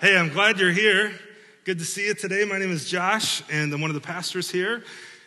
Hey, 0.00 0.16
I'm 0.16 0.28
glad 0.28 0.60
you're 0.60 0.70
here. 0.70 1.12
Good 1.64 1.80
to 1.80 1.84
see 1.84 2.06
you 2.06 2.14
today. 2.14 2.44
My 2.44 2.60
name 2.60 2.70
is 2.70 2.88
Josh, 2.88 3.42
and 3.50 3.74
I'm 3.74 3.80
one 3.80 3.90
of 3.90 3.94
the 3.94 4.00
pastors 4.00 4.48
here. 4.48 4.84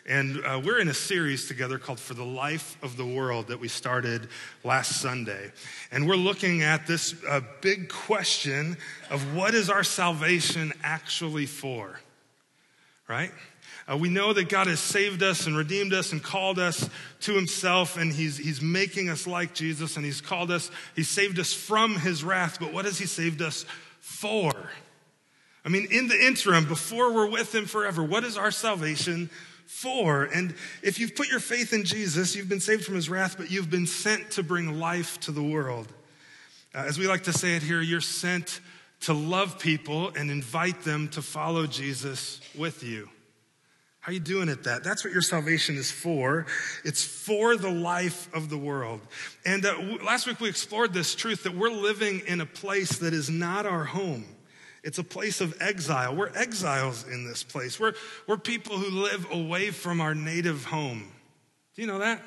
And 0.07 0.41
uh, 0.45 0.61
we're 0.63 0.79
in 0.79 0.87
a 0.87 0.93
series 0.93 1.49
together 1.49 1.77
called 1.77 1.99
For 1.99 2.13
the 2.13 2.23
Life 2.23 2.77
of 2.81 2.95
the 2.95 3.05
World 3.05 3.49
that 3.49 3.59
we 3.59 3.67
started 3.67 4.29
last 4.63 5.01
Sunday. 5.01 5.51
And 5.91 6.07
we're 6.07 6.15
looking 6.15 6.61
at 6.61 6.87
this 6.87 7.13
uh, 7.27 7.41
big 7.59 7.89
question 7.89 8.77
of 9.09 9.35
what 9.35 9.55
is 9.55 9.69
our 9.69 9.83
salvation 9.83 10.71
actually 10.83 11.47
for? 11.47 11.99
Right? 13.09 13.31
Uh, 13.91 13.97
we 13.97 14.07
know 14.07 14.31
that 14.31 14.47
God 14.47 14.67
has 14.67 14.79
saved 14.79 15.21
us 15.21 15.47
and 15.47 15.57
redeemed 15.57 15.91
us 15.91 16.13
and 16.13 16.23
called 16.23 16.59
us 16.59 16.89
to 17.21 17.33
himself, 17.33 17.97
and 17.97 18.13
he's, 18.13 18.37
he's 18.37 18.61
making 18.61 19.09
us 19.09 19.27
like 19.27 19.53
Jesus, 19.53 19.97
and 19.97 20.05
he's 20.05 20.21
called 20.21 20.49
us, 20.49 20.71
he 20.95 21.03
saved 21.03 21.39
us 21.39 21.51
from 21.51 21.97
his 21.97 22.23
wrath. 22.23 22.57
But 22.57 22.71
what 22.71 22.85
has 22.85 22.97
he 22.97 23.05
saved 23.05 23.41
us 23.41 23.65
for? 24.01 24.51
I 25.63 25.69
mean, 25.69 25.87
in 25.91 26.07
the 26.07 26.25
interim, 26.25 26.67
before 26.67 27.13
we're 27.13 27.29
with 27.29 27.53
him 27.55 27.65
forever, 27.65 28.03
what 28.03 28.23
is 28.23 28.37
our 28.37 28.51
salvation 28.51 29.29
for? 29.67 30.23
And 30.23 30.53
if 30.81 30.99
you've 30.99 31.15
put 31.15 31.29
your 31.29 31.39
faith 31.39 31.71
in 31.71 31.85
Jesus, 31.85 32.35
you've 32.35 32.49
been 32.49 32.59
saved 32.59 32.83
from 32.83 32.95
his 32.95 33.09
wrath, 33.09 33.37
but 33.37 33.49
you've 33.49 33.69
been 33.69 33.87
sent 33.87 34.31
to 34.31 34.43
bring 34.43 34.79
life 34.79 35.19
to 35.21 35.31
the 35.31 35.43
world. 35.43 35.87
Uh, 36.73 36.79
as 36.79 36.97
we 36.97 37.07
like 37.07 37.23
to 37.23 37.33
say 37.33 37.55
it 37.55 37.63
here, 37.63 37.81
you're 37.81 38.01
sent 38.01 38.59
to 39.01 39.13
love 39.13 39.59
people 39.59 40.11
and 40.15 40.29
invite 40.29 40.81
them 40.81 41.07
to 41.09 41.21
follow 41.21 41.67
Jesus 41.67 42.41
with 42.57 42.83
you. 42.83 43.09
How 44.01 44.09
are 44.09 44.13
you 44.13 44.19
doing 44.19 44.49
at 44.49 44.63
that? 44.63 44.83
That's 44.83 45.03
what 45.03 45.13
your 45.13 45.21
salvation 45.21 45.77
is 45.77 45.91
for. 45.91 46.47
It's 46.83 47.03
for 47.03 47.55
the 47.55 47.69
life 47.69 48.33
of 48.33 48.49
the 48.49 48.57
world. 48.57 48.99
And 49.45 49.63
uh, 49.63 49.75
w- 49.75 50.03
last 50.03 50.25
week 50.25 50.39
we 50.39 50.49
explored 50.49 50.91
this 50.91 51.13
truth 51.13 51.43
that 51.43 51.55
we're 51.55 51.69
living 51.69 52.23
in 52.25 52.41
a 52.41 52.47
place 52.47 52.97
that 52.97 53.13
is 53.13 53.29
not 53.29 53.67
our 53.67 53.83
home. 53.83 54.25
It's 54.83 54.97
a 54.97 55.03
place 55.03 55.39
of 55.39 55.55
exile. 55.61 56.15
We're 56.15 56.35
exiles 56.35 57.07
in 57.07 57.27
this 57.27 57.43
place. 57.43 57.79
We're, 57.79 57.93
we're 58.25 58.37
people 58.37 58.75
who 58.75 59.03
live 59.03 59.27
away 59.31 59.69
from 59.69 60.01
our 60.01 60.15
native 60.15 60.65
home. 60.65 61.11
Do 61.75 61.83
you 61.83 61.87
know 61.87 61.99
that? 61.99 62.23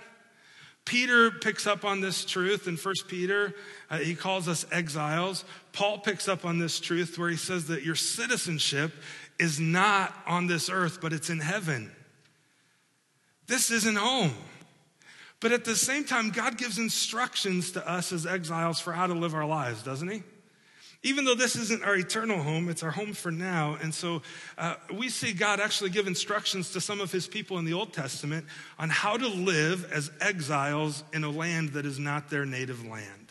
Peter 0.85 1.31
picks 1.31 1.67
up 1.67 1.85
on 1.85 2.01
this 2.01 2.25
truth 2.25 2.69
in 2.69 2.77
1 2.77 2.95
Peter. 3.09 3.55
Uh, 3.91 3.99
he 3.99 4.15
calls 4.15 4.49
us 4.49 4.67
exiles. 4.71 5.45
Paul 5.73 5.99
picks 5.99 6.29
up 6.29 6.45
on 6.45 6.59
this 6.59 6.79
truth 6.79 7.19
where 7.19 7.31
he 7.31 7.37
says 7.37 7.67
that 7.69 7.83
your 7.83 7.95
citizenship 7.95 8.93
is 9.39 9.59
not 9.61 10.15
on 10.27 10.47
this 10.47 10.71
earth, 10.71 11.01
but 11.01 11.13
it's 11.13 11.31
in 11.31 11.41
heaven. 11.41 11.91
This 13.47 13.71
isn't 13.71 13.97
home. 13.97 14.33
But 15.41 15.53
at 15.53 15.65
the 15.65 15.77
same 15.77 16.05
time, 16.05 16.31
God 16.31 16.57
gives 16.57 16.79
instructions 16.79 17.73
to 17.73 17.89
us 17.89 18.13
as 18.13 18.27
exiles 18.27 18.81
for 18.81 18.93
how 18.93 19.07
to 19.07 19.15
live 19.15 19.35
our 19.35 19.47
lives, 19.47 19.83
doesn't 19.83 20.09
He? 20.09 20.23
Even 21.03 21.27
though 21.27 21.35
this 21.35 21.55
isn't 21.55 21.85
our 21.85 21.97
eternal 21.97 22.43
home, 22.43 22.71
it's 22.71 22.83
our 22.83 22.91
home 22.91 23.13
for 23.13 23.31
now. 23.31 23.77
And 23.83 23.93
so 23.93 24.23
uh, 24.57 24.77
we 24.95 25.11
see 25.11 25.35
God 25.35 25.61
actually 25.61 25.91
give 25.91 26.07
instructions 26.07 26.71
to 26.71 26.81
some 26.81 26.99
of 26.99 27.13
his 27.13 27.27
people 27.27 27.59
in 27.59 27.67
the 27.67 27.75
Old 27.75 27.93
Testament 27.93 28.47
on 28.79 28.89
how 28.89 29.19
to 29.19 29.29
live 29.29 29.93
as 29.93 30.11
exiles 30.23 31.05
in 31.13 31.23
a 31.23 31.31
land 31.31 31.75
that 31.75 31.85
is 31.85 31.99
not 31.99 32.31
their 32.31 32.47
native 32.47 32.87
land 32.87 33.24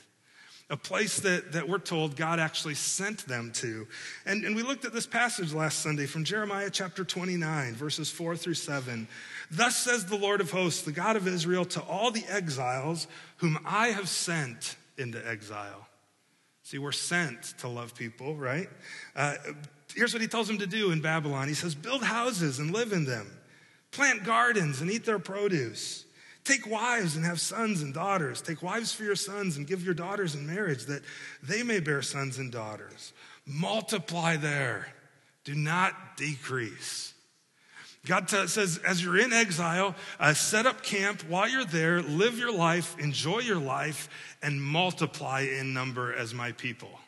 a 0.73 0.77
place 0.77 1.19
that, 1.19 1.52
that 1.52 1.69
we're 1.69 1.77
told 1.77 2.16
God 2.16 2.39
actually 2.39 2.73
sent 2.73 3.27
them 3.27 3.52
to. 3.53 3.88
And, 4.25 4.43
and 4.43 4.55
we 4.55 4.63
looked 4.63 4.85
at 4.85 4.91
this 4.91 5.05
passage 5.05 5.53
last 5.53 5.83
Sunday 5.83 6.07
from 6.07 6.23
Jeremiah 6.23 6.71
chapter 6.71 7.03
29, 7.03 7.75
verses 7.75 8.09
4 8.09 8.35
through 8.35 8.55
7. 8.55 9.07
Thus 9.51 9.77
says 9.77 10.07
the 10.07 10.17
Lord 10.17 10.41
of 10.41 10.49
hosts, 10.49 10.81
the 10.81 10.91
God 10.91 11.16
of 11.16 11.27
Israel, 11.27 11.63
to 11.66 11.81
all 11.81 12.09
the 12.09 12.25
exiles 12.27 13.05
whom 13.38 13.59
I 13.63 13.89
have 13.89 14.09
sent 14.09 14.75
into 14.97 15.25
exile. 15.29 15.88
See, 16.63 16.79
we're 16.79 16.91
sent 16.91 17.44
to 17.59 17.67
love 17.67 17.94
people, 17.94 18.35
right? 18.35 18.67
Uh, 19.16 19.35
here's 19.94 20.11
what 20.11 20.23
he 20.23 20.27
tells 20.27 20.47
them 20.47 20.57
to 20.57 20.67
do 20.67 20.91
in 20.91 21.01
Babylon 21.01 21.47
He 21.49 21.53
says, 21.53 21.75
Build 21.75 22.03
houses 22.03 22.57
and 22.57 22.71
live 22.71 22.94
in 22.94 23.05
them, 23.05 23.29
plant 23.91 24.23
gardens 24.23 24.81
and 24.81 24.89
eat 24.89 25.05
their 25.05 25.19
produce. 25.19 26.05
Take 26.44 26.69
wives 26.69 27.16
and 27.16 27.25
have 27.25 27.40
sons 27.40 27.81
and 27.81 27.94
daughters. 27.94 28.41
Take 28.41 28.62
wives 28.62 28.94
for 28.94 29.03
your 29.03 29.16
sons 29.16 29.57
and 29.57 29.66
give 29.66 29.84
your 29.84 29.94
daughters 29.94 30.35
in 30.35 30.45
marriage 30.45 30.85
that 30.85 31.01
they 31.41 31.63
may 31.63 31.79
bear 31.79 32.01
sons 32.01 32.38
and 32.38 32.51
daughters. 32.51 33.13
Multiply 33.45 34.35
there, 34.38 34.88
do 35.45 35.56
not 35.56 36.17
decrease. 36.17 37.13
God 38.06 38.28
t- 38.28 38.47
says, 38.47 38.79
as 38.79 39.01
you're 39.01 39.17
in 39.17 39.31
exile, 39.31 39.95
uh, 40.19 40.34
set 40.34 40.66
up 40.66 40.84
camp 40.84 41.22
while 41.29 41.47
you're 41.47 41.63
there, 41.63 42.01
live 42.01 42.38
your 42.38 42.53
life, 42.53 42.97
enjoy 43.00 43.40
your 43.40 43.59
life, 43.59 44.09
and 44.41 44.62
multiply 44.62 45.41
in 45.41 45.73
number 45.73 46.13
as 46.13 46.34
my 46.34 46.51
people. 46.51 47.00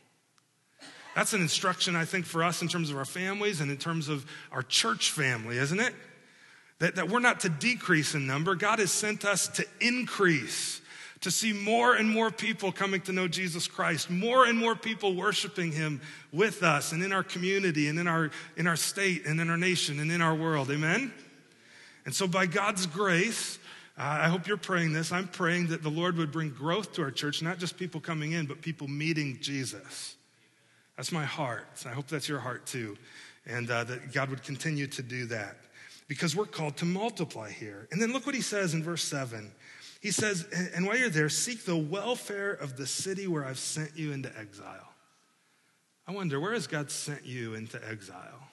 That's 1.13 1.33
an 1.33 1.41
instruction, 1.41 1.95
I 1.97 2.05
think, 2.05 2.25
for 2.25 2.43
us 2.43 2.61
in 2.61 2.69
terms 2.69 2.89
of 2.89 2.97
our 2.97 3.05
families 3.05 3.59
and 3.59 3.69
in 3.69 3.77
terms 3.77 4.07
of 4.07 4.25
our 4.53 4.63
church 4.63 5.11
family, 5.11 5.57
isn't 5.57 5.79
it? 5.79 5.93
That, 6.79 6.95
that 6.95 7.09
we're 7.09 7.19
not 7.19 7.41
to 7.41 7.49
decrease 7.49 8.15
in 8.15 8.27
number. 8.27 8.55
God 8.55 8.79
has 8.79 8.91
sent 8.91 9.23
us 9.23 9.47
to 9.49 9.65
increase, 9.79 10.81
to 11.21 11.31
see 11.31 11.53
more 11.53 11.95
and 11.95 12.09
more 12.09 12.29
people 12.31 12.71
coming 12.71 12.99
to 13.01 13.13
know 13.13 13.27
Jesus 13.29 13.67
Christ, 13.67 14.09
more 14.09 14.45
and 14.45 14.57
more 14.57 14.75
people 14.75 15.15
worshiping 15.15 15.71
Him 15.71 16.01
with 16.33 16.63
us 16.63 16.91
and 16.91 17.01
in 17.01 17.13
our 17.13 17.23
community 17.23 17.87
and 17.87 17.97
in 17.97 18.07
our, 18.07 18.29
in 18.57 18.67
our 18.67 18.75
state 18.75 19.25
and 19.25 19.39
in 19.39 19.49
our 19.49 19.57
nation 19.57 19.99
and 19.99 20.11
in 20.11 20.21
our 20.21 20.35
world. 20.35 20.69
Amen? 20.69 21.13
And 22.05 22.13
so, 22.13 22.27
by 22.27 22.45
God's 22.45 22.85
grace, 22.85 23.57
uh, 23.97 24.03
I 24.03 24.27
hope 24.27 24.45
you're 24.45 24.57
praying 24.57 24.91
this. 24.91 25.13
I'm 25.13 25.29
praying 25.29 25.67
that 25.67 25.81
the 25.81 25.89
Lord 25.89 26.17
would 26.17 26.31
bring 26.31 26.49
growth 26.49 26.93
to 26.93 27.03
our 27.03 27.11
church, 27.11 27.41
not 27.41 27.57
just 27.57 27.77
people 27.77 28.01
coming 28.01 28.33
in, 28.33 28.45
but 28.45 28.61
people 28.61 28.89
meeting 28.89 29.37
Jesus. 29.41 30.15
That's 30.97 31.13
my 31.13 31.23
heart. 31.23 31.85
I 31.85 31.89
hope 31.89 32.07
that's 32.07 32.27
your 32.27 32.39
heart 32.39 32.65
too. 32.65 32.97
And 33.45 33.71
uh, 33.71 33.85
that 33.85 34.11
God 34.13 34.29
would 34.29 34.43
continue 34.43 34.87
to 34.87 35.01
do 35.01 35.25
that 35.27 35.55
because 36.07 36.35
we're 36.35 36.45
called 36.45 36.77
to 36.77 36.85
multiply 36.85 37.51
here. 37.51 37.87
And 37.91 38.01
then 38.01 38.13
look 38.13 38.25
what 38.25 38.35
he 38.35 38.41
says 38.41 38.73
in 38.73 38.83
verse 38.83 39.03
7. 39.03 39.51
He 40.01 40.11
says, 40.11 40.45
And 40.75 40.85
while 40.85 40.97
you're 40.97 41.09
there, 41.09 41.29
seek 41.29 41.65
the 41.65 41.75
welfare 41.75 42.51
of 42.51 42.77
the 42.77 42.85
city 42.85 43.27
where 43.27 43.45
I've 43.45 43.57
sent 43.57 43.91
you 43.95 44.11
into 44.11 44.31
exile. 44.37 44.93
I 46.07 46.11
wonder, 46.11 46.39
where 46.39 46.53
has 46.53 46.67
God 46.67 46.91
sent 46.91 47.25
you 47.25 47.55
into 47.55 47.79
exile? 47.89 48.49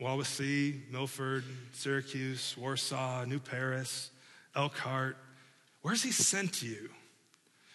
Wawasee, 0.00 0.80
Milford, 0.90 1.44
Syracuse, 1.72 2.56
Warsaw, 2.58 3.24
New 3.24 3.38
Paris, 3.38 4.10
Elkhart. 4.54 5.16
Where's 5.80 6.02
he 6.02 6.12
sent 6.12 6.62
you? 6.62 6.90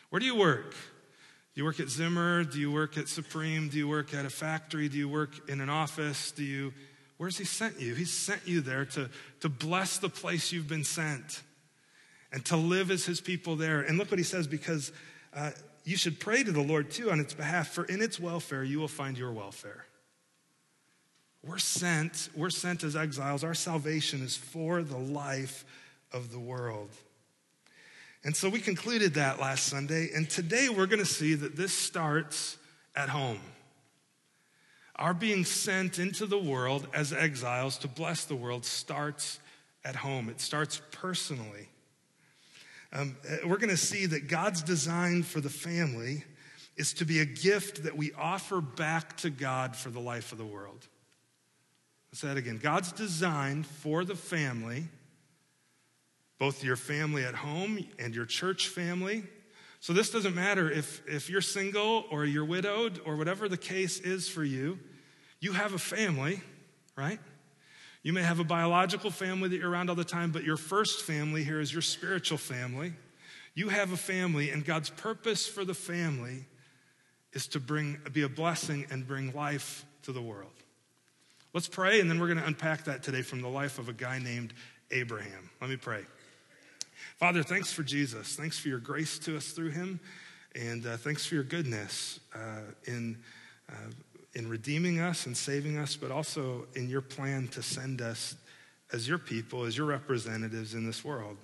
Where 0.10 0.20
do 0.20 0.26
you 0.26 0.36
work? 0.36 0.72
Do 0.74 1.62
you 1.62 1.66
work 1.66 1.80
at 1.80 1.90
Zimmer? 1.90 2.44
Do 2.44 2.60
you 2.60 2.72
work 2.72 2.98
at 2.98 3.08
Supreme? 3.08 3.70
Do 3.70 3.78
you 3.78 3.88
work 3.88 4.14
at 4.14 4.26
a 4.26 4.30
factory? 4.30 4.90
Do 4.90 4.98
you 4.98 5.10
work 5.10 5.50
in 5.50 5.62
an 5.62 5.70
office? 5.70 6.32
Do 6.32 6.44
you 6.44 6.74
Where's 7.18 7.38
He 7.38 7.46
sent 7.46 7.80
you? 7.80 7.96
He 7.96 8.06
sent 8.06 8.48
you 8.48 8.62
there 8.62 8.86
to, 8.86 9.10
to 9.42 9.50
bless 9.50 9.98
the 9.98 10.10
place 10.10 10.52
you've 10.52 10.68
been 10.68 10.84
sent 10.84 11.42
and 12.32 12.44
to 12.46 12.58
live 12.58 12.92
as 12.92 13.06
His 13.06 13.22
people 13.22 13.56
there. 13.56 13.82
And 13.82 13.98
look 13.98 14.12
what 14.12 14.20
He 14.20 14.24
says 14.24 14.48
because 14.48 14.92
uh, 15.34 15.52
you 15.84 15.98
should 15.98 16.20
pray 16.20 16.44
to 16.44 16.52
the 16.52 16.62
Lord 16.62 16.92
too 16.92 17.12
on 17.12 17.20
its 17.20 17.34
behalf, 17.34 17.70
for 17.70 17.86
in 17.86 18.02
its 18.02 18.20
welfare 18.20 18.64
you 18.64 18.80
will 18.80 18.88
find 18.88 19.18
your 19.18 19.32
welfare. 19.32 19.86
We're 21.44 21.60
sent, 21.60 22.30
we're 22.36 22.50
sent 22.50 22.84
as 22.84 22.96
exiles. 22.96 23.44
Our 23.44 23.54
salvation 23.54 24.22
is 24.22 24.36
for 24.36 24.84
the 24.84 24.98
life 24.98 25.64
of 26.12 26.32
the 26.32 26.40
world. 26.40 26.90
And 28.24 28.36
so 28.36 28.50
we 28.50 28.60
concluded 28.60 29.14
that 29.14 29.40
last 29.40 29.68
Sunday, 29.68 30.10
and 30.14 30.30
today 30.30 30.68
we're 30.68 30.88
going 30.88 31.00
to 31.00 31.06
see 31.06 31.36
that 31.36 31.56
this 31.56 31.72
starts 31.72 32.58
at 32.96 33.08
home. 33.08 33.40
Our 34.98 35.14
being 35.14 35.46
sent 35.46 36.00
into 36.00 36.26
the 36.26 36.40
world 36.40 36.88
as 36.94 37.14
exiles 37.14 37.78
to 37.80 37.88
bless 37.88 38.26
the 38.26 38.36
world 38.36 38.66
starts 38.66 39.40
at 39.86 39.96
home, 39.96 40.30
it 40.30 40.42
starts 40.42 40.82
personally. 40.92 41.70
Um, 42.94 43.16
we're 43.46 43.58
going 43.58 43.70
to 43.70 43.78
see 43.78 44.06
that 44.06 44.28
God's 44.28 44.62
design 44.62 45.24
for 45.24 45.42
the 45.42 45.50
family 45.50 46.24
is 46.78 46.94
to 46.94 47.06
be 47.06 47.20
a 47.20 47.26
gift 47.26 47.84
that 47.84 47.98
we 47.98 48.12
offer 48.14 48.62
back 48.62 49.18
to 49.18 49.30
God 49.30 49.76
for 49.76 49.90
the 49.90 50.00
life 50.00 50.32
of 50.32 50.38
the 50.38 50.46
world. 50.46 50.88
I'll 52.12 52.18
say 52.18 52.28
that 52.30 52.38
again. 52.38 52.60
God's 52.62 52.92
design 52.92 53.64
for 53.64 54.06
the 54.06 54.16
family, 54.16 54.86
both 56.40 56.64
your 56.64 56.76
family 56.76 57.24
at 57.24 57.36
home 57.36 57.86
and 58.00 58.16
your 58.16 58.26
church 58.26 58.70
family. 58.70 59.24
So, 59.80 59.94
this 59.94 60.10
doesn't 60.10 60.36
matter 60.36 60.72
if, 60.72 61.02
if 61.08 61.30
you're 61.30 61.42
single 61.42 62.06
or 62.10 62.26
you're 62.26 62.46
widowed 62.46 63.00
or 63.06 63.16
whatever 63.16 63.48
the 63.48 63.58
case 63.58 64.00
is 64.00 64.28
for 64.28 64.44
you. 64.44 64.80
You 65.40 65.54
have 65.54 65.74
a 65.74 65.80
family, 65.80 66.42
right? 66.96 67.20
You 68.04 68.14
may 68.14 68.24
have 68.24 68.40
a 68.40 68.44
biological 68.44 69.12
family 69.12 69.50
that 69.50 69.58
you're 69.58 69.70
around 69.70 69.90
all 69.90 69.96
the 69.96 70.04
time, 70.04 70.32
but 70.32 70.44
your 70.44 70.58
first 70.58 71.04
family 71.04 71.44
here 71.44 71.60
is 71.60 71.72
your 71.72 71.82
spiritual 71.82 72.38
family. 72.38 72.94
You 73.54 73.70
have 73.70 73.92
a 73.92 73.98
family, 73.98 74.50
and 74.52 74.64
God's 74.64 74.90
purpose 74.90 75.48
for 75.48 75.66
the 75.66 75.74
family 75.74 76.46
is 77.34 77.48
to 77.50 77.60
bring, 77.60 78.00
be 78.14 78.22
a 78.22 78.30
blessing 78.30 78.86
and 78.90 79.06
bring 79.06 79.34
life 79.34 79.86
to 80.04 80.12
the 80.12 80.22
world. 80.22 80.54
Let's 81.54 81.68
pray, 81.68 82.00
and 82.00 82.10
then 82.10 82.20
we're 82.20 82.28
going 82.28 82.40
to 82.40 82.46
unpack 82.46 82.86
that 82.86 83.04
today 83.04 83.22
from 83.22 83.42
the 83.42 83.48
life 83.48 83.80
of 83.80 83.90
a 83.90 83.94
guy 83.94 84.20
named 84.20 84.54
Abraham. 84.92 85.50
Let 85.60 85.70
me 85.70 85.76
pray. 85.76 86.04
Father, 87.18 87.44
thanks 87.44 87.74
for 87.74 87.84
Jesus. 87.84 88.36
Thanks 88.36 88.60
for 88.60 88.70
your 88.70 88.80
grace 88.80 89.18
to 89.20 89.36
us 89.38 89.48
through 89.48 89.72
him, 89.72 90.00
and 90.56 90.86
uh, 90.86 90.98
thanks 90.98 91.26
for 91.26 91.36
your 91.36 91.44
goodness 91.44 92.20
uh, 92.36 92.62
in 92.86 93.18
uh, 93.70 93.74
in 94.38 94.48
redeeming 94.48 95.00
us 95.00 95.26
and 95.26 95.36
saving 95.36 95.78
us, 95.78 95.96
but 95.96 96.12
also 96.12 96.68
in 96.76 96.88
your 96.88 97.02
plan 97.02 97.48
to 97.48 97.64
send 97.64 98.02
us 98.02 98.36
as 98.94 99.08
your 99.08 99.18
people, 99.18 99.64
as 99.64 99.76
your 99.76 99.88
representatives 99.88 100.76
in 100.76 100.86
this 100.86 101.04
world. 101.04 101.38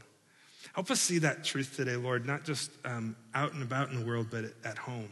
Help 0.73 0.91
us 0.91 1.01
see 1.01 1.17
that 1.17 1.43
truth 1.43 1.75
today, 1.75 1.95
Lord, 1.95 2.27
not 2.27 2.43
just 2.45 2.69
um, 2.85 3.15
out 3.33 3.53
and 3.53 3.63
about 3.63 3.89
in 3.89 3.99
the 3.99 4.05
world, 4.05 4.27
but 4.29 4.45
at 4.63 4.77
home. 4.77 5.09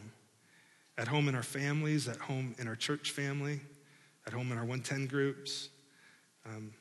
At 0.96 1.08
home 1.08 1.28
in 1.28 1.34
our 1.34 1.42
families, 1.42 2.06
at 2.06 2.18
home 2.18 2.54
in 2.58 2.68
our 2.68 2.76
church 2.76 3.10
family, 3.10 3.60
at 4.28 4.32
home 4.32 4.52
in 4.52 4.58
our 4.58 4.64
110 4.64 5.08
groups. 5.08 5.68
Um, 6.46 6.72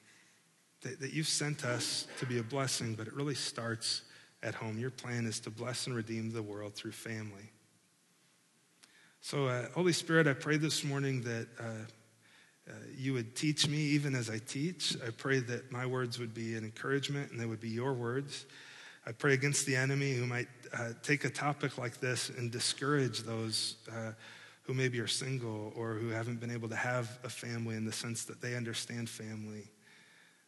that, 0.81 0.99
that 0.99 1.13
you've 1.13 1.27
sent 1.27 1.65
us 1.65 2.05
to 2.19 2.27
be 2.27 2.37
a 2.37 2.43
blessing, 2.43 2.93
but 2.93 3.07
it 3.07 3.13
really 3.13 3.35
starts 3.35 4.03
at 4.43 4.53
home. 4.53 4.77
Your 4.77 4.91
plan 4.91 5.25
is 5.25 5.39
to 5.41 5.49
bless 5.49 5.87
and 5.87 5.95
redeem 5.95 6.31
the 6.31 6.43
world 6.43 6.75
through 6.75 6.91
family. 6.91 7.49
So, 9.23 9.45
uh, 9.45 9.67
Holy 9.75 9.93
Spirit, 9.93 10.25
I 10.25 10.33
pray 10.33 10.57
this 10.57 10.83
morning 10.83 11.21
that 11.21 11.47
uh, 11.59 11.63
uh, 12.67 12.73
you 12.97 13.13
would 13.13 13.35
teach 13.35 13.67
me 13.67 13.77
even 13.77 14.15
as 14.15 14.31
I 14.31 14.39
teach. 14.39 14.97
I 15.05 15.11
pray 15.11 15.37
that 15.41 15.71
my 15.71 15.85
words 15.85 16.17
would 16.17 16.33
be 16.33 16.55
an 16.55 16.63
encouragement 16.63 17.29
and 17.29 17.39
they 17.39 17.45
would 17.45 17.59
be 17.61 17.69
your 17.69 17.93
words. 17.93 18.47
I 19.05 19.11
pray 19.11 19.33
against 19.33 19.67
the 19.67 19.75
enemy 19.75 20.13
who 20.13 20.25
might 20.25 20.47
uh, 20.73 20.89
take 21.03 21.23
a 21.23 21.29
topic 21.29 21.77
like 21.77 21.99
this 21.99 22.29
and 22.29 22.49
discourage 22.49 23.21
those 23.21 23.75
uh, 23.91 24.13
who 24.63 24.73
maybe 24.73 24.99
are 24.99 25.07
single 25.07 25.71
or 25.75 25.93
who 25.93 26.09
haven't 26.09 26.39
been 26.39 26.51
able 26.51 26.69
to 26.69 26.75
have 26.75 27.19
a 27.23 27.29
family 27.29 27.75
in 27.75 27.85
the 27.85 27.91
sense 27.91 28.25
that 28.25 28.41
they 28.41 28.55
understand 28.55 29.07
family. 29.07 29.69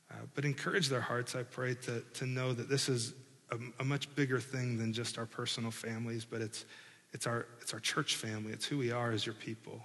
Uh, 0.09 0.15
but 0.33 0.45
encourage 0.45 0.89
their 0.89 1.01
hearts, 1.01 1.35
I 1.35 1.43
pray, 1.43 1.75
to, 1.75 2.01
to 2.15 2.25
know 2.25 2.53
that 2.53 2.69
this 2.69 2.89
is 2.89 3.13
a, 3.51 3.57
a, 3.79 3.83
much 3.83 4.13
bigger 4.15 4.39
thing 4.39 4.79
than 4.79 4.93
just 4.93 5.19
our 5.19 5.27
personal 5.27 5.69
families, 5.69 6.25
but 6.25 6.41
it's, 6.41 6.65
it's, 7.13 7.27
our, 7.27 7.45
it's 7.61 7.73
our 7.73 7.79
church 7.79 8.15
family. 8.15 8.51
It's 8.51 8.65
who 8.65 8.77
we 8.77 8.91
are 8.91 9.11
as 9.11 9.25
your 9.25 9.35
people. 9.35 9.81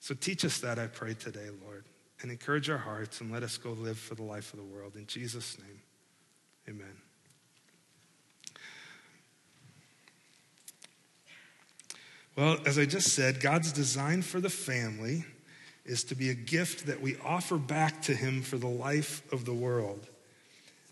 So 0.00 0.14
teach 0.14 0.44
us 0.44 0.58
that, 0.58 0.78
I 0.78 0.86
pray, 0.86 1.14
today, 1.14 1.48
Lord, 1.64 1.84
and 2.22 2.30
encourage 2.30 2.68
our 2.68 2.78
hearts 2.78 3.20
and 3.20 3.30
let 3.30 3.42
us 3.42 3.56
go 3.56 3.70
live 3.70 3.98
for 3.98 4.14
the 4.14 4.22
life 4.22 4.52
of 4.52 4.58
the 4.58 4.64
world. 4.64 4.96
In 4.96 5.06
Jesus' 5.06 5.56
name, 5.58 5.80
amen. 6.68 6.96
Well, 12.36 12.58
as 12.64 12.78
I 12.78 12.86
just 12.86 13.12
said, 13.12 13.40
God's 13.40 13.72
design 13.72 14.22
for 14.22 14.40
the 14.40 14.50
family 14.50 15.24
is 15.84 16.04
to 16.04 16.14
be 16.14 16.30
a 16.30 16.34
gift 16.34 16.86
that 16.86 17.00
we 17.00 17.16
offer 17.24 17.56
back 17.56 18.02
to 18.02 18.14
Him 18.14 18.42
for 18.42 18.56
the 18.56 18.68
life 18.68 19.22
of 19.32 19.44
the 19.44 19.52
world. 19.52 20.06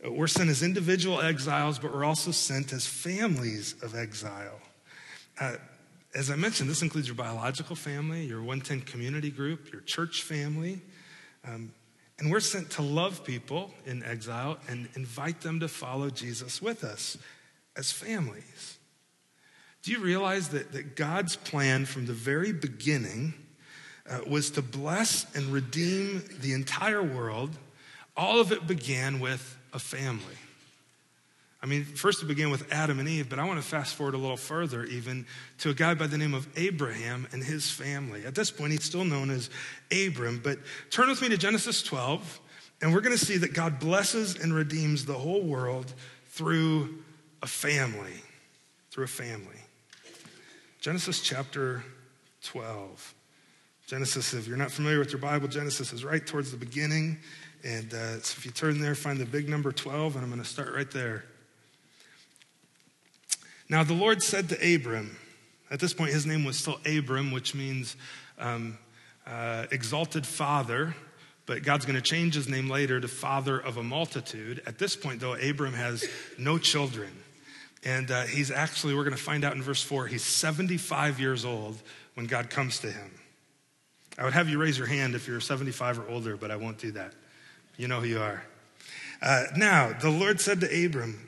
We're 0.07 0.27
sent 0.27 0.51
as 0.51 0.63
individual 0.63 1.21
exiles, 1.21 1.79
but 1.79 1.93
we're 1.93 2.05
also 2.05 2.31
sent 2.31 2.73
as 2.73 2.87
families 2.87 3.75
of 3.83 3.95
exile. 3.95 4.61
Uh, 5.41 5.57
as 6.15 6.31
I 6.31 6.37
mentioned, 6.37 6.69
this 6.71 6.83
includes 6.83 7.07
your 7.07 7.17
biological 7.17 7.77
family, 7.77 8.25
your 8.25 8.41
110 8.41 8.81
community 8.81 9.31
group, 9.31 9.73
your 9.73 9.83
church 9.83 10.23
family. 10.23 10.81
Um, 11.47 11.73
and 12.19 12.31
we're 12.31 12.41
sent 12.41 12.71
to 12.73 12.83
love 12.83 13.25
people 13.25 13.73
in 13.87 14.03
exile 14.03 14.59
and 14.69 14.89
invite 14.97 15.43
them 15.43 15.61
to 15.61 15.69
follow 15.69 16.11
Jesus 16.11 16.61
with 16.61 16.83
us 16.83 17.17
as 17.77 17.93
families. 17.93 18.79
Do 19.83 19.93
you 19.93 20.01
realize 20.01 20.49
that, 20.49 20.73
that 20.73 20.97
God's 20.97 21.37
plan 21.37 21.87
from 21.87 22.07
the 22.07 22.13
very 22.13 22.53
beginning 22.53 23.35
uh, 24.11 24.21
was 24.27 24.51
to 24.53 24.63
bless 24.63 25.33
and 25.37 25.47
redeem 25.53 26.25
the 26.41 26.53
entire 26.53 27.03
world? 27.03 27.57
All 28.17 28.41
of 28.41 28.51
it 28.51 28.67
began 28.67 29.21
with 29.21 29.57
a 29.73 29.79
family. 29.79 30.25
I 31.61 31.67
mean, 31.67 31.85
first 31.85 32.23
it 32.23 32.27
began 32.27 32.51
with 32.51 32.73
Adam 32.73 33.01
and 33.01 33.09
Eve, 33.09 33.29
but 33.29 33.41
I 33.41 33.45
want 33.45 33.61
to 33.61 33.67
fast 33.67 33.97
forward 33.97 34.15
a 34.15 34.19
little 34.19 34.37
further, 34.37 34.85
even 34.85 35.27
to 35.59 35.71
a 35.71 35.75
guy 35.75 35.95
by 35.95 36.07
the 36.07 36.17
name 36.17 36.33
of 36.33 36.47
Abraham 36.57 37.27
and 37.33 37.43
his 37.43 37.69
family. 37.69 38.25
At 38.25 38.37
this 38.37 38.51
point, 38.51 38.73
he's 38.73 38.85
still 38.85 39.05
known 39.05 39.29
as 39.31 39.51
Abram, 39.91 40.41
but 40.43 40.59
turn 40.91 41.09
with 41.09 41.21
me 41.21 41.29
to 41.31 41.37
Genesis 41.37 41.83
12, 41.83 42.41
and 42.81 42.95
we're 42.95 43.01
going 43.01 43.17
to 43.17 43.25
see 43.25 43.39
that 43.39 43.55
God 43.55 43.81
blesses 43.81 44.37
and 44.37 44.55
redeems 44.55 45.05
the 45.05 45.15
whole 45.15 45.43
world 45.43 45.93
through 46.27 47.03
a 47.43 47.49
family. 47.49 48.23
Through 48.93 49.05
a 49.05 49.09
family. 49.09 49.59
Genesis 50.81 51.21
chapter 51.21 51.83
12. 52.45 53.15
Genesis, 53.89 54.33
if 54.33 54.47
you're 54.47 54.57
not 54.57 54.71
familiar 54.71 55.01
with 55.01 55.11
your 55.11 55.21
Bible, 55.21 55.49
Genesis 55.49 55.93
is 55.93 56.05
right 56.05 56.25
towards 56.25 56.53
the 56.53 56.57
beginning. 56.57 57.19
And 57.65 57.93
uh, 57.93 58.21
so 58.21 58.37
if 58.39 58.45
you 58.45 58.53
turn 58.53 58.81
there, 58.81 58.95
find 58.95 59.19
the 59.19 59.27
big 59.27 59.49
number 59.49 59.73
12, 59.73 60.15
and 60.15 60.23
I'm 60.23 60.31
going 60.31 60.41
to 60.41 60.49
start 60.49 60.73
right 60.73 60.91
there. 60.91 61.25
Now 63.69 63.83
the 63.85 63.95
Lord 63.95 64.23
said 64.23 64.49
to 64.49 64.75
Abram, 64.75 65.17
at 65.71 65.81
this 65.81 65.93
point 65.93 66.13
his 66.13 66.25
name 66.25 66.45
was 66.45 66.57
still 66.57 66.81
Abram, 66.87 67.33
which 67.33 67.55
means 67.55 67.97
um, 68.39 68.79
uh, 69.27 69.67
exalted 69.71 70.27
father, 70.27 70.95
but 71.45 71.63
God's 71.63 71.85
going 71.85 71.97
to 71.97 72.03
change 72.03 72.35
his 72.35 72.49
name 72.49 72.69
later 72.69 73.01
to 73.01 73.09
father 73.09 73.59
of 73.59 73.77
a 73.77 73.83
multitude. 73.83 74.63
At 74.67 74.79
this 74.79 74.97
point, 74.97 75.21
though, 75.21 75.35
Abram 75.35 75.75
has 75.75 76.07
no 76.37 76.59
children. 76.59 77.11
And 77.85 78.11
uh, 78.11 78.25
he's 78.25 78.51
actually, 78.51 78.95
we're 78.95 79.05
going 79.05 79.17
to 79.17 79.23
find 79.23 79.45
out 79.45 79.55
in 79.55 79.63
verse 79.63 79.83
4, 79.83 80.09
he's 80.09 80.25
75 80.25 81.21
years 81.21 81.45
old 81.45 81.81
when 82.15 82.27
God 82.27 82.51
comes 82.51 82.81
to 82.81 82.91
him. 82.91 83.11
I 84.19 84.25
would 84.25 84.33
have 84.33 84.49
you 84.49 84.59
raise 84.59 84.77
your 84.77 84.89
hand 84.89 85.15
if 85.15 85.29
you're 85.29 85.41
75 85.41 86.01
or 86.01 86.09
older, 86.09 86.37
but 86.37 86.51
I 86.51 86.57
won't 86.57 86.79
do 86.79 86.91
that. 86.93 87.15
You 87.77 87.87
know 87.89 88.01
who 88.01 88.09
you 88.09 88.21
are. 88.21 88.43
Uh, 89.23 89.45
now, 89.57 89.93
the 89.93 90.11
Lord 90.11 90.41
said 90.41 90.61
to 90.61 90.85
Abram, 90.85 91.28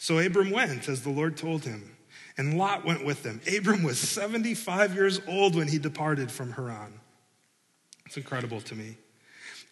So 0.00 0.18
Abram 0.18 0.50
went 0.50 0.88
as 0.88 1.02
the 1.02 1.10
Lord 1.10 1.36
told 1.36 1.64
him, 1.64 1.94
and 2.38 2.56
Lot 2.56 2.86
went 2.86 3.04
with 3.04 3.22
him. 3.22 3.38
Abram 3.54 3.82
was 3.82 3.98
75 3.98 4.94
years 4.94 5.20
old 5.28 5.54
when 5.54 5.68
he 5.68 5.78
departed 5.78 6.32
from 6.32 6.52
Haran. 6.52 6.98
It's 8.06 8.16
incredible 8.16 8.62
to 8.62 8.74
me. 8.74 8.96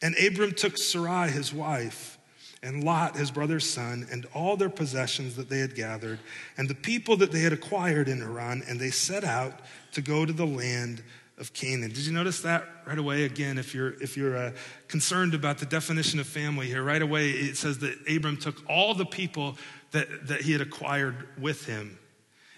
And 0.02 0.14
Abram 0.18 0.52
took 0.52 0.76
Sarai, 0.76 1.30
his 1.30 1.50
wife, 1.50 2.18
and 2.62 2.84
Lot, 2.84 3.16
his 3.16 3.30
brother's 3.30 3.68
son, 3.68 4.06
and 4.12 4.26
all 4.34 4.58
their 4.58 4.68
possessions 4.68 5.34
that 5.36 5.48
they 5.48 5.60
had 5.60 5.74
gathered, 5.74 6.18
and 6.58 6.68
the 6.68 6.74
people 6.74 7.16
that 7.16 7.32
they 7.32 7.40
had 7.40 7.54
acquired 7.54 8.06
in 8.06 8.20
Haran, 8.20 8.62
and 8.68 8.78
they 8.78 8.90
set 8.90 9.24
out 9.24 9.60
to 9.92 10.02
go 10.02 10.26
to 10.26 10.32
the 10.34 10.46
land 10.46 11.02
of 11.38 11.52
Canaan. 11.52 11.88
Did 11.88 12.04
you 12.04 12.12
notice 12.12 12.40
that 12.42 12.66
right 12.86 12.98
away? 12.98 13.24
Again, 13.24 13.58
if 13.58 13.74
you're, 13.74 13.94
if 14.02 14.16
you're 14.16 14.36
uh, 14.36 14.52
concerned 14.88 15.34
about 15.34 15.58
the 15.58 15.66
definition 15.66 16.20
of 16.20 16.26
family 16.26 16.66
here, 16.66 16.82
right 16.82 17.00
away 17.00 17.30
it 17.30 17.56
says 17.56 17.78
that 17.78 17.96
Abram 18.10 18.36
took 18.36 18.62
all 18.68 18.94
the 18.94 19.06
people 19.06 19.56
that, 19.92 20.28
that 20.28 20.42
he 20.42 20.52
had 20.52 20.60
acquired 20.60 21.28
with 21.38 21.66
him. 21.66 21.98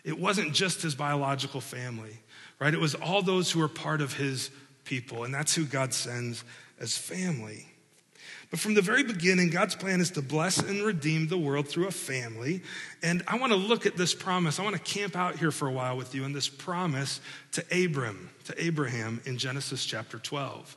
It 0.04 0.18
wasn't 0.18 0.54
just 0.54 0.82
his 0.82 0.94
biological 0.94 1.60
family, 1.60 2.18
right? 2.58 2.72
It 2.72 2.80
was 2.80 2.94
all 2.94 3.22
those 3.22 3.50
who 3.50 3.60
were 3.60 3.68
part 3.68 4.00
of 4.00 4.14
his 4.14 4.50
people, 4.84 5.24
and 5.24 5.32
that's 5.32 5.54
who 5.54 5.64
God 5.64 5.92
sends 5.92 6.44
as 6.80 6.96
family. 6.96 7.66
But 8.50 8.58
from 8.58 8.74
the 8.74 8.82
very 8.82 9.04
beginning, 9.04 9.50
God's 9.50 9.76
plan 9.76 10.00
is 10.00 10.10
to 10.12 10.22
bless 10.22 10.58
and 10.58 10.82
redeem 10.82 11.28
the 11.28 11.38
world 11.38 11.68
through 11.68 11.86
a 11.86 11.92
family. 11.92 12.62
And 13.00 13.22
I 13.28 13.38
want 13.38 13.52
to 13.52 13.58
look 13.58 13.86
at 13.86 13.96
this 13.96 14.12
promise. 14.12 14.58
I 14.58 14.64
want 14.64 14.74
to 14.74 14.82
camp 14.82 15.14
out 15.14 15.36
here 15.36 15.52
for 15.52 15.68
a 15.68 15.72
while 15.72 15.96
with 15.96 16.16
you 16.16 16.24
in 16.24 16.32
this 16.32 16.48
promise 16.48 17.20
to 17.52 17.64
Abram, 17.70 18.30
to 18.46 18.64
Abraham 18.64 19.20
in 19.24 19.38
Genesis 19.38 19.84
chapter 19.84 20.18
12. 20.18 20.76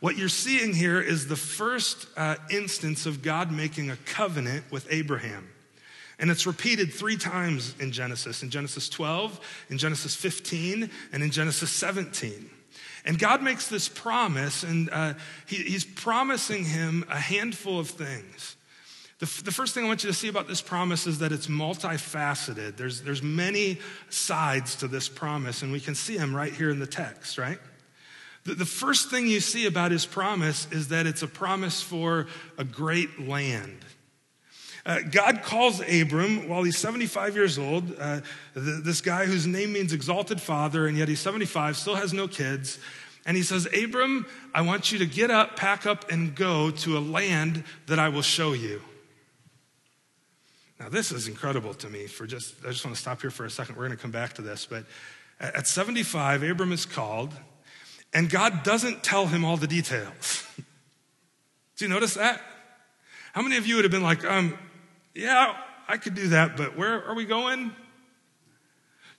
What 0.00 0.16
you're 0.16 0.30
seeing 0.30 0.72
here 0.72 1.00
is 1.00 1.28
the 1.28 1.36
first 1.36 2.08
uh, 2.16 2.36
instance 2.50 3.04
of 3.04 3.22
God 3.22 3.52
making 3.52 3.90
a 3.90 3.96
covenant 3.96 4.64
with 4.70 4.86
Abraham. 4.90 5.51
And 6.22 6.30
it's 6.30 6.46
repeated 6.46 6.94
three 6.94 7.16
times 7.16 7.74
in 7.80 7.90
Genesis 7.90 8.44
in 8.44 8.50
Genesis 8.50 8.88
12, 8.88 9.40
in 9.70 9.76
Genesis 9.76 10.14
15, 10.14 10.88
and 11.12 11.22
in 11.22 11.32
Genesis 11.32 11.68
17. 11.72 12.48
And 13.04 13.18
God 13.18 13.42
makes 13.42 13.66
this 13.66 13.88
promise, 13.88 14.62
and 14.62 14.88
uh, 14.90 15.14
he, 15.46 15.56
He's 15.56 15.84
promising 15.84 16.64
him 16.64 17.04
a 17.10 17.18
handful 17.18 17.80
of 17.80 17.88
things. 17.90 18.54
The, 19.18 19.26
f- 19.26 19.42
the 19.42 19.50
first 19.50 19.74
thing 19.74 19.84
I 19.84 19.88
want 19.88 20.04
you 20.04 20.10
to 20.10 20.14
see 20.16 20.28
about 20.28 20.46
this 20.46 20.62
promise 20.62 21.08
is 21.08 21.18
that 21.18 21.32
it's 21.32 21.48
multifaceted. 21.48 22.76
There's, 22.76 23.02
there's 23.02 23.22
many 23.22 23.80
sides 24.08 24.76
to 24.76 24.86
this 24.86 25.08
promise, 25.08 25.62
and 25.62 25.72
we 25.72 25.80
can 25.80 25.96
see 25.96 26.16
them 26.16 26.36
right 26.36 26.54
here 26.54 26.70
in 26.70 26.78
the 26.78 26.86
text, 26.86 27.36
right? 27.36 27.58
The, 28.44 28.54
the 28.54 28.64
first 28.64 29.10
thing 29.10 29.26
you 29.26 29.40
see 29.40 29.66
about 29.66 29.90
his 29.90 30.06
promise 30.06 30.68
is 30.70 30.86
that 30.88 31.04
it's 31.04 31.22
a 31.22 31.28
promise 31.28 31.82
for 31.82 32.28
a 32.58 32.64
great 32.64 33.26
land. 33.26 33.84
Uh, 34.84 35.00
God 35.10 35.42
calls 35.42 35.80
Abram 35.80 36.48
while 36.48 36.64
he's 36.64 36.76
75 36.76 37.36
years 37.36 37.58
old, 37.58 37.94
uh, 38.00 38.20
this 38.54 39.00
guy 39.00 39.26
whose 39.26 39.46
name 39.46 39.72
means 39.72 39.92
exalted 39.92 40.40
father, 40.40 40.86
and 40.86 40.96
yet 40.96 41.08
he's 41.08 41.20
75, 41.20 41.76
still 41.76 41.94
has 41.94 42.12
no 42.12 42.26
kids. 42.26 42.80
And 43.24 43.36
he 43.36 43.44
says, 43.44 43.68
Abram, 43.72 44.26
I 44.52 44.62
want 44.62 44.90
you 44.90 44.98
to 44.98 45.06
get 45.06 45.30
up, 45.30 45.56
pack 45.56 45.86
up, 45.86 46.10
and 46.10 46.34
go 46.34 46.72
to 46.72 46.98
a 46.98 47.00
land 47.00 47.62
that 47.86 48.00
I 48.00 48.08
will 48.08 48.22
show 48.22 48.52
you. 48.52 48.82
Now, 50.80 50.88
this 50.88 51.12
is 51.12 51.28
incredible 51.28 51.74
to 51.74 51.88
me. 51.88 52.08
For 52.08 52.26
just, 52.26 52.56
I 52.64 52.70
just 52.70 52.84
want 52.84 52.96
to 52.96 53.00
stop 53.00 53.20
here 53.20 53.30
for 53.30 53.44
a 53.44 53.50
second. 53.50 53.76
We're 53.76 53.86
going 53.86 53.96
to 53.96 54.02
come 54.02 54.10
back 54.10 54.32
to 54.34 54.42
this. 54.42 54.66
But 54.66 54.84
at 55.38 55.68
75, 55.68 56.42
Abram 56.42 56.72
is 56.72 56.84
called, 56.84 57.32
and 58.12 58.28
God 58.28 58.64
doesn't 58.64 59.04
tell 59.04 59.26
him 59.26 59.44
all 59.44 59.56
the 59.56 59.68
details. 59.68 60.44
Do 61.76 61.84
you 61.84 61.88
notice 61.88 62.14
that? 62.14 62.42
How 63.32 63.42
many 63.42 63.56
of 63.56 63.66
you 63.66 63.76
would 63.76 63.84
have 63.84 63.92
been 63.92 64.02
like, 64.02 64.24
um, 64.24 64.58
yeah, 65.14 65.56
I 65.88 65.96
could 65.96 66.14
do 66.14 66.28
that, 66.28 66.56
but 66.56 66.76
where 66.76 67.04
are 67.04 67.14
we 67.14 67.24
going? 67.24 67.72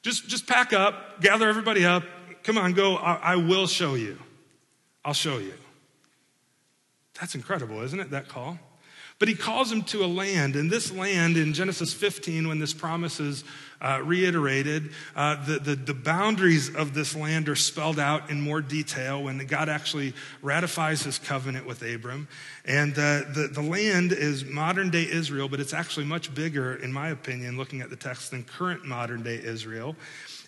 Just, 0.01 0.27
just 0.27 0.47
pack 0.47 0.73
up, 0.73 1.21
gather 1.21 1.47
everybody 1.47 1.85
up. 1.85 2.03
Come 2.43 2.57
on, 2.57 2.73
go. 2.73 2.97
I, 2.97 3.13
I 3.13 3.35
will 3.37 3.67
show 3.67 3.95
you. 3.95 4.19
I'll 5.05 5.13
show 5.13 5.37
you. 5.37 5.53
That's 7.19 7.35
incredible, 7.35 7.81
isn't 7.81 7.99
it? 7.99 8.11
That 8.11 8.27
call. 8.27 8.59
But 9.23 9.29
he 9.29 9.35
calls 9.35 9.71
him 9.71 9.83
to 9.83 10.03
a 10.03 10.05
land, 10.05 10.57
and 10.57 10.69
this 10.69 10.91
land 10.91 11.37
in 11.37 11.53
Genesis 11.53 11.93
15, 11.93 12.45
when 12.45 12.59
this 12.59 12.73
promise 12.73 13.21
is 13.21 13.45
uh, 13.79 14.01
reiterated, 14.03 14.91
uh, 15.15 15.41
the, 15.45 15.59
the, 15.59 15.75
the, 15.75 15.93
boundaries 15.93 16.75
of 16.75 16.93
this 16.93 17.15
land 17.15 17.47
are 17.47 17.55
spelled 17.55 17.99
out 17.99 18.29
in 18.29 18.41
more 18.41 18.59
detail 18.59 19.23
when 19.23 19.37
God 19.45 19.69
actually 19.69 20.13
ratifies 20.41 21.03
his 21.03 21.19
covenant 21.19 21.65
with 21.65 21.81
Abram. 21.83 22.27
And 22.65 22.91
uh, 22.95 23.23
the, 23.33 23.49
the 23.49 23.61
land 23.61 24.11
is 24.11 24.43
modern 24.43 24.89
day 24.89 25.07
Israel, 25.09 25.47
but 25.47 25.61
it's 25.61 25.73
actually 25.73 26.05
much 26.05 26.35
bigger, 26.35 26.75
in 26.75 26.91
my 26.91 27.07
opinion, 27.07 27.55
looking 27.55 27.79
at 27.79 27.89
the 27.89 27.95
text, 27.95 28.31
than 28.31 28.43
current 28.43 28.83
modern 28.83 29.23
day 29.23 29.39
Israel. 29.41 29.95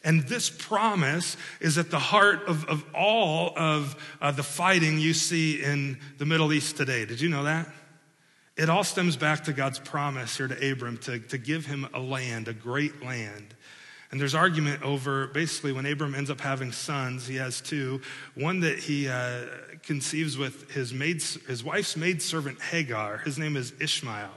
And 0.03 0.23
this 0.23 0.49
promise 0.49 1.37
is 1.61 1.77
at 1.77 1.91
the 1.91 1.99
heart 1.99 2.43
of, 2.49 2.65
of 2.65 2.83
all 2.93 3.53
of 3.55 3.95
uh, 4.19 4.31
the 4.31 4.43
fighting 4.43 4.99
you 4.99 5.13
see 5.13 5.63
in 5.63 5.97
the 6.17 6.25
Middle 6.25 6.51
East 6.51 6.75
today. 6.75 7.05
Did 7.05 7.21
you 7.21 7.29
know 7.29 7.45
that? 7.45 7.69
It 8.57 8.69
all 8.69 8.85
stems 8.85 9.17
back 9.17 9.43
to 9.45 9.53
God's 9.53 9.79
promise 9.79 10.37
here 10.37 10.47
to 10.47 10.71
Abram 10.71 10.97
to, 10.99 11.19
to 11.19 11.37
give 11.37 11.65
him 11.65 11.87
a 11.93 11.99
land, 11.99 12.47
a 12.47 12.53
great 12.53 13.03
land. 13.03 13.53
And 14.11 14.21
there's 14.21 14.35
argument 14.35 14.81
over 14.81 15.27
basically 15.27 15.73
when 15.73 15.85
Abram 15.85 16.15
ends 16.15 16.29
up 16.29 16.39
having 16.39 16.71
sons, 16.71 17.27
he 17.27 17.35
has 17.35 17.59
two. 17.59 18.01
One 18.35 18.61
that 18.61 18.79
he 18.79 19.09
uh, 19.09 19.41
conceives 19.83 20.37
with 20.37 20.71
his, 20.71 20.93
maid, 20.93 21.21
his 21.47 21.65
wife's 21.65 21.97
maidservant 21.97 22.61
Hagar. 22.61 23.17
His 23.17 23.37
name 23.37 23.57
is 23.57 23.73
Ishmael. 23.81 24.31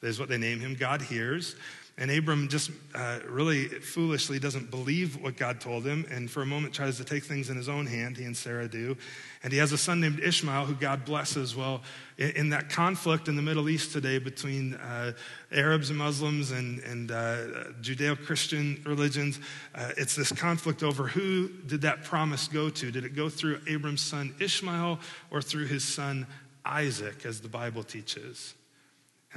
That 0.00 0.08
is 0.08 0.18
what 0.18 0.28
they 0.28 0.38
name 0.38 0.58
him. 0.58 0.74
God 0.74 1.02
hears. 1.02 1.54
And 2.00 2.12
Abram 2.12 2.46
just 2.46 2.70
uh, 2.94 3.18
really 3.28 3.66
foolishly 3.66 4.38
doesn't 4.38 4.70
believe 4.70 5.20
what 5.20 5.36
God 5.36 5.60
told 5.60 5.84
him, 5.84 6.06
and 6.08 6.30
for 6.30 6.42
a 6.42 6.46
moment 6.46 6.72
tries 6.72 6.96
to 6.98 7.04
take 7.04 7.24
things 7.24 7.50
in 7.50 7.56
his 7.56 7.68
own 7.68 7.86
hand. 7.86 8.16
He 8.16 8.24
and 8.24 8.36
Sarah 8.36 8.68
do. 8.68 8.96
And 9.42 9.52
he 9.52 9.58
has 9.58 9.72
a 9.72 9.78
son 9.78 10.00
named 10.00 10.20
Ishmael 10.20 10.66
who 10.66 10.74
God 10.74 11.04
blesses. 11.04 11.56
Well, 11.56 11.82
in, 12.16 12.30
in 12.30 12.48
that 12.50 12.70
conflict 12.70 13.26
in 13.26 13.34
the 13.34 13.42
Middle 13.42 13.68
East 13.68 13.92
today 13.92 14.18
between 14.18 14.74
uh, 14.74 15.12
Arabs 15.50 15.90
and 15.90 15.98
Muslims 15.98 16.52
and, 16.52 16.78
and 16.80 17.10
uh, 17.10 17.72
Judeo 17.82 18.16
Christian 18.24 18.80
religions, 18.86 19.40
uh, 19.74 19.90
it's 19.96 20.14
this 20.14 20.30
conflict 20.30 20.84
over 20.84 21.08
who 21.08 21.48
did 21.66 21.80
that 21.80 22.04
promise 22.04 22.46
go 22.46 22.70
to? 22.70 22.92
Did 22.92 23.06
it 23.06 23.16
go 23.16 23.28
through 23.28 23.60
Abram's 23.66 24.02
son 24.02 24.36
Ishmael 24.38 25.00
or 25.32 25.42
through 25.42 25.66
his 25.66 25.82
son 25.82 26.28
Isaac, 26.64 27.26
as 27.26 27.40
the 27.40 27.48
Bible 27.48 27.82
teaches? 27.82 28.54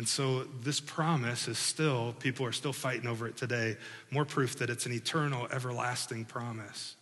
And 0.01 0.10
so 0.10 0.46
this 0.63 0.79
promise 0.79 1.48
is 1.48 1.60
still, 1.60 2.15
people 2.17 2.43
are 2.43 2.51
still 2.51 2.74
fighting 2.74 3.08
over 3.08 3.27
it 3.27 3.38
today. 3.38 3.77
More 4.10 4.25
proof 4.25 4.58
that 4.58 4.72
it's 4.72 4.88
an 4.88 4.93
eternal, 4.93 5.48
everlasting 5.51 6.25
promise. 6.25 6.96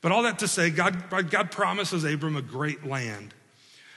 But 0.00 0.12
all 0.12 0.22
that 0.22 0.38
to 0.38 0.46
say, 0.46 0.70
God, 0.70 1.10
God 1.28 1.50
promises 1.50 2.04
Abram 2.04 2.36
a 2.36 2.42
great 2.42 2.86
land. 2.86 3.34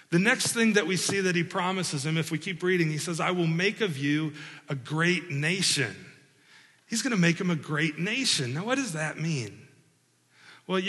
The 0.10 0.18
next 0.18 0.54
thing 0.54 0.74
that 0.74 0.88
we 0.88 0.98
see 0.98 1.22
that 1.22 1.36
he 1.36 1.44
promises 1.44 2.08
him, 2.08 2.18
if 2.18 2.32
we 2.32 2.40
keep 2.40 2.64
reading, 2.64 2.90
he 2.90 2.98
says, 2.98 3.20
I 3.20 3.30
will 3.30 3.46
make 3.46 3.82
of 3.82 4.00
you 4.00 4.34
a 4.68 4.74
great 4.74 5.30
nation. 5.30 5.96
He's 6.88 7.04
going 7.04 7.12
to 7.12 7.22
make 7.22 7.40
him 7.40 7.52
a 7.52 7.56
great 7.56 8.00
nation. 8.00 8.56
Now, 8.56 8.66
what 8.66 8.80
does 8.80 8.94
that 8.94 9.20
mean? 9.20 9.68
Well, 10.66 10.82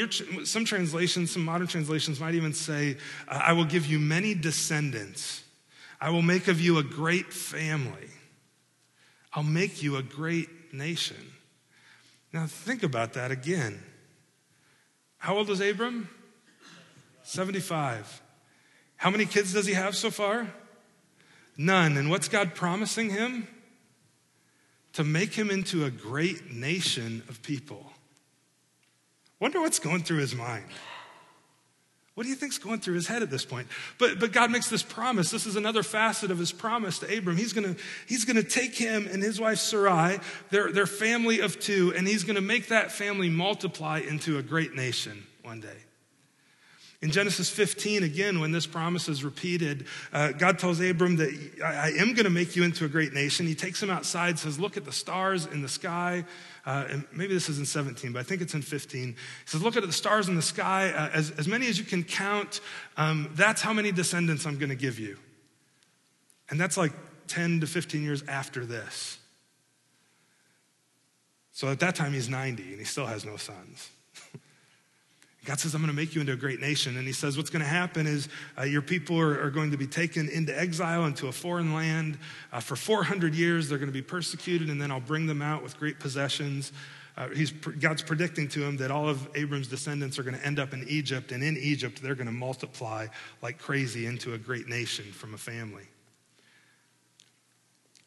some 0.45 0.65
translations, 0.65 1.33
some 1.33 1.45
modern 1.45 1.67
translations 1.67 2.21
might 2.21 2.37
even 2.37 2.55
say, 2.55 2.97
I 3.29 3.53
will 3.53 3.67
give 3.67 3.85
you 3.85 3.99
many 3.99 4.33
descendants. 4.33 5.45
I 6.01 6.11
will 6.11 6.23
make 6.23 6.49
of 6.49 6.61
you 6.61 6.79
a 6.79 6.83
great 6.83 7.33
family. 7.33 8.09
I'll 9.33 9.43
make 9.43 9.83
you 9.83 9.97
a 9.97 10.03
great 10.03 10.73
nation. 10.73 11.33
Now, 12.33 12.47
think 12.47 12.83
about 12.83 13.13
that 13.15 13.31
again. 13.31 13.83
How 15.19 15.37
old 15.37 15.51
is 15.51 15.61
Abram? 15.61 16.09
75. 17.23 18.23
How 18.97 19.11
many 19.11 19.27
kids 19.27 19.53
does 19.53 19.67
he 19.67 19.75
have 19.75 19.97
so 19.97 20.11
far? 20.11 20.49
None. 21.57 21.97
And 21.97 22.11
what's 22.11 22.29
God 22.29 22.55
promising 22.55 23.11
him? 23.11 23.47
To 24.95 25.05
make 25.05 25.35
him 25.35 25.51
into 25.51 25.85
a 25.85 25.91
great 25.91 26.53
nation 26.53 27.23
of 27.29 27.43
people. 27.43 27.93
Wonder 29.39 29.61
what's 29.61 29.79
going 29.79 30.03
through 30.03 30.19
his 30.19 30.35
mind. 30.35 30.65
What 32.15 32.25
do 32.25 32.29
you 32.29 32.35
think's 32.35 32.59
going 32.59 32.81
through 32.81 32.95
his 32.95 33.07
head 33.07 33.23
at 33.23 33.31
this 33.31 33.45
point? 33.45 33.69
But, 33.99 34.19
but 34.19 34.33
God 34.33 34.51
makes 34.51 34.69
this 34.69 34.83
promise. 34.83 35.31
This 35.31 35.47
is 35.47 35.57
another 35.57 35.83
facet 35.83 36.31
of 36.31 36.39
his 36.39 36.53
promise 36.53 36.99
to 36.99 37.19
Abram. 37.19 37.37
He's 37.37 37.53
to 37.53 37.77
he's 38.07 38.25
gonna 38.25 38.43
take 38.43 38.75
him 38.75 39.09
and 39.11 39.23
his 39.23 39.41
wife 39.41 39.59
Sarai, 39.59 40.19
their, 40.51 40.73
their 40.73 40.87
family 40.87 41.41
of 41.41 41.61
two, 41.61 41.95
and 41.97 42.07
he's 42.07 42.25
to 42.35 42.41
make 42.41 42.69
that 42.69 42.93
family 42.93 43.29
multiply 43.29 44.01
into 44.01 44.39
a 44.39 44.43
great 44.43 44.75
nation 44.75 45.25
one 45.43 45.61
day. 45.61 45.77
In 47.03 47.11
Genesis 47.11 47.49
15, 47.49 48.03
again, 48.03 48.41
when 48.41 48.53
this 48.53 48.67
promise 48.67 49.09
is 49.09 49.25
repeated, 49.25 49.87
uh, 50.13 50.33
God 50.33 50.59
tells 50.59 50.81
Abram 50.81 51.17
that 51.17 51.31
I, 51.65 51.67
I 51.67 51.89
am 51.97 52.13
going 52.13 52.25
to 52.25 52.31
make 52.31 52.57
you 52.57 52.63
into 52.63 52.85
a 52.85 52.89
great 52.89 53.15
nation. 53.15 53.47
He 53.47 53.55
takes 53.55 53.83
him 53.83 53.89
outside, 53.89 54.39
says, 54.39 54.61
Look 54.61 54.77
at 54.77 54.85
the 54.85 54.93
stars 54.93 55.47
in 55.47 55.63
the 55.63 55.69
sky. 55.69 56.27
Uh, 56.67 56.85
and 56.91 57.07
maybe 57.11 57.33
this 57.33 57.49
is 57.49 57.59
in 57.59 57.65
17, 57.65 58.13
but 58.13 58.19
I 58.19 58.23
think 58.23 58.43
it's 58.43 58.53
in 58.53 58.61
15. 58.61 59.09
He 59.09 59.17
says, 59.47 59.63
Look 59.63 59.79
at 59.79 59.87
the 59.87 59.93
stars 59.93 60.29
in 60.29 60.37
the 60.37 60.43
sky, 60.43 60.91
uh, 60.91 61.09
as, 61.15 61.31
as 61.33 61.49
many 61.49 61.69
as 61.69 61.79
you 61.79 61.87
can 61.87 62.05
count. 62.05 62.61
Um, 62.99 63.31
that's 63.35 63.63
how 63.63 63.73
many 63.73 63.93
descendants 63.93 64.45
I'm 64.45 64.59
going 64.59 64.69
to 64.69 64.77
give 64.77 64.99
you. 64.99 65.17
And 66.51 66.61
that's 66.61 66.77
like 66.77 66.93
10 67.29 67.61
to 67.61 67.67
15 67.67 68.03
years 68.03 68.23
after 68.29 68.67
this. 68.67 69.17
So 71.53 71.69
at 71.69 71.81
that 71.81 71.95
time, 71.95 72.13
he's 72.13 72.29
90 72.29 72.63
and 72.63 72.79
he 72.79 72.85
still 72.85 73.07
has 73.07 73.25
no 73.25 73.39
sons. 73.39 73.91
God 75.47 75.59
says, 75.59 75.75
I'm 75.75 75.81
going 75.81 75.91
to 75.91 75.97
make 75.97 76.15
you 76.15 76.21
into 76.21 76.35
a 76.35 76.37
great 76.37 76.61
nation. 76.61 76.99
And 76.99 77.07
he 77.07 77.15
says, 77.15 77.37
What's 77.37 77.49
going 77.49 77.63
to 77.63 77.69
happen 77.69 78.07
is 78.07 78.29
uh, 78.59 78.65
your 78.65 78.83
people 78.83 79.19
are, 79.19 79.43
are, 79.43 79.51
going 79.51 79.71
to 79.71 79.79
be 79.79 79.87
taken 79.87 80.29
into 80.29 80.59
exile 80.59 81.07
into 81.07 81.29
a 81.29 81.33
foreign 81.33 81.73
land. 81.75 82.19
Uh, 82.53 82.61
for 82.61 82.77
400 82.77 83.35
years, 83.35 83.69
they're 83.69 83.79
going 83.79 83.89
to 83.89 83.93
be 83.93 84.03
persecuted, 84.03 84.69
and 84.69 84.81
then 84.81 84.91
I'll 84.91 85.01
bring 85.01 85.27
them 85.27 85.41
out 85.41 85.63
with 85.63 85.79
great 85.79 85.99
possessions. 85.99 86.73
Uh, 87.17 87.29
he's, 87.29 87.53
God's 87.53 88.03
predicting 88.03 88.49
to 88.49 88.63
him 88.63 88.77
that 88.79 88.91
all 88.91 89.09
of 89.09 89.29
Abram's 89.35 89.69
descendants 89.69 90.19
are 90.19 90.23
going 90.23 90.37
to 90.37 90.47
end 90.47 90.59
up 90.59 90.75
in 90.75 90.87
Egypt, 90.89 91.33
and 91.33 91.43
in 91.43 91.57
Egypt, 91.57 92.03
they're 92.03 92.15
going 92.15 92.27
to 92.27 92.33
multiply 92.33 93.07
like 93.41 93.59
crazy 93.59 94.05
into 94.07 94.35
a 94.35 94.39
great 94.39 94.69
nation 94.69 95.07
from 95.07 95.33
a 95.33 95.39
family. 95.39 95.85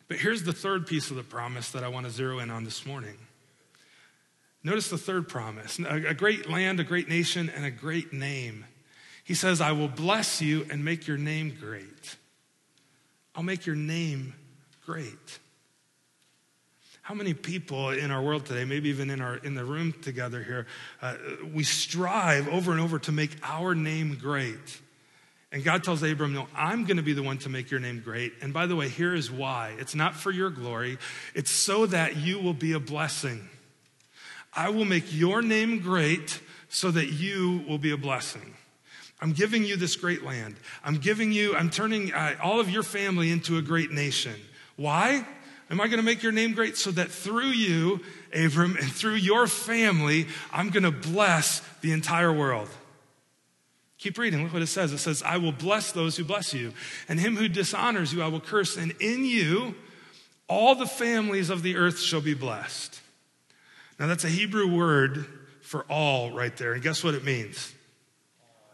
But 0.08 0.18
here's 0.18 0.44
the 0.44 0.54
third 0.54 0.86
piece 0.86 1.10
of 1.10 1.16
the 1.16 1.24
promise 1.24 1.72
that 1.72 1.84
I 1.84 1.88
want 1.88 2.06
to 2.06 2.12
zero 2.12 2.40
in 2.40 2.52
on 2.52 2.64
this 2.64 2.86
morning. 2.86 3.18
Notice 4.64 4.90
the 4.90 4.98
third 4.98 5.28
promise 5.28 5.80
a 5.80 6.14
great 6.14 6.50
land, 6.50 6.80
a 6.80 6.84
great 6.84 7.10
nation, 7.10 7.50
and 7.50 7.66
a 7.66 7.72
great 7.72 8.14
name. 8.14 8.66
He 9.24 9.34
says, 9.34 9.62
I 9.62 9.72
will 9.72 9.88
bless 9.88 10.42
you 10.42 10.66
and 10.70 10.84
make 10.84 11.08
your 11.08 11.18
name 11.18 11.56
great. 11.60 12.18
I'll 13.36 13.44
make 13.44 13.66
your 13.66 13.76
name 13.76 14.34
great. 14.86 15.40
How 17.02 17.14
many 17.14 17.34
people 17.34 17.90
in 17.90 18.12
our 18.12 18.22
world 18.22 18.46
today, 18.46 18.64
maybe 18.64 18.90
even 18.90 19.10
in, 19.10 19.20
our, 19.20 19.36
in 19.38 19.56
the 19.56 19.66
room 19.66 19.94
together 20.02 20.42
here, 20.42 20.68
uh, 21.02 21.16
we 21.54 21.64
strive 21.64 22.48
over 22.48 22.72
and 22.72 22.80
over 22.80 23.00
to 23.00 23.12
make 23.12 23.32
our 23.44 23.76
name 23.76 24.18
great? 24.22 24.82
And 25.52 25.64
God 25.64 25.84
tells 25.84 26.02
Abram, 26.02 26.34
No, 26.34 26.48
I'm 26.56 26.86
going 26.86 26.98
to 26.98 27.04
be 27.04 27.14
the 27.14 27.22
one 27.22 27.38
to 27.40 27.50
make 27.50 27.70
your 27.70 27.82
name 27.82 28.02
great. 28.04 28.34
And 28.42 28.54
by 28.54 28.68
the 28.68 28.76
way, 28.76 28.88
here 28.88 29.14
is 29.14 29.30
why 29.30 29.76
it's 29.80 29.94
not 29.94 30.16
for 30.16 30.32
your 30.32 30.50
glory, 30.50 30.98
it's 31.36 31.52
so 31.52 31.86
that 31.88 32.16
you 32.16 32.40
will 32.40 32.54
be 32.54 32.72
a 32.72 32.80
blessing. 32.80 33.50
I 34.56 34.70
will 34.70 34.86
make 34.86 35.14
your 35.14 35.42
name 35.42 35.80
great 35.80 36.40
so 36.70 36.92
that 36.92 37.08
you 37.08 37.64
will 37.68 37.78
be 37.78 37.92
a 37.92 37.98
blessing. 37.98 38.56
I'm 39.22 39.32
giving 39.32 39.64
you 39.64 39.78
this 39.78 39.96
great 39.96 40.24
land. 40.24 40.56
I'm 40.84 40.98
giving 40.98 41.32
you, 41.32 41.56
I'm 41.56 41.70
turning 41.70 42.14
uh, 42.14 42.36
all 42.44 42.60
of 42.60 42.70
your 42.70 42.84
family 42.84 43.32
into 43.32 43.58
a 43.58 43.62
great 43.62 43.92
nation. 43.92 44.36
Why? 44.76 45.26
Am 45.70 45.80
I 45.80 45.88
going 45.88 45.98
to 45.98 46.04
make 46.04 46.24
your 46.24 46.32
name 46.32 46.54
great? 46.54 46.78
So 46.78 46.92
that 46.92 47.10
through 47.10 47.50
you, 47.50 48.02
Abram, 48.34 48.76
and 48.76 48.92
through 48.92 49.16
your 49.16 49.48
family, 49.48 50.28
I'm 50.52 50.70
going 50.70 50.84
to 50.84 50.92
bless 50.92 51.62
the 51.82 51.94
entire 51.94 52.34
world. 52.34 52.70
Keep 53.98 54.18
reading. 54.18 54.44
Look 54.44 54.52
what 54.52 54.62
it 54.62 54.68
says. 54.68 54.92
It 54.92 54.98
says, 54.98 55.24
I 55.24 55.38
will 55.38 55.54
bless 55.54 55.94
those 55.94 56.18
who 56.18 56.26
bless 56.26 56.54
you, 56.54 56.74
and 57.08 57.20
him 57.20 57.38
who 57.38 57.48
dishonors 57.48 58.14
you, 58.14 58.22
I 58.22 58.28
will 58.28 58.42
curse. 58.42 58.76
And 58.76 58.94
in 59.00 59.24
you, 59.24 59.76
all 60.50 60.76
the 60.76 60.86
families 60.86 61.50
of 61.50 61.64
the 61.64 61.78
earth 61.78 62.00
shall 62.00 62.20
be 62.20 62.34
blessed. 62.34 63.00
Now, 64.00 64.08
that's 64.08 64.24
a 64.24 64.30
Hebrew 64.30 64.68
word 64.76 65.26
for 65.62 65.84
all 65.90 66.32
right 66.32 66.56
there. 66.58 66.74
And 66.74 66.82
guess 66.82 67.04
what 67.04 67.14
it 67.14 67.24
means? 67.24 67.74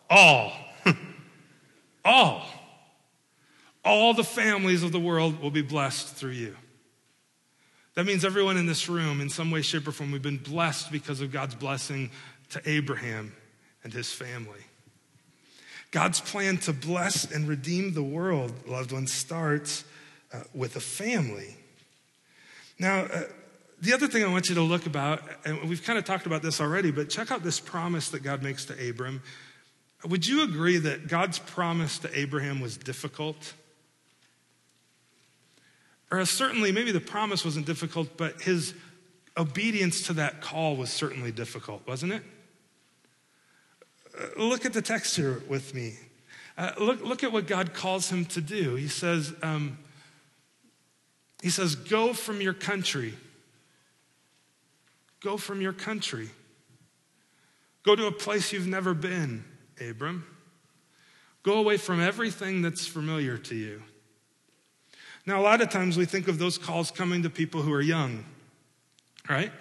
All. 0.09 0.51
all. 2.05 2.45
All 3.85 4.13
the 4.13 4.23
families 4.23 4.83
of 4.83 4.91
the 4.91 4.99
world 4.99 5.41
will 5.41 5.51
be 5.51 5.61
blessed 5.61 6.15
through 6.15 6.31
you. 6.31 6.55
That 7.95 8.05
means 8.05 8.23
everyone 8.23 8.57
in 8.57 8.65
this 8.65 8.87
room, 8.87 9.19
in 9.19 9.29
some 9.29 9.51
way, 9.51 9.61
shape, 9.61 9.87
or 9.87 9.91
form, 9.91 10.11
we've 10.11 10.21
been 10.21 10.37
blessed 10.37 10.91
because 10.91 11.21
of 11.21 11.31
God's 11.31 11.55
blessing 11.55 12.11
to 12.51 12.61
Abraham 12.69 13.33
and 13.83 13.93
his 13.93 14.11
family. 14.11 14.61
God's 15.91 16.21
plan 16.21 16.57
to 16.59 16.73
bless 16.73 17.31
and 17.31 17.47
redeem 17.47 17.93
the 17.93 18.03
world, 18.03 18.53
loved 18.67 18.91
ones, 18.91 19.11
starts 19.11 19.83
uh, 20.31 20.41
with 20.53 20.75
a 20.75 20.79
family. 20.79 21.57
Now, 22.77 23.01
uh, 23.01 23.23
the 23.81 23.93
other 23.93 24.07
thing 24.07 24.23
I 24.23 24.27
want 24.27 24.49
you 24.49 24.55
to 24.55 24.61
look 24.61 24.85
about, 24.85 25.21
and 25.45 25.69
we've 25.69 25.83
kind 25.83 25.97
of 25.97 26.05
talked 26.05 26.25
about 26.25 26.41
this 26.41 26.59
already, 26.59 26.91
but 26.91 27.09
check 27.09 27.31
out 27.31 27.43
this 27.43 27.59
promise 27.59 28.09
that 28.09 28.23
God 28.23 28.43
makes 28.43 28.65
to 28.65 28.89
Abram. 28.89 29.21
Would 30.07 30.27
you 30.27 30.43
agree 30.43 30.77
that 30.77 31.07
God's 31.07 31.39
promise 31.39 31.99
to 31.99 32.19
Abraham 32.19 32.59
was 32.59 32.77
difficult? 32.77 33.53
Or 36.11 36.25
certainly, 36.25 36.71
maybe 36.71 36.91
the 36.91 36.99
promise 36.99 37.45
wasn't 37.45 37.65
difficult, 37.65 38.17
but 38.17 38.41
his 38.41 38.73
obedience 39.37 40.07
to 40.07 40.13
that 40.13 40.41
call 40.41 40.75
was 40.75 40.89
certainly 40.89 41.31
difficult, 41.31 41.85
wasn't 41.87 42.13
it? 42.13 42.23
Uh, 44.19 44.43
look 44.43 44.65
at 44.65 44.73
the 44.73 44.81
text 44.81 45.15
here 45.15 45.41
with 45.47 45.73
me. 45.73 45.97
Uh, 46.57 46.71
look, 46.79 47.01
look 47.01 47.23
at 47.23 47.31
what 47.31 47.47
God 47.47 47.73
calls 47.73 48.09
him 48.09 48.25
to 48.25 48.41
do. 48.41 48.75
He 48.75 48.89
says, 48.89 49.33
um, 49.41 49.77
he 51.41 51.49
says, 51.49 51.75
Go 51.75 52.13
from 52.13 52.41
your 52.41 52.53
country. 52.53 53.13
Go 55.21 55.37
from 55.37 55.61
your 55.61 55.73
country. 55.73 56.29
Go 57.83 57.95
to 57.95 58.07
a 58.07 58.11
place 58.11 58.51
you've 58.51 58.67
never 58.67 58.93
been, 58.93 59.43
Abram. 59.81 60.25
Go 61.43 61.57
away 61.59 61.77
from 61.77 62.01
everything 62.01 62.61
that's 62.61 62.85
familiar 62.85 63.37
to 63.37 63.55
you. 63.55 63.81
Now, 65.25 65.39
a 65.39 65.43
lot 65.43 65.61
of 65.61 65.69
times 65.69 65.97
we 65.97 66.05
think 66.05 66.27
of 66.27 66.39
those 66.39 66.57
calls 66.57 66.91
coming 66.91 67.23
to 67.23 67.29
people 67.29 67.61
who 67.61 67.73
are 67.73 67.81
young, 67.81 68.25
right? 69.29 69.51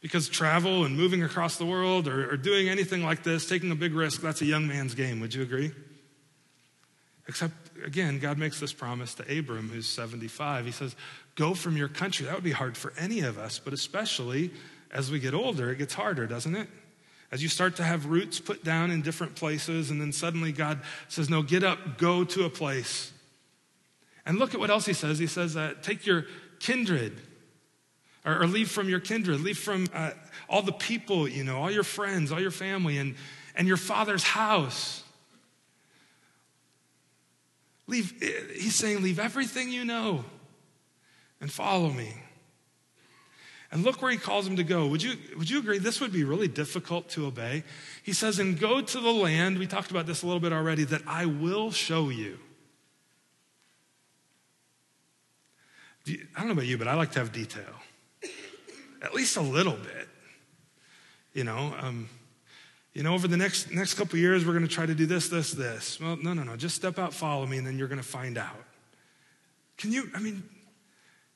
Because 0.00 0.28
travel 0.28 0.84
and 0.84 0.96
moving 0.96 1.22
across 1.22 1.56
the 1.56 1.66
world 1.66 2.06
or, 2.06 2.32
or, 2.32 2.36
doing 2.36 2.68
anything 2.68 3.02
like 3.02 3.22
this, 3.22 3.48
taking 3.48 3.70
a 3.70 3.74
big 3.74 3.94
risk, 3.94 4.20
that's 4.20 4.42
a 4.42 4.44
young 4.44 4.68
man's 4.68 4.94
game. 4.94 5.18
Would 5.20 5.34
you 5.34 5.42
agree? 5.42 5.72
Except, 7.26 7.54
again, 7.84 8.18
God 8.18 8.38
makes 8.38 8.60
this 8.60 8.72
promise 8.72 9.14
to 9.16 9.38
Abram, 9.38 9.70
who's 9.70 9.86
75. 9.86 10.64
He 10.64 10.72
says, 10.72 10.94
Go 11.34 11.54
from 11.54 11.76
your 11.76 11.88
country. 11.88 12.26
That 12.26 12.34
would 12.34 12.44
be 12.44 12.52
hard 12.52 12.76
for 12.76 12.92
any 12.98 13.20
of 13.20 13.38
us, 13.38 13.58
but 13.58 13.72
especially 13.72 14.50
as 14.90 15.10
we 15.10 15.18
get 15.18 15.34
older, 15.34 15.70
it 15.70 15.78
gets 15.78 15.94
harder, 15.94 16.26
doesn't 16.26 16.54
it? 16.54 16.68
As 17.30 17.42
you 17.42 17.48
start 17.48 17.76
to 17.76 17.82
have 17.82 18.06
roots 18.06 18.40
put 18.40 18.64
down 18.64 18.90
in 18.90 19.02
different 19.02 19.36
places, 19.36 19.90
and 19.90 20.00
then 20.00 20.12
suddenly 20.12 20.50
God 20.50 20.80
says, 21.08 21.28
No, 21.28 21.42
get 21.42 21.62
up, 21.62 21.98
go 21.98 22.24
to 22.24 22.44
a 22.44 22.50
place. 22.50 23.12
And 24.24 24.38
look 24.38 24.54
at 24.54 24.60
what 24.60 24.70
else 24.70 24.86
he 24.86 24.94
says. 24.94 25.18
He 25.18 25.26
says, 25.26 25.56
uh, 25.56 25.74
Take 25.82 26.06
your 26.06 26.24
kindred, 26.58 27.20
or, 28.24 28.42
or, 28.42 28.46
leave 28.46 28.70
from 28.70 28.88
your 28.88 29.00
kindred, 29.00 29.40
leave 29.40 29.58
from 29.58 29.86
uh, 29.94 30.10
all 30.48 30.62
the 30.62 30.72
people, 30.72 31.28
you 31.28 31.44
know, 31.44 31.58
all 31.58 31.70
your 31.70 31.84
friends, 31.84 32.32
all 32.32 32.40
your 32.40 32.50
family, 32.50 32.98
and, 32.98 33.14
and 33.54 33.68
your 33.68 33.76
father's 33.76 34.22
house. 34.22 35.04
Leave, 37.86 38.12
he's 38.54 38.74
saying, 38.74 39.02
Leave 39.02 39.18
everything 39.18 39.70
you 39.70 39.84
know 39.84 40.24
and 41.40 41.50
follow 41.50 41.90
me. 41.90 42.14
And 43.70 43.84
look 43.84 44.00
where 44.00 44.10
he 44.10 44.16
calls 44.16 44.46
him 44.46 44.56
to 44.56 44.64
go. 44.64 44.86
Would 44.86 45.02
you, 45.02 45.16
would 45.36 45.50
you 45.50 45.58
agree 45.58 45.78
this 45.78 46.00
would 46.00 46.12
be 46.12 46.24
really 46.24 46.48
difficult 46.48 47.08
to 47.10 47.26
obey? 47.26 47.64
He 48.02 48.14
says, 48.14 48.38
And 48.38 48.58
go 48.58 48.80
to 48.80 49.00
the 49.00 49.12
land, 49.12 49.58
we 49.58 49.66
talked 49.66 49.90
about 49.90 50.06
this 50.06 50.22
a 50.22 50.26
little 50.26 50.40
bit 50.40 50.52
already, 50.52 50.84
that 50.84 51.02
I 51.06 51.26
will 51.26 51.70
show 51.70 52.08
you. 52.08 52.38
you 56.06 56.26
I 56.34 56.40
don't 56.40 56.48
know 56.48 56.54
about 56.54 56.66
you, 56.66 56.78
but 56.78 56.88
I 56.88 56.94
like 56.94 57.12
to 57.12 57.18
have 57.18 57.30
detail, 57.30 57.74
at 59.02 59.14
least 59.14 59.36
a 59.36 59.42
little 59.42 59.76
bit. 59.76 60.08
You 61.34 61.44
know, 61.44 61.74
um, 61.78 62.08
you 62.94 63.02
know, 63.02 63.12
over 63.12 63.28
the 63.28 63.36
next 63.36 63.70
next 63.70 63.94
couple 63.94 64.18
years, 64.18 64.46
we're 64.46 64.54
going 64.54 64.66
to 64.66 64.74
try 64.74 64.86
to 64.86 64.94
do 64.94 65.04
this, 65.04 65.28
this, 65.28 65.52
this. 65.52 66.00
Well, 66.00 66.16
no, 66.16 66.32
no, 66.32 66.42
no. 66.42 66.56
Just 66.56 66.74
step 66.74 66.98
out, 66.98 67.12
follow 67.12 67.46
me, 67.46 67.58
and 67.58 67.66
then 67.66 67.78
you're 67.78 67.86
going 67.86 68.00
to 68.00 68.06
find 68.06 68.38
out. 68.38 68.64
Can 69.76 69.92
you? 69.92 70.10
I 70.14 70.20
mean, 70.20 70.42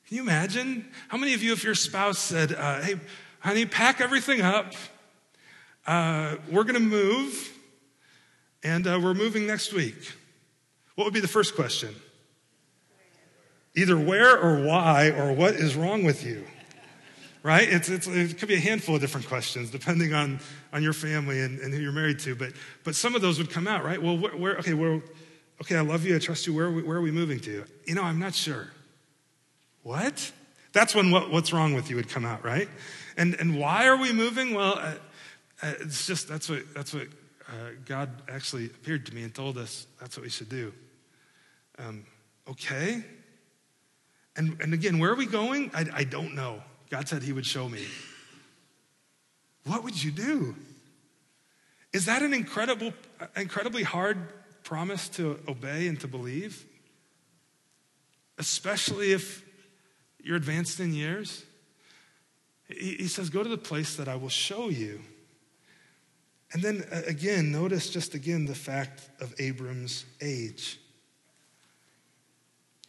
can 0.07 0.17
you 0.17 0.23
imagine? 0.23 0.89
How 1.07 1.17
many 1.17 1.33
of 1.33 1.41
you, 1.41 1.53
if 1.53 1.63
your 1.63 1.75
spouse 1.75 2.19
said, 2.19 2.53
uh, 2.53 2.81
hey, 2.81 2.95
honey, 3.39 3.65
pack 3.65 4.01
everything 4.01 4.41
up, 4.41 4.73
uh, 5.87 6.35
we're 6.51 6.63
going 6.63 6.75
to 6.75 6.79
move, 6.79 7.51
and 8.63 8.85
uh, 8.85 8.99
we're 9.01 9.13
moving 9.13 9.47
next 9.47 9.73
week? 9.73 9.95
What 10.95 11.05
would 11.05 11.13
be 11.13 11.19
the 11.19 11.27
first 11.27 11.55
question? 11.55 11.95
Either 13.75 13.97
where 13.97 14.37
or 14.37 14.63
why 14.63 15.09
or 15.09 15.33
what 15.33 15.55
is 15.55 15.75
wrong 15.75 16.03
with 16.03 16.25
you? 16.25 16.45
Right? 17.41 17.67
It's, 17.67 17.89
it's, 17.89 18.07
it 18.07 18.37
could 18.37 18.47
be 18.47 18.55
a 18.55 18.59
handful 18.59 18.95
of 18.95 19.01
different 19.01 19.27
questions 19.27 19.69
depending 19.69 20.13
on, 20.13 20.39
on 20.71 20.83
your 20.83 20.93
family 20.93 21.41
and, 21.41 21.59
and 21.59 21.73
who 21.73 21.79
you're 21.81 21.91
married 21.91 22.19
to. 22.19 22.35
But, 22.35 22.53
but 22.83 22.95
some 22.95 23.15
of 23.15 23.21
those 23.21 23.37
would 23.37 23.49
come 23.49 23.67
out, 23.67 23.83
right? 23.83 24.01
Well, 24.01 24.17
where, 24.17 24.31
where 24.37 24.57
okay, 24.57 24.73
well, 24.73 25.01
okay, 25.61 25.75
I 25.75 25.81
love 25.81 26.05
you, 26.05 26.15
I 26.15 26.19
trust 26.19 26.47
you. 26.47 26.53
Where, 26.53 26.71
where 26.71 26.97
are 26.97 27.01
we 27.01 27.11
moving 27.11 27.39
to? 27.41 27.65
You 27.85 27.95
know, 27.95 28.03
I'm 28.03 28.19
not 28.19 28.33
sure. 28.33 28.67
What? 29.83 30.31
That's 30.71 30.95
when 30.95 31.11
what, 31.11 31.29
what's 31.29 31.53
wrong 31.53 31.73
with 31.73 31.89
you 31.89 31.97
would 31.97 32.09
come 32.09 32.25
out, 32.25 32.43
right? 32.43 32.67
And, 33.15 33.35
and 33.35 33.59
why 33.59 33.85
are 33.87 33.97
we 33.97 34.11
moving? 34.11 34.53
Well, 34.53 34.79
uh, 34.79 34.95
uh, 35.61 35.73
it's 35.81 36.07
just 36.07 36.27
that's 36.27 36.49
what, 36.49 36.73
that's 36.73 36.93
what 36.93 37.07
uh, 37.47 37.71
God 37.85 38.09
actually 38.27 38.65
appeared 38.65 39.05
to 39.05 39.13
me 39.13 39.23
and 39.23 39.33
told 39.33 39.57
us 39.57 39.85
that's 39.99 40.17
what 40.17 40.23
we 40.23 40.29
should 40.29 40.49
do. 40.49 40.73
Um, 41.77 42.05
okay. 42.49 43.03
And, 44.35 44.59
and 44.61 44.73
again, 44.73 44.97
where 44.99 45.11
are 45.11 45.15
we 45.15 45.27
going? 45.27 45.69
I, 45.73 45.85
I 45.93 46.03
don't 46.05 46.33
know. 46.33 46.63
God 46.89 47.07
said 47.07 47.21
He 47.23 47.33
would 47.33 47.45
show 47.45 47.69
me. 47.69 47.85
What 49.65 49.83
would 49.83 50.01
you 50.03 50.11
do? 50.11 50.55
Is 51.93 52.05
that 52.05 52.23
an 52.23 52.33
incredible, 52.33 52.93
incredibly 53.35 53.83
hard 53.83 54.17
promise 54.63 55.07
to 55.09 55.39
obey 55.47 55.87
and 55.87 55.99
to 56.01 56.07
believe? 56.07 56.65
Especially 58.39 59.11
if 59.11 59.43
you're 60.23 60.37
advanced 60.37 60.79
in 60.79 60.93
years? 60.93 61.43
He, 62.67 63.07
says, 63.07 63.29
Go 63.29 63.43
to 63.43 63.49
the 63.49 63.57
place 63.57 63.95
that 63.97 64.07
I 64.07 64.15
will 64.15 64.29
show 64.29 64.69
you. 64.69 65.01
And 66.53 66.61
then 66.61 66.83
uh, 66.91 67.01
again, 67.07 67.51
notice 67.51 67.89
just 67.89 68.13
again 68.13 68.45
the 68.45 68.55
fact 68.55 69.09
of 69.19 69.33
Abram's 69.39 70.05
age. 70.21 70.79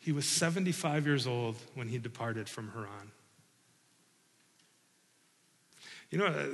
He 0.00 0.12
was 0.12 0.26
75 0.26 1.06
years 1.06 1.26
old 1.26 1.56
when 1.74 1.88
he 1.88 1.98
departed 1.98 2.48
from 2.48 2.70
Haran. 2.72 3.10
You 6.10 6.18
know, 6.18 6.26
uh, 6.26 6.46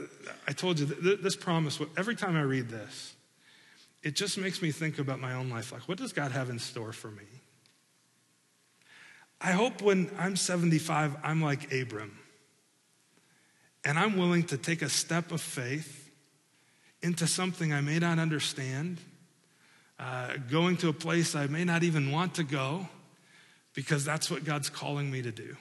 I 0.46 0.52
told 0.52 0.78
you 0.78 0.86
this 0.86 1.36
promise, 1.36 1.80
every 1.96 2.14
time 2.14 2.36
I 2.36 2.42
read 2.42 2.68
this, 2.68 3.14
it 4.02 4.14
just 4.14 4.38
makes 4.38 4.62
me 4.62 4.70
think 4.70 4.98
about 4.98 5.20
my 5.20 5.34
own 5.34 5.50
life. 5.50 5.72
Like, 5.72 5.82
what 5.82 5.98
does 5.98 6.12
God 6.12 6.32
have 6.32 6.48
in 6.48 6.58
store 6.58 6.92
for 6.92 7.10
me? 7.10 7.24
I 9.40 9.52
hope 9.52 9.80
when 9.80 10.10
I'm 10.18 10.36
75, 10.36 11.16
I'm 11.22 11.40
like 11.40 11.72
Abram. 11.72 12.18
And 13.84 13.98
I'm 13.98 14.18
willing 14.18 14.44
to 14.44 14.58
take 14.58 14.82
a 14.82 14.90
step 14.90 15.32
of 15.32 15.40
faith 15.40 16.10
into 17.02 17.26
something 17.26 17.72
I 17.72 17.80
may 17.80 17.98
not 17.98 18.18
understand, 18.18 18.98
uh, 19.98 20.36
going 20.50 20.76
to 20.78 20.88
a 20.88 20.92
place 20.92 21.34
I 21.34 21.46
may 21.46 21.64
not 21.64 21.82
even 21.82 22.10
want 22.10 22.34
to 22.34 22.44
go, 22.44 22.88
because 23.74 24.04
that's 24.04 24.30
what 24.30 24.44
God's 24.44 24.68
calling 24.68 25.10
me 25.10 25.22
to 25.22 25.32
do. 25.32 25.56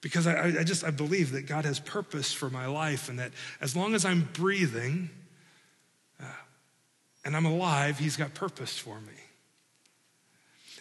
Because 0.00 0.26
I, 0.26 0.60
I 0.60 0.64
just 0.64 0.84
I 0.84 0.90
believe 0.90 1.32
that 1.32 1.42
God 1.42 1.64
has 1.66 1.80
purpose 1.80 2.32
for 2.32 2.48
my 2.48 2.66
life, 2.66 3.08
and 3.10 3.18
that 3.18 3.32
as 3.60 3.76
long 3.76 3.94
as 3.94 4.04
I'm 4.04 4.28
breathing 4.32 5.10
uh, 6.20 6.24
and 7.24 7.36
I'm 7.36 7.46
alive, 7.46 7.98
He's 7.98 8.16
got 8.16 8.32
purpose 8.32 8.78
for 8.78 9.00
me. 9.00 9.25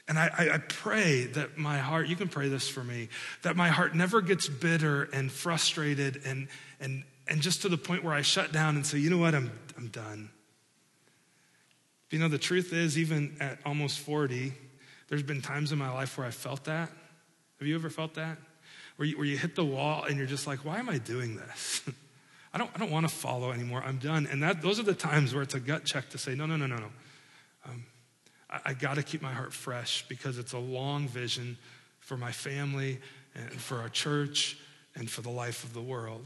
And 0.08 0.20
I, 0.20 0.50
I, 0.54 0.58
pray 0.60 1.26
that 1.26 1.58
my 1.58 1.80
heart, 1.80 2.08
you 2.08 2.16
can 2.16 2.28
pray 2.28 2.48
this 2.48 2.70
for 2.70 2.84
me, 2.84 3.10
that 3.42 3.56
my 3.56 3.70
heart 3.70 3.96
never 3.96 4.22
gets 4.22 4.48
bitter 4.48 5.04
and 5.06 5.32
frustrated 5.32 6.22
and, 6.26 6.48
and, 6.80 7.04
and 7.28 7.42
just 7.42 7.64
to 7.64 7.70
the 7.70 7.78
point 7.78 8.04
where 8.04 8.14
I 8.14 8.22
shut 8.22 8.52
down 8.52 8.76
and 8.76 8.86
say, 8.86 9.00
you 9.00 9.10
know 9.10 9.18
what, 9.18 9.34
I'm, 9.34 9.52
I'm 9.76 9.88
done. 9.88 10.30
You 12.12 12.20
know, 12.20 12.28
the 12.28 12.38
truth 12.38 12.72
is, 12.72 13.00
even 13.00 13.36
at 13.40 13.58
almost 13.66 14.00
40, 14.00 14.54
there's 15.08 15.24
been 15.24 15.42
times 15.42 15.72
in 15.72 15.80
my 15.80 15.92
life 15.92 16.18
where 16.18 16.28
I 16.28 16.32
felt 16.32 16.66
that. 16.66 16.92
Have 17.60 17.68
you 17.68 17.76
ever 17.76 17.90
felt 17.90 18.14
that? 18.14 18.38
Where 18.98 19.08
you, 19.08 19.18
where 19.18 19.26
you 19.26 19.38
hit 19.38 19.56
the 19.56 19.66
wall 19.66 20.04
and 20.04 20.18
you're 20.18 20.28
just 20.28 20.46
like, 20.46 20.60
why 20.60 20.78
am 20.78 20.88
I 20.88 21.00
doing 21.00 21.36
this? 21.36 21.82
I 22.54 22.60
don't, 22.60 22.70
I 22.76 22.78
don't 22.78 22.92
want 22.92 23.10
to 23.10 23.14
follow 23.14 23.52
anymore. 23.52 23.84
I'm 23.84 23.98
done. 23.98 24.28
And 24.32 24.44
that, 24.44 24.62
those 24.62 24.80
are 24.80 24.84
the 24.84 24.94
times 24.94 25.34
where 25.34 25.44
it's 25.44 25.56
a 25.56 25.60
gut 25.60 25.84
check 25.84 26.10
to 26.12 26.18
say, 26.18 26.36
no, 26.36 26.46
no, 26.46 26.56
no, 26.56 26.68
no, 26.68 26.78
no. 26.78 26.90
Um, 27.66 27.86
I, 28.50 28.60
I 28.66 28.74
got 28.74 28.96
to 28.96 29.04
keep 29.04 29.22
my 29.22 29.34
heart 29.34 29.54
fresh 29.54 30.06
because 30.08 30.38
it's 30.38 30.54
a 30.54 30.60
long 30.60 31.08
vision 31.08 31.58
for 32.00 32.18
my 32.18 32.32
family 32.32 33.00
and 33.34 33.52
for 33.52 33.80
our 33.80 33.90
church 33.90 34.58
and 34.96 35.10
for 35.10 35.22
the 35.22 35.30
life 35.30 35.64
of 35.64 35.74
the 35.74 35.82
world. 35.82 36.26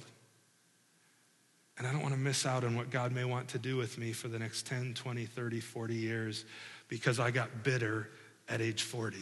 And 1.78 1.88
I 1.88 1.92
don't 1.92 2.02
want 2.02 2.14
to 2.14 2.20
miss 2.20 2.46
out 2.46 2.64
on 2.64 2.76
what 2.76 2.90
God 2.90 3.14
may 3.14 3.24
want 3.24 3.48
to 3.50 3.58
do 3.58 3.78
with 3.78 3.98
me 3.98 4.12
for 4.12 4.28
the 4.28 4.38
next 4.38 4.68
10, 4.68 4.94
20, 4.96 5.26
30, 5.26 5.60
40 5.62 5.96
years 5.96 6.46
because 6.90 7.20
I 7.20 7.32
got 7.32 7.64
bitter 7.64 8.10
at 8.50 8.62
age 8.62 8.84
40. 8.84 9.18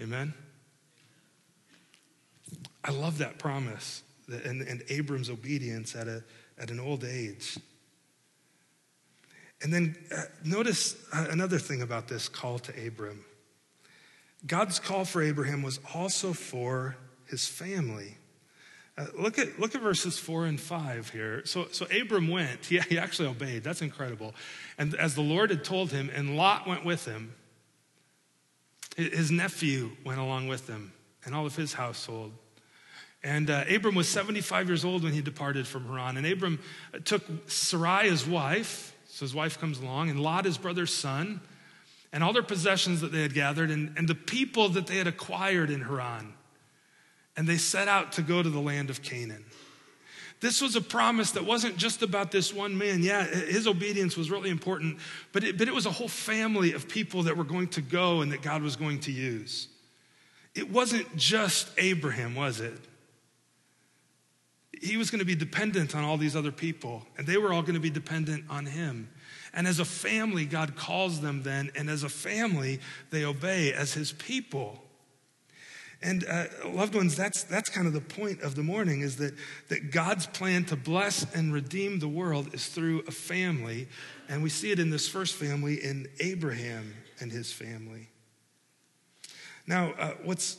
Amen? 0.00 0.32
I 2.82 2.90
love 2.90 3.18
that 3.18 3.38
promise 3.38 4.02
and, 4.28 4.62
and 4.62 4.82
Abram's 4.88 5.30
obedience 5.30 5.94
at, 5.94 6.08
a, 6.08 6.22
at 6.58 6.70
an 6.70 6.80
old 6.80 7.04
age. 7.04 7.58
And 9.62 9.72
then 9.72 9.96
uh, 10.14 10.22
notice 10.44 10.96
uh, 11.12 11.26
another 11.30 11.58
thing 11.58 11.82
about 11.82 12.08
this 12.08 12.28
call 12.28 12.58
to 12.60 12.86
Abram. 12.86 13.24
God's 14.46 14.78
call 14.78 15.04
for 15.04 15.22
Abraham 15.22 15.62
was 15.62 15.80
also 15.94 16.32
for 16.32 16.96
his 17.28 17.48
family. 17.48 18.18
Uh, 18.98 19.06
look, 19.18 19.38
at, 19.38 19.58
look 19.58 19.74
at 19.74 19.82
verses 19.82 20.18
four 20.18 20.46
and 20.46 20.60
five 20.60 21.10
here. 21.10 21.44
So, 21.44 21.68
so 21.70 21.86
Abram 21.86 22.28
went. 22.28 22.64
He, 22.66 22.78
he 22.80 22.98
actually 22.98 23.28
obeyed. 23.28 23.64
That's 23.64 23.82
incredible. 23.82 24.34
And 24.78 24.94
as 24.94 25.14
the 25.14 25.22
Lord 25.22 25.50
had 25.50 25.64
told 25.64 25.90
him, 25.90 26.10
and 26.14 26.36
Lot 26.36 26.66
went 26.66 26.84
with 26.84 27.04
him, 27.04 27.34
his 28.96 29.30
nephew 29.30 29.90
went 30.04 30.18
along 30.18 30.48
with 30.48 30.66
him, 30.68 30.92
and 31.24 31.34
all 31.34 31.44
of 31.44 31.54
his 31.54 31.74
household. 31.74 32.32
And 33.22 33.50
uh, 33.50 33.64
Abram 33.68 33.94
was 33.94 34.08
75 34.08 34.68
years 34.68 34.84
old 34.84 35.02
when 35.02 35.12
he 35.12 35.20
departed 35.20 35.66
from 35.66 35.86
Haran. 35.86 36.16
And 36.16 36.26
Abram 36.26 36.60
took 37.04 37.22
Sarai, 37.46 38.08
his 38.08 38.26
wife, 38.26 38.95
so 39.16 39.24
his 39.24 39.34
wife 39.34 39.58
comes 39.58 39.80
along, 39.80 40.10
and 40.10 40.20
Lot, 40.20 40.44
his 40.44 40.58
brother's 40.58 40.92
son, 40.92 41.40
and 42.12 42.22
all 42.22 42.34
their 42.34 42.42
possessions 42.42 43.00
that 43.00 43.12
they 43.12 43.22
had 43.22 43.32
gathered, 43.32 43.70
and, 43.70 43.94
and 43.96 44.06
the 44.06 44.14
people 44.14 44.68
that 44.68 44.86
they 44.86 44.98
had 44.98 45.06
acquired 45.06 45.70
in 45.70 45.80
Haran. 45.80 46.34
And 47.34 47.48
they 47.48 47.56
set 47.56 47.88
out 47.88 48.12
to 48.12 48.22
go 48.22 48.42
to 48.42 48.50
the 48.50 48.60
land 48.60 48.90
of 48.90 49.00
Canaan. 49.00 49.42
This 50.40 50.60
was 50.60 50.76
a 50.76 50.82
promise 50.82 51.30
that 51.30 51.46
wasn't 51.46 51.78
just 51.78 52.02
about 52.02 52.30
this 52.30 52.52
one 52.52 52.76
man. 52.76 53.02
Yeah, 53.02 53.24
his 53.24 53.66
obedience 53.66 54.18
was 54.18 54.30
really 54.30 54.50
important, 54.50 54.98
but 55.32 55.44
it, 55.44 55.56
but 55.56 55.66
it 55.66 55.72
was 55.72 55.86
a 55.86 55.90
whole 55.90 56.08
family 56.08 56.74
of 56.74 56.86
people 56.86 57.22
that 57.22 57.38
were 57.38 57.44
going 57.44 57.68
to 57.68 57.80
go 57.80 58.20
and 58.20 58.32
that 58.32 58.42
God 58.42 58.60
was 58.60 58.76
going 58.76 59.00
to 59.00 59.12
use. 59.12 59.68
It 60.54 60.70
wasn't 60.70 61.16
just 61.16 61.70
Abraham, 61.78 62.34
was 62.34 62.60
it? 62.60 62.78
He 64.82 64.96
was 64.96 65.10
going 65.10 65.20
to 65.20 65.24
be 65.24 65.34
dependent 65.34 65.94
on 65.94 66.04
all 66.04 66.16
these 66.16 66.36
other 66.36 66.52
people, 66.52 67.02
and 67.16 67.26
they 67.26 67.36
were 67.36 67.52
all 67.52 67.62
going 67.62 67.74
to 67.74 67.80
be 67.80 67.90
dependent 67.90 68.44
on 68.48 68.66
him. 68.66 69.08
And 69.52 69.66
as 69.66 69.78
a 69.78 69.84
family, 69.84 70.44
God 70.44 70.76
calls 70.76 71.20
them 71.20 71.42
then, 71.42 71.70
and 71.74 71.88
as 71.88 72.02
a 72.02 72.08
family, 72.08 72.80
they 73.10 73.24
obey 73.24 73.72
as 73.72 73.94
his 73.94 74.12
people. 74.12 74.82
And 76.02 76.24
uh, 76.28 76.44
loved 76.66 76.94
ones, 76.94 77.16
that's, 77.16 77.44
that's 77.44 77.70
kind 77.70 77.86
of 77.86 77.94
the 77.94 78.02
point 78.02 78.42
of 78.42 78.54
the 78.54 78.62
morning 78.62 79.00
is 79.00 79.16
that, 79.16 79.34
that 79.68 79.90
God's 79.90 80.26
plan 80.26 80.64
to 80.66 80.76
bless 80.76 81.24
and 81.34 81.52
redeem 81.52 81.98
the 81.98 82.08
world 82.08 82.52
is 82.52 82.66
through 82.66 83.02
a 83.08 83.10
family. 83.10 83.88
And 84.28 84.42
we 84.42 84.50
see 84.50 84.70
it 84.70 84.78
in 84.78 84.90
this 84.90 85.08
first 85.08 85.34
family 85.34 85.82
in 85.82 86.06
Abraham 86.20 86.94
and 87.18 87.32
his 87.32 87.50
family. 87.50 88.08
Now, 89.66 89.94
uh, 89.98 90.12
what's 90.22 90.58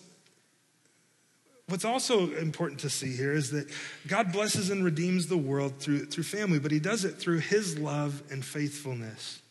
What's 1.69 1.83
also 1.83 2.31
important 2.35 2.79
to 2.81 2.89
see 2.89 3.13
here 3.13 3.33
is 3.33 3.51
that 3.51 3.67
God 4.07 4.31
blesses 4.31 4.69
and 4.69 4.85
redeems 4.85 5.27
the 5.27 5.37
world 5.37 5.79
through, 5.79 6.05
through 6.05 6.23
family, 6.23 6.59
but 6.59 6.71
he 6.71 6.79
does 6.79 7.03
it 7.03 7.15
through 7.15 7.39
his 7.39 7.77
love 7.77 8.23
and 8.31 8.43
faithfulness. 8.43 9.41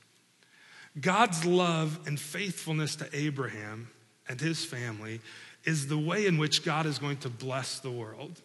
God's 0.98 1.44
love 1.44 2.00
and 2.06 2.18
faithfulness 2.18 2.96
to 2.96 3.08
Abraham 3.12 3.88
and 4.28 4.40
his 4.40 4.64
family 4.64 5.20
is 5.64 5.88
the 5.88 5.98
way 5.98 6.24
in 6.24 6.38
which 6.38 6.64
God 6.64 6.86
is 6.86 6.98
going 6.98 7.18
to 7.18 7.28
bless 7.28 7.80
the 7.80 7.90
world. 7.90 8.40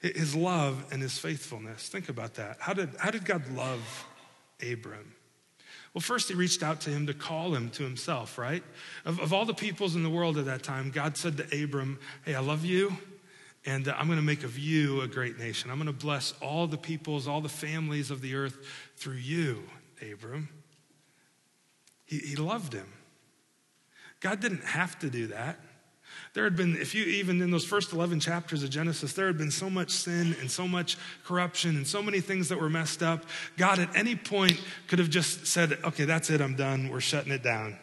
His 0.00 0.36
love 0.36 0.84
and 0.92 1.02
his 1.02 1.18
faithfulness. 1.18 1.88
Think 1.88 2.08
about 2.08 2.34
that. 2.34 2.58
How 2.60 2.72
did, 2.72 2.90
how 2.98 3.10
did 3.10 3.24
God 3.24 3.50
love 3.52 4.06
Abram? 4.62 5.14
Well, 5.94 6.02
first, 6.02 6.28
he 6.28 6.34
reached 6.34 6.64
out 6.64 6.80
to 6.82 6.90
him 6.90 7.06
to 7.06 7.14
call 7.14 7.54
him 7.54 7.70
to 7.70 7.84
himself, 7.84 8.36
right? 8.36 8.64
Of, 9.04 9.20
of 9.20 9.32
all 9.32 9.44
the 9.44 9.54
peoples 9.54 9.94
in 9.94 10.02
the 10.02 10.10
world 10.10 10.36
at 10.36 10.46
that 10.46 10.64
time, 10.64 10.90
God 10.90 11.16
said 11.16 11.36
to 11.36 11.64
Abram, 11.64 12.00
Hey, 12.24 12.34
I 12.34 12.40
love 12.40 12.64
you, 12.64 12.96
and 13.64 13.86
uh, 13.86 13.94
I'm 13.96 14.06
going 14.06 14.18
to 14.18 14.24
make 14.24 14.42
of 14.42 14.58
you 14.58 15.02
a 15.02 15.06
great 15.06 15.38
nation. 15.38 15.70
I'm 15.70 15.76
going 15.78 15.86
to 15.86 15.92
bless 15.92 16.32
all 16.42 16.66
the 16.66 16.76
peoples, 16.76 17.28
all 17.28 17.40
the 17.40 17.48
families 17.48 18.10
of 18.10 18.20
the 18.20 18.34
earth 18.34 18.58
through 18.96 19.14
you, 19.14 19.62
Abram. 20.12 20.48
He, 22.04 22.18
he 22.18 22.36
loved 22.36 22.72
him. 22.72 22.92
God 24.18 24.40
didn't 24.40 24.64
have 24.64 24.98
to 24.98 25.08
do 25.08 25.28
that. 25.28 25.60
There 26.34 26.42
had 26.42 26.56
been, 26.56 26.76
if 26.76 26.96
you 26.96 27.04
even 27.04 27.40
in 27.40 27.52
those 27.52 27.64
first 27.64 27.92
11 27.92 28.18
chapters 28.18 28.64
of 28.64 28.70
Genesis, 28.70 29.12
there 29.12 29.28
had 29.28 29.38
been 29.38 29.52
so 29.52 29.70
much 29.70 29.90
sin 29.90 30.36
and 30.40 30.50
so 30.50 30.66
much 30.66 30.98
corruption 31.24 31.76
and 31.76 31.86
so 31.86 32.02
many 32.02 32.20
things 32.20 32.48
that 32.48 32.60
were 32.60 32.68
messed 32.68 33.04
up. 33.04 33.24
God 33.56 33.78
at 33.78 33.94
any 33.96 34.16
point 34.16 34.60
could 34.88 34.98
have 34.98 35.10
just 35.10 35.46
said, 35.46 35.78
okay, 35.84 36.04
that's 36.04 36.30
it, 36.30 36.40
I'm 36.40 36.56
done, 36.56 36.88
we're 36.88 37.00
shutting 37.00 37.32
it 37.32 37.44
down. 37.44 37.78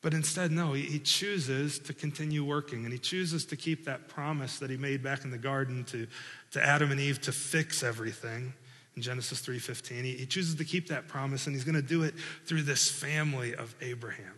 But 0.00 0.14
instead, 0.14 0.52
no, 0.52 0.72
he, 0.72 0.98
chooses 1.00 1.78
to 1.80 1.92
continue 1.92 2.44
working 2.44 2.84
and 2.84 2.92
he 2.92 2.98
chooses 2.98 3.44
to 3.46 3.56
keep 3.56 3.84
that 3.84 4.08
promise 4.08 4.58
that 4.58 4.70
he 4.70 4.76
made 4.76 5.02
back 5.02 5.24
in 5.24 5.30
the 5.30 5.38
garden 5.38 5.84
to, 5.84 6.06
to 6.52 6.64
Adam 6.64 6.90
and 6.92 7.00
Eve 7.00 7.20
to 7.22 7.32
fix 7.32 7.82
everything 7.82 8.52
in 8.96 9.02
Genesis 9.02 9.40
3:15. 9.40 10.04
He, 10.04 10.12
he 10.16 10.26
chooses 10.26 10.56
to 10.56 10.64
keep 10.64 10.88
that 10.88 11.06
promise 11.08 11.46
and 11.46 11.54
he's 11.54 11.64
going 11.64 11.76
to 11.76 11.82
do 11.82 12.02
it 12.02 12.14
through 12.46 12.62
this 12.62 12.90
family 12.90 13.54
of 13.54 13.74
Abraham. 13.80 14.34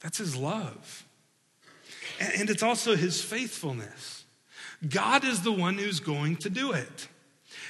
That's 0.00 0.18
his 0.18 0.36
love. 0.36 1.04
And 2.20 2.50
it's 2.50 2.62
also 2.62 2.96
his 2.96 3.22
faithfulness. 3.22 4.24
God 4.88 5.24
is 5.24 5.42
the 5.42 5.52
one 5.52 5.78
who's 5.78 6.00
going 6.00 6.36
to 6.36 6.50
do 6.50 6.72
it. 6.72 7.08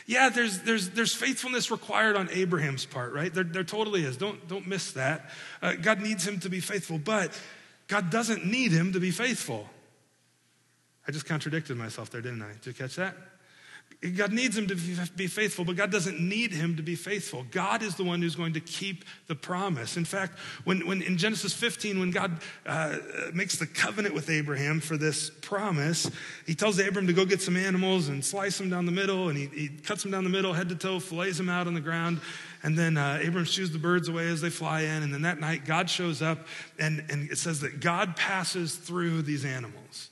Yeah, 0.07 0.29
there's, 0.29 0.61
there's, 0.61 0.90
there's 0.90 1.14
faithfulness 1.14 1.70
required 1.70 2.16
on 2.16 2.29
Abraham's 2.31 2.85
part, 2.85 3.12
right? 3.14 3.33
There, 3.33 3.44
there 3.44 3.64
totally 3.64 4.05
is. 4.05 4.16
Don't, 4.16 4.47
don't 4.49 4.66
miss 4.66 4.92
that. 4.92 5.31
Uh, 5.62 5.75
God 5.75 6.01
needs 6.01 6.27
him 6.27 6.40
to 6.40 6.51
be 6.51 6.61
faithful, 6.61 6.99
but 6.99 7.38
God 7.87 8.11
doesn't 8.11 8.44
need 8.44 8.73
him 8.73 8.92
to 8.92 9.01
be 9.01 9.11
faithful. 9.11 9.68
I 11.07 11.12
just 11.12 11.27
contradicted 11.27 11.77
myself 11.77 12.11
there, 12.11 12.20
didn't 12.20 12.42
I? 12.42 12.53
Did 12.53 12.66
you 12.66 12.73
catch 12.75 12.97
that? 12.97 13.16
God 14.11 14.33
needs 14.33 14.57
him 14.57 14.67
to 14.67 14.75
be 15.17 15.27
faithful, 15.27 15.64
but 15.64 15.77
God 15.77 15.90
doesn't 15.90 16.21
need 16.21 16.53
him 16.53 16.77
to 16.77 16.83
be 16.83 16.95
faithful. 16.95 17.47
God 17.51 17.83
is 17.83 17.95
the 17.95 18.05
one 18.05 18.21
who's 18.21 18.37
going 18.37 18.53
to 18.53 18.61
keep 18.61 19.05
the 19.29 19.35
promise. 19.35 19.97
In 19.97 20.05
fact, 20.05 20.38
when, 20.64 20.87
when 20.87 21.01
in 21.01 21.17
Genesis 21.17 21.55
15, 21.55 21.99
when 21.99 22.11
God 22.11 22.40
uh, 22.67 22.99
makes 23.33 23.57
the 23.57 23.67
covenant 23.67 24.14
with 24.14 24.29
Abraham 24.29 24.81
for 24.81 24.99
this 24.99 25.31
promise, 25.31 26.11
he 26.47 26.55
tells 26.55 26.79
Abram 26.79 27.07
to 27.07 27.14
go 27.14 27.25
get 27.25 27.40
some 27.40 27.57
animals 27.57 28.09
and 28.09 28.23
slice 28.23 28.59
them 28.59 28.69
down 28.69 28.85
the 28.85 28.93
middle, 28.93 29.31
and 29.31 29.38
he, 29.38 29.47
he 29.47 29.69
cuts 29.69 30.03
them 30.03 30.12
down 30.12 30.25
the 30.25 30.31
middle, 30.31 30.53
head 30.53 30.69
to 30.69 30.75
toe, 30.75 31.01
fillets 31.01 31.38
them 31.38 31.49
out 31.49 31.67
on 31.67 31.73
the 31.73 31.81
ground, 31.81 32.21
and 32.62 32.77
then 32.77 32.99
uh, 32.99 33.23
Abram 33.27 33.47
shoos 33.47 33.71
the 33.71 33.79
birds 33.79 34.09
away 34.09 34.29
as 34.29 34.43
they 34.43 34.51
fly 34.51 34.83
in. 34.83 35.03
And 35.03 35.14
then 35.14 35.23
that 35.23 35.40
night, 35.40 35.64
God 35.64 35.88
shows 35.88 36.21
up, 36.21 36.47
and, 36.79 37.05
and 37.09 37.31
it 37.31 37.38
says 37.38 37.61
that 37.61 37.81
God 37.81 38.17
passes 38.17 38.75
through 38.75 39.23
these 39.23 39.47
animals. 39.47 40.11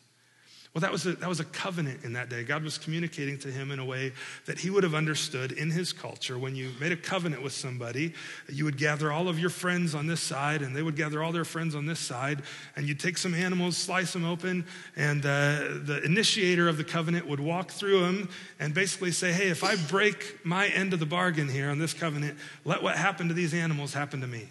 Well, 0.74 0.80
that 0.80 0.90
was, 0.90 1.04
a, 1.04 1.12
that 1.16 1.28
was 1.28 1.38
a 1.38 1.44
covenant 1.44 2.02
in 2.02 2.14
that 2.14 2.30
day. 2.30 2.44
God 2.44 2.64
was 2.64 2.78
communicating 2.78 3.38
to 3.40 3.48
him 3.48 3.70
in 3.70 3.78
a 3.78 3.84
way 3.84 4.12
that 4.46 4.58
he 4.58 4.70
would 4.70 4.84
have 4.84 4.94
understood 4.94 5.52
in 5.52 5.70
his 5.70 5.92
culture. 5.92 6.38
When 6.38 6.56
you 6.56 6.70
made 6.80 6.92
a 6.92 6.96
covenant 6.96 7.42
with 7.42 7.52
somebody, 7.52 8.14
you 8.48 8.64
would 8.64 8.78
gather 8.78 9.12
all 9.12 9.28
of 9.28 9.38
your 9.38 9.50
friends 9.50 9.94
on 9.94 10.06
this 10.06 10.22
side, 10.22 10.62
and 10.62 10.74
they 10.74 10.82
would 10.82 10.96
gather 10.96 11.22
all 11.22 11.30
their 11.30 11.44
friends 11.44 11.74
on 11.74 11.84
this 11.84 12.00
side, 12.00 12.40
and 12.74 12.88
you'd 12.88 13.00
take 13.00 13.18
some 13.18 13.34
animals, 13.34 13.76
slice 13.76 14.14
them 14.14 14.24
open, 14.24 14.64
and 14.96 15.26
uh, 15.26 15.76
the 15.84 16.00
initiator 16.06 16.70
of 16.70 16.78
the 16.78 16.84
covenant 16.84 17.28
would 17.28 17.40
walk 17.40 17.70
through 17.70 18.00
them 18.00 18.30
and 18.58 18.72
basically 18.72 19.12
say, 19.12 19.30
Hey, 19.30 19.50
if 19.50 19.62
I 19.62 19.76
break 19.76 20.38
my 20.42 20.68
end 20.68 20.94
of 20.94 21.00
the 21.00 21.06
bargain 21.06 21.50
here 21.50 21.68
on 21.68 21.78
this 21.80 21.92
covenant, 21.92 22.38
let 22.64 22.82
what 22.82 22.96
happened 22.96 23.28
to 23.28 23.34
these 23.34 23.52
animals 23.52 23.92
happen 23.92 24.22
to 24.22 24.26
me. 24.26 24.48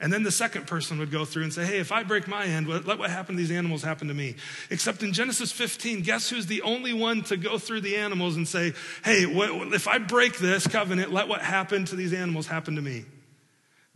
And 0.00 0.12
then 0.12 0.22
the 0.22 0.30
second 0.30 0.68
person 0.68 0.98
would 1.00 1.10
go 1.10 1.24
through 1.24 1.42
and 1.42 1.52
say, 1.52 1.64
Hey, 1.64 1.78
if 1.78 1.90
I 1.90 2.04
break 2.04 2.28
my 2.28 2.44
end, 2.44 2.68
let 2.68 2.98
what 2.98 3.10
happened 3.10 3.36
to 3.38 3.42
these 3.42 3.50
animals 3.50 3.82
happen 3.82 4.08
to 4.08 4.14
me. 4.14 4.36
Except 4.70 5.02
in 5.02 5.12
Genesis 5.12 5.50
15, 5.50 6.02
guess 6.02 6.30
who's 6.30 6.46
the 6.46 6.62
only 6.62 6.92
one 6.92 7.22
to 7.24 7.36
go 7.36 7.58
through 7.58 7.80
the 7.80 7.96
animals 7.96 8.36
and 8.36 8.46
say, 8.46 8.74
Hey, 9.04 9.24
if 9.26 9.88
I 9.88 9.98
break 9.98 10.38
this 10.38 10.66
covenant, 10.66 11.12
let 11.12 11.26
what 11.26 11.42
happened 11.42 11.88
to 11.88 11.96
these 11.96 12.12
animals 12.12 12.46
happen 12.46 12.76
to 12.76 12.82
me? 12.82 13.06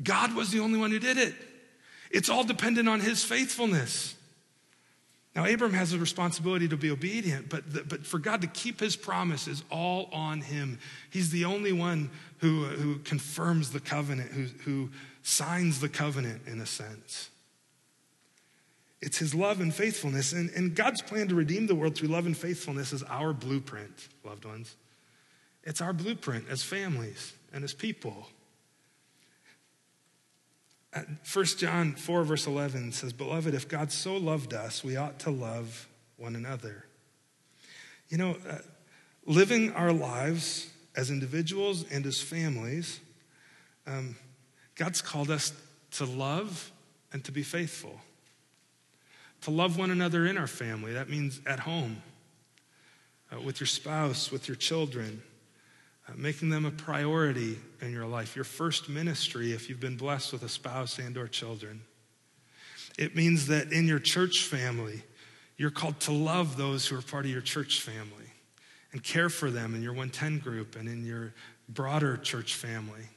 God 0.03 0.35
was 0.35 0.51
the 0.51 0.59
only 0.59 0.79
one 0.79 0.91
who 0.91 0.99
did 0.99 1.19
it. 1.19 1.35
It's 2.11 2.29
all 2.29 2.45
dependent 2.45 2.88
on 2.88 3.01
his 3.01 3.23
faithfulness. 3.25 4.17
Now, 5.35 5.47
Abram 5.47 5.73
has 5.73 5.95
a 5.95 5.99
responsibility 5.99 6.69
to 6.69 6.77
be 6.77 6.91
obedient, 6.91 7.49
but, 7.49 7.73
the, 7.73 7.83
but 7.85 8.05
for 8.05 8.19
God 8.19 8.43
to 8.43 8.47
keep 8.47 8.81
his 8.81 8.97
promise 8.97 9.49
is 9.49 9.65
all 9.71 10.11
on 10.12 10.43
him. 10.43 10.79
He's 11.09 11.31
the 11.31 11.47
only 11.47 11.73
one 11.73 12.11
who, 12.38 12.65
who 12.65 12.99
confirms 12.99 13.71
the 13.71 13.81
covenant, 13.81 14.31
who, 14.33 14.45
who 14.65 14.91
signs 15.23 15.81
the 15.81 15.89
covenant 15.89 16.43
in 16.47 16.61
a 16.61 16.67
sense. 16.67 17.31
It's 19.01 19.19
his 19.19 19.35
love 19.35 19.61
and 19.61 19.75
faithfulness. 19.75 20.33
And, 20.33 20.51
and 20.51 20.75
God's 20.75 21.03
plan 21.03 21.29
to 21.29 21.35
redeem 21.35 21.67
the 21.67 21.75
world 21.75 21.97
through 21.97 22.09
love 22.09 22.27
and 22.27 22.37
faithfulness 22.37 22.93
is 22.93 23.03
our 23.05 23.33
blueprint, 23.33 24.09
loved 24.25 24.45
ones. 24.45 24.77
It's 25.65 25.81
our 25.81 25.93
blueprint 25.93 26.47
as 26.49 26.63
families 26.63 27.33
and 27.53 27.65
as 27.65 27.75
people. 27.75 28.29
1 31.33 31.45
John 31.57 31.95
4, 31.95 32.23
verse 32.23 32.47
11 32.47 32.93
says, 32.93 33.13
Beloved, 33.13 33.55
if 33.55 33.67
God 33.67 33.91
so 33.91 34.17
loved 34.17 34.53
us, 34.53 34.85
we 34.85 34.97
ought 34.97 35.19
to 35.21 35.31
love 35.31 35.89
one 36.17 36.37
another. 36.37 36.85
You 38.09 38.19
know, 38.19 38.37
uh, 38.49 38.59
living 39.25 39.73
our 39.73 39.93
lives 39.93 40.71
as 40.95 41.11
individuals 41.11 41.85
and 41.91 42.05
as 42.05 42.21
families, 42.21 43.01
um, 43.87 44.17
God's 44.75 45.03
called 45.03 45.31
us 45.31 45.53
to 45.93 46.05
love 46.05 46.71
and 47.13 47.23
to 47.25 47.33
be 47.33 47.43
faithful. 47.43 48.01
To 49.43 49.51
love 49.51 49.77
one 49.77 49.91
another 49.91 50.27
in 50.27 50.39
our 50.39 50.47
family, 50.47 50.93
that 50.93 51.09
means 51.09 51.41
at 51.47 51.61
home, 51.61 52.03
uh, 53.33 53.41
with 53.41 53.61
your 53.61 53.67
spouse, 53.67 54.31
with 54.31 54.49
your 54.49 54.57
children, 54.57 55.23
uh, 56.09 56.13
making 56.17 56.51
them 56.51 56.65
a 56.65 56.71
priority 56.71 57.59
in 57.81 57.93
your 57.93 58.07
life, 58.07 58.37
your 58.37 58.45
first 58.45 58.89
ministry 58.89 59.53
if 59.53 59.69
you've 59.69 59.81
been 59.81 59.97
blessed 59.97 60.33
with 60.33 60.43
a 60.43 60.49
spouse 60.49 60.99
and 60.99 61.17
or 61.17 61.27
children. 61.27 61.83
It 62.99 63.17
means 63.17 63.47
that 63.49 63.73
in 63.73 63.87
your 63.87 63.99
church 63.99 64.45
family, 64.45 65.03
you're 65.57 65.71
called 65.71 65.99
to 66.01 66.13
love 66.13 66.57
those 66.57 66.87
who 66.87 66.99
are 66.99 67.03
part 67.03 67.25
of 67.25 67.31
your 67.31 67.41
church 67.41 67.81
family 67.81 68.33
and 68.93 69.03
care 69.03 69.29
for 69.29 69.51
them 69.51 69.75
in 69.75 69.83
your 69.83 69.93
110 69.93 70.39
group 70.39 70.77
and 70.77 70.89
in 70.89 71.05
your 71.05 71.33
broader 71.69 72.17
church 72.17 72.55
family. 72.55 73.09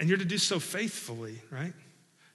And 0.00 0.08
you're 0.08 0.18
to 0.18 0.24
do 0.24 0.38
so 0.38 0.58
faithfully, 0.58 1.40
right? 1.50 1.74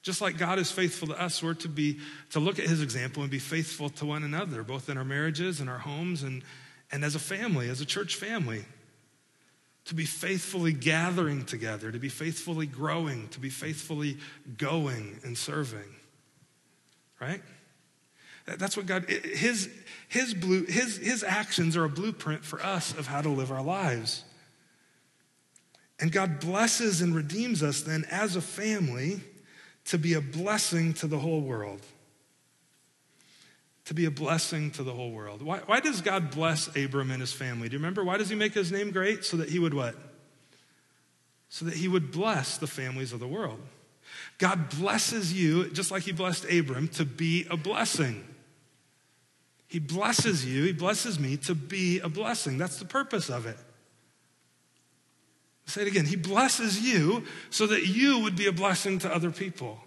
Just 0.03 0.21
like 0.21 0.37
God 0.37 0.59
is 0.59 0.69
faithful 0.71 1.07
to 1.07 1.19
us, 1.19 1.41
we're 1.41 1.55
to 1.55 1.67
be 1.67 1.99
to 2.29 2.39
look 2.39 2.59
at 2.59 2.67
his 2.67 2.79
example 2.79 3.23
and 3.23 3.31
be 3.31 3.39
faithful 3.39 3.89
to 3.89 4.05
one 4.05 4.23
another, 4.23 4.61
both 4.61 4.87
in 4.87 4.99
our 4.99 5.03
marriages 5.03 5.59
and 5.59 5.67
our 5.67 5.79
homes 5.79 6.21
and, 6.21 6.43
and 6.91 7.03
as 7.03 7.15
a 7.15 7.19
family, 7.19 7.67
as 7.67 7.81
a 7.81 7.85
church 7.85 8.15
family. 8.15 8.63
To 9.85 9.95
be 9.95 10.05
faithfully 10.05 10.73
gathering 10.73 11.45
together, 11.45 11.91
to 11.91 11.99
be 11.99 12.09
faithfully 12.09 12.67
growing, 12.67 13.27
to 13.29 13.39
be 13.39 13.49
faithfully 13.49 14.17
going 14.57 15.19
and 15.23 15.37
serving. 15.37 15.95
Right? 17.19 17.41
That's 18.45 18.77
what 18.77 18.85
God, 18.85 19.09
his, 19.09 19.69
his, 20.07 20.35
blue, 20.35 20.65
his, 20.65 20.97
his 20.97 21.23
actions 21.23 21.75
are 21.75 21.83
a 21.83 21.89
blueprint 21.89 22.45
for 22.45 22.63
us 22.63 22.95
of 22.95 23.07
how 23.07 23.21
to 23.21 23.29
live 23.29 23.51
our 23.51 23.63
lives. 23.63 24.23
And 25.99 26.11
God 26.11 26.39
blesses 26.39 27.01
and 27.01 27.15
redeems 27.15 27.63
us 27.63 27.81
then 27.81 28.05
as 28.11 28.35
a 28.35 28.41
family 28.41 29.21
to 29.85 29.97
be 29.97 30.13
a 30.13 30.21
blessing 30.21 30.93
to 30.95 31.07
the 31.07 31.19
whole 31.19 31.41
world. 31.41 31.81
To 33.85 33.93
be 33.93 34.05
a 34.05 34.11
blessing 34.11 34.71
to 34.71 34.83
the 34.83 34.91
whole 34.91 35.11
world. 35.11 35.41
Why, 35.41 35.59
why 35.59 35.79
does 35.79 36.01
God 36.01 36.31
bless 36.31 36.75
Abram 36.75 37.11
and 37.11 37.21
his 37.21 37.31
family? 37.31 37.69
Do 37.69 37.73
you 37.73 37.79
remember? 37.79 38.03
Why 38.03 38.17
does 38.17 38.29
he 38.29 38.35
make 38.35 38.53
his 38.53 38.71
name 38.71 38.91
great? 38.91 39.23
So 39.23 39.37
that 39.37 39.49
he 39.49 39.59
would 39.59 39.73
what? 39.73 39.95
So 41.49 41.65
that 41.65 41.75
he 41.75 41.87
would 41.87 42.11
bless 42.11 42.57
the 42.57 42.67
families 42.67 43.13
of 43.13 43.19
the 43.19 43.27
world. 43.27 43.59
God 44.37 44.69
blesses 44.69 45.33
you, 45.33 45.69
just 45.69 45.91
like 45.91 46.03
he 46.03 46.11
blessed 46.11 46.45
Abram, 46.51 46.87
to 46.89 47.05
be 47.05 47.45
a 47.49 47.55
blessing. 47.55 48.25
He 49.67 49.79
blesses 49.79 50.45
you, 50.45 50.63
he 50.63 50.73
blesses 50.73 51.19
me 51.19 51.37
to 51.37 51.55
be 51.55 51.99
a 51.99 52.09
blessing. 52.09 52.57
That's 52.57 52.77
the 52.77 52.85
purpose 52.85 53.29
of 53.29 53.45
it. 53.45 53.57
Say 55.65 55.81
it 55.81 55.87
again. 55.87 56.05
He 56.05 56.15
blesses 56.15 56.79
you 56.79 57.23
so 57.49 57.67
that 57.67 57.87
you 57.87 58.19
would 58.19 58.35
be 58.35 58.47
a 58.47 58.51
blessing 58.51 58.99
to 58.99 59.13
other 59.13 59.31
people. 59.31 59.79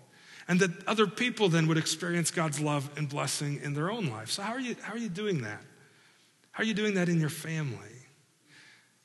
And 0.48 0.60
that 0.60 0.86
other 0.86 1.06
people 1.06 1.48
then 1.50 1.66
would 1.68 1.76
experience 1.76 2.30
God's 2.30 2.58
love 2.58 2.88
and 2.96 3.08
blessing 3.08 3.60
in 3.62 3.74
their 3.74 3.90
own 3.90 4.08
life. 4.08 4.30
So, 4.30 4.42
how 4.42 4.54
are 4.54 4.60
you, 4.60 4.76
how 4.80 4.94
are 4.94 4.98
you 4.98 5.10
doing 5.10 5.42
that? 5.42 5.60
How 6.52 6.62
are 6.62 6.66
you 6.66 6.74
doing 6.74 6.94
that 6.94 7.08
in 7.08 7.20
your 7.20 7.28
family? 7.28 7.76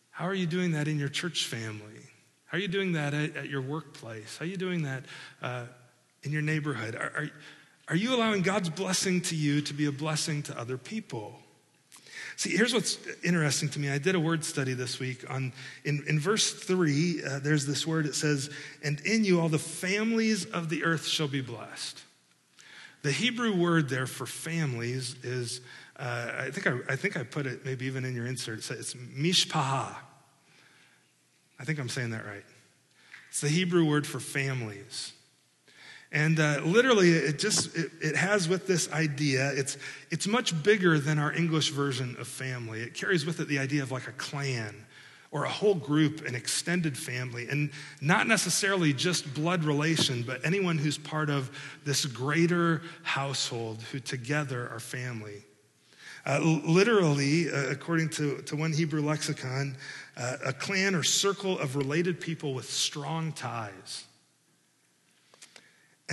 How 0.09 0.25
are 0.25 0.33
you 0.33 0.45
doing 0.45 0.71
that 0.71 0.87
in 0.87 0.97
your 0.97 1.09
church 1.09 1.45
family? 1.45 2.09
How 2.45 2.57
are 2.57 2.61
you 2.61 2.67
doing 2.67 2.93
that 2.93 3.13
at, 3.13 3.35
at 3.35 3.49
your 3.49 3.61
workplace? 3.61 4.37
How 4.37 4.45
are 4.45 4.47
you 4.47 4.57
doing 4.57 4.83
that 4.83 5.03
uh, 5.41 5.65
in 6.21 6.31
your 6.31 6.41
neighborhood? 6.41 6.95
Are, 6.95 7.11
are, 7.15 7.29
are 7.89 7.95
you 7.95 8.15
allowing 8.15 8.41
God's 8.41 8.69
blessing 8.69 9.21
to 9.21 9.35
you 9.35 9.61
to 9.61 9.73
be 9.73 9.85
a 9.85 9.91
blessing 9.91 10.43
to 10.43 10.57
other 10.57 10.77
people? 10.77 11.39
See, 12.35 12.55
here's 12.55 12.73
what's 12.73 12.97
interesting 13.23 13.69
to 13.69 13.79
me. 13.79 13.89
I 13.89 13.97
did 13.97 14.15
a 14.15 14.19
word 14.19 14.43
study 14.43 14.73
this 14.73 14.99
week 14.99 15.29
on 15.29 15.53
in, 15.83 16.03
in 16.07 16.19
verse 16.19 16.51
three. 16.51 17.21
Uh, 17.23 17.39
there's 17.39 17.65
this 17.65 17.85
word. 17.85 18.05
It 18.05 18.15
says, 18.15 18.49
"And 18.83 18.99
in 19.01 19.23
you 19.23 19.39
all 19.39 19.49
the 19.49 19.59
families 19.59 20.45
of 20.45 20.69
the 20.69 20.83
earth 20.83 21.05
shall 21.05 21.27
be 21.27 21.41
blessed." 21.41 22.01
The 23.03 23.11
Hebrew 23.11 23.55
word 23.55 23.89
there 23.89 24.07
for 24.07 24.25
families 24.25 25.15
is, 25.23 25.59
uh, 25.97 26.31
I 26.39 26.51
think 26.51 26.67
I, 26.67 26.93
I, 26.93 26.95
think 26.95 27.17
I 27.17 27.23
put 27.23 27.45
it 27.45 27.65
maybe 27.65 27.85
even 27.85 28.05
in 28.05 28.15
your 28.15 28.25
insert. 28.25 28.59
It's, 28.59 28.71
it's 28.71 28.93
mishpaha. 28.93 29.93
I 31.59 31.65
think 31.65 31.79
I'm 31.79 31.89
saying 31.89 32.11
that 32.11 32.25
right. 32.25 32.45
It's 33.29 33.41
the 33.41 33.49
Hebrew 33.49 33.85
word 33.85 34.07
for 34.07 34.19
families. 34.19 35.11
And 36.13 36.39
uh, 36.39 36.61
literally, 36.63 37.09
it 37.09 37.39
just 37.39 37.75
it, 37.75 37.91
it, 37.99 38.15
has 38.15 38.47
with 38.47 38.67
this 38.67 38.91
idea. 38.93 39.51
It's 39.55 39.77
it's 40.11 40.27
much 40.27 40.61
bigger 40.61 40.99
than 40.99 41.17
our 41.17 41.33
English 41.33 41.71
version 41.71 42.15
of 42.19 42.27
family. 42.27 42.81
It 42.81 42.93
carries 42.93 43.25
with 43.25 43.39
it 43.39 43.47
the 43.47 43.57
idea 43.57 43.81
of 43.81 43.91
like 43.91 44.07
a 44.07 44.11
clan 44.11 44.85
or 45.31 45.45
a 45.45 45.49
whole 45.49 45.73
group, 45.73 46.23
an 46.27 46.35
extended 46.35 46.95
family, 46.95 47.49
and 47.49 47.71
not 47.99 48.27
necessarily 48.27 48.93
just 48.93 49.33
blood 49.33 49.63
relation, 49.63 50.21
but 50.21 50.45
anyone 50.45 50.77
who's 50.77 50.99
part 50.99 51.31
of 51.31 51.49
this 51.83 52.05
greater 52.05 52.83
household 53.01 53.81
who 53.91 53.99
together 53.99 54.69
are 54.71 54.79
family. 54.79 55.43
Uh, 56.27 56.39
literally, 56.63 57.51
uh, 57.51 57.71
according 57.71 58.07
to, 58.09 58.43
to 58.43 58.55
one 58.55 58.71
Hebrew 58.71 59.01
lexicon, 59.01 59.75
uh, 60.15 60.37
a 60.45 60.53
clan 60.53 60.93
or 60.93 61.01
circle 61.01 61.57
of 61.57 61.75
related 61.75 62.21
people 62.21 62.53
with 62.53 62.69
strong 62.69 63.31
ties. 63.31 64.05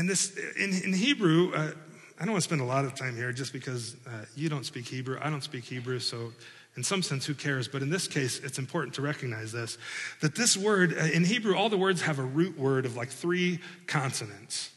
And 0.01 0.09
this, 0.09 0.35
in, 0.59 0.71
in 0.83 0.95
Hebrew, 0.95 1.53
uh, 1.53 1.73
I 2.19 2.25
don't 2.25 2.33
want 2.33 2.43
to 2.43 2.49
spend 2.49 2.63
a 2.63 2.65
lot 2.65 2.87
of 2.87 2.95
time 2.95 3.15
here 3.15 3.33
just 3.33 3.53
because 3.53 3.97
uh, 4.07 4.25
you 4.35 4.49
don't 4.49 4.65
speak 4.65 4.87
Hebrew, 4.87 5.19
I 5.21 5.29
don't 5.29 5.45
speak 5.45 5.65
Hebrew, 5.65 5.99
so 5.99 6.33
in 6.75 6.83
some 6.83 7.03
sense, 7.03 7.27
who 7.27 7.35
cares? 7.35 7.69
But 7.69 7.83
in 7.83 7.91
this 7.91 8.09
case, 8.09 8.41
it's 8.41 8.59
important 8.59 8.95
to 8.95 9.03
recognize 9.03 9.53
this 9.53 9.77
that 10.23 10.35
this 10.35 10.57
word, 10.57 10.95
uh, 10.95 11.03
in 11.03 11.23
Hebrew, 11.23 11.55
all 11.55 11.69
the 11.69 11.77
words 11.77 12.01
have 12.01 12.19
a 12.19 12.23
root 12.23 12.59
word 12.59 12.87
of 12.87 12.97
like 12.97 13.11
three 13.11 13.61
consonants. 13.87 14.71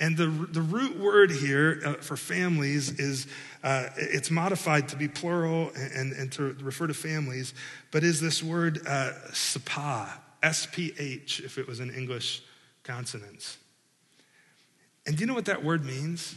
And 0.00 0.16
the, 0.16 0.28
the 0.28 0.62
root 0.62 0.98
word 0.98 1.30
here 1.30 1.82
uh, 1.84 1.92
for 1.96 2.16
families 2.16 2.98
is, 2.98 3.26
uh, 3.62 3.88
it's 3.98 4.30
modified 4.30 4.88
to 4.88 4.96
be 4.96 5.06
plural 5.06 5.70
and, 5.76 6.12
and 6.12 6.32
to 6.32 6.56
refer 6.62 6.86
to 6.86 6.94
families, 6.94 7.52
but 7.90 8.04
is 8.04 8.22
this 8.22 8.42
word 8.42 8.80
uh, 8.86 9.12
S 10.42 10.66
P 10.72 10.94
H, 10.98 11.42
if 11.44 11.58
it 11.58 11.68
was 11.68 11.78
in 11.80 11.90
English 11.90 12.42
consonants. 12.84 13.58
And 15.06 15.16
do 15.16 15.20
you 15.20 15.26
know 15.26 15.34
what 15.34 15.44
that 15.44 15.64
word 15.64 15.84
means? 15.84 16.36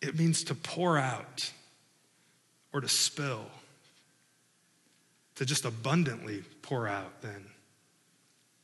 It 0.00 0.18
means 0.18 0.44
to 0.44 0.54
pour 0.54 0.98
out 0.98 1.52
or 2.72 2.80
to 2.80 2.88
spill, 2.88 3.46
to 5.36 5.44
just 5.44 5.64
abundantly 5.64 6.42
pour 6.62 6.88
out, 6.88 7.22
then, 7.22 7.46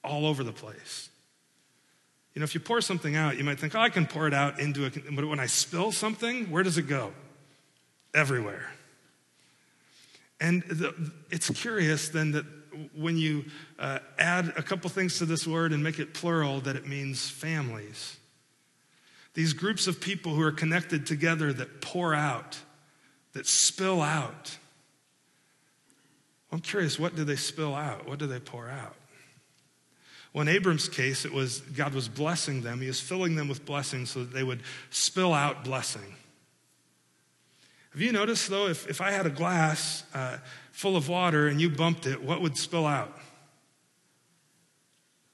all 0.02 0.26
over 0.26 0.42
the 0.42 0.52
place. 0.52 1.08
You 2.34 2.40
know, 2.40 2.44
if 2.44 2.54
you 2.54 2.60
pour 2.60 2.80
something 2.80 3.14
out, 3.14 3.36
you 3.36 3.44
might 3.44 3.60
think, 3.60 3.74
oh, 3.74 3.80
I 3.80 3.90
can 3.90 4.06
pour 4.06 4.26
it 4.26 4.34
out 4.34 4.58
into 4.58 4.86
a, 4.86 4.90
But 4.90 5.26
when 5.26 5.38
I 5.38 5.46
spill 5.46 5.92
something, 5.92 6.50
where 6.50 6.62
does 6.62 6.78
it 6.78 6.88
go? 6.88 7.12
Everywhere. 8.14 8.70
And 10.40 10.62
the, 10.62 11.12
it's 11.30 11.50
curious 11.50 12.08
then 12.08 12.32
that 12.32 12.46
when 12.94 13.18
you 13.18 13.44
uh, 13.78 13.98
add 14.18 14.52
a 14.56 14.62
couple 14.62 14.88
things 14.90 15.18
to 15.18 15.26
this 15.26 15.46
word 15.46 15.72
and 15.72 15.84
make 15.84 15.98
it 15.98 16.14
plural, 16.14 16.60
that 16.60 16.74
it 16.74 16.86
means 16.86 17.28
families. 17.28 18.16
These 19.34 19.54
groups 19.54 19.86
of 19.86 20.00
people 20.00 20.34
who 20.34 20.42
are 20.42 20.52
connected 20.52 21.06
together 21.06 21.52
that 21.52 21.80
pour 21.80 22.14
out, 22.14 22.58
that 23.32 23.46
spill 23.46 24.02
out. 24.02 24.58
I'm 26.50 26.60
curious, 26.60 26.98
what 26.98 27.16
do 27.16 27.24
they 27.24 27.36
spill 27.36 27.74
out? 27.74 28.06
What 28.06 28.18
do 28.18 28.26
they 28.26 28.40
pour 28.40 28.68
out? 28.68 28.94
Well, 30.32 30.42
in 30.42 30.48
Abram's 30.48 30.88
case, 30.88 31.24
it 31.24 31.32
was 31.32 31.60
God 31.60 31.94
was 31.94 32.08
blessing 32.08 32.62
them. 32.62 32.80
He 32.80 32.86
was 32.86 33.00
filling 33.00 33.36
them 33.36 33.48
with 33.48 33.64
blessings 33.66 34.10
so 34.10 34.20
that 34.20 34.32
they 34.32 34.42
would 34.42 34.62
spill 34.90 35.34
out 35.34 35.64
blessing. 35.64 36.14
Have 37.92 38.00
you 38.00 38.12
noticed, 38.12 38.48
though, 38.48 38.68
if, 38.68 38.88
if 38.88 39.02
I 39.02 39.10
had 39.10 39.26
a 39.26 39.30
glass 39.30 40.04
uh, 40.14 40.38
full 40.70 40.96
of 40.96 41.10
water 41.10 41.48
and 41.48 41.60
you 41.60 41.68
bumped 41.68 42.06
it, 42.06 42.22
what 42.22 42.40
would 42.40 42.56
spill 42.56 42.86
out? 42.86 43.18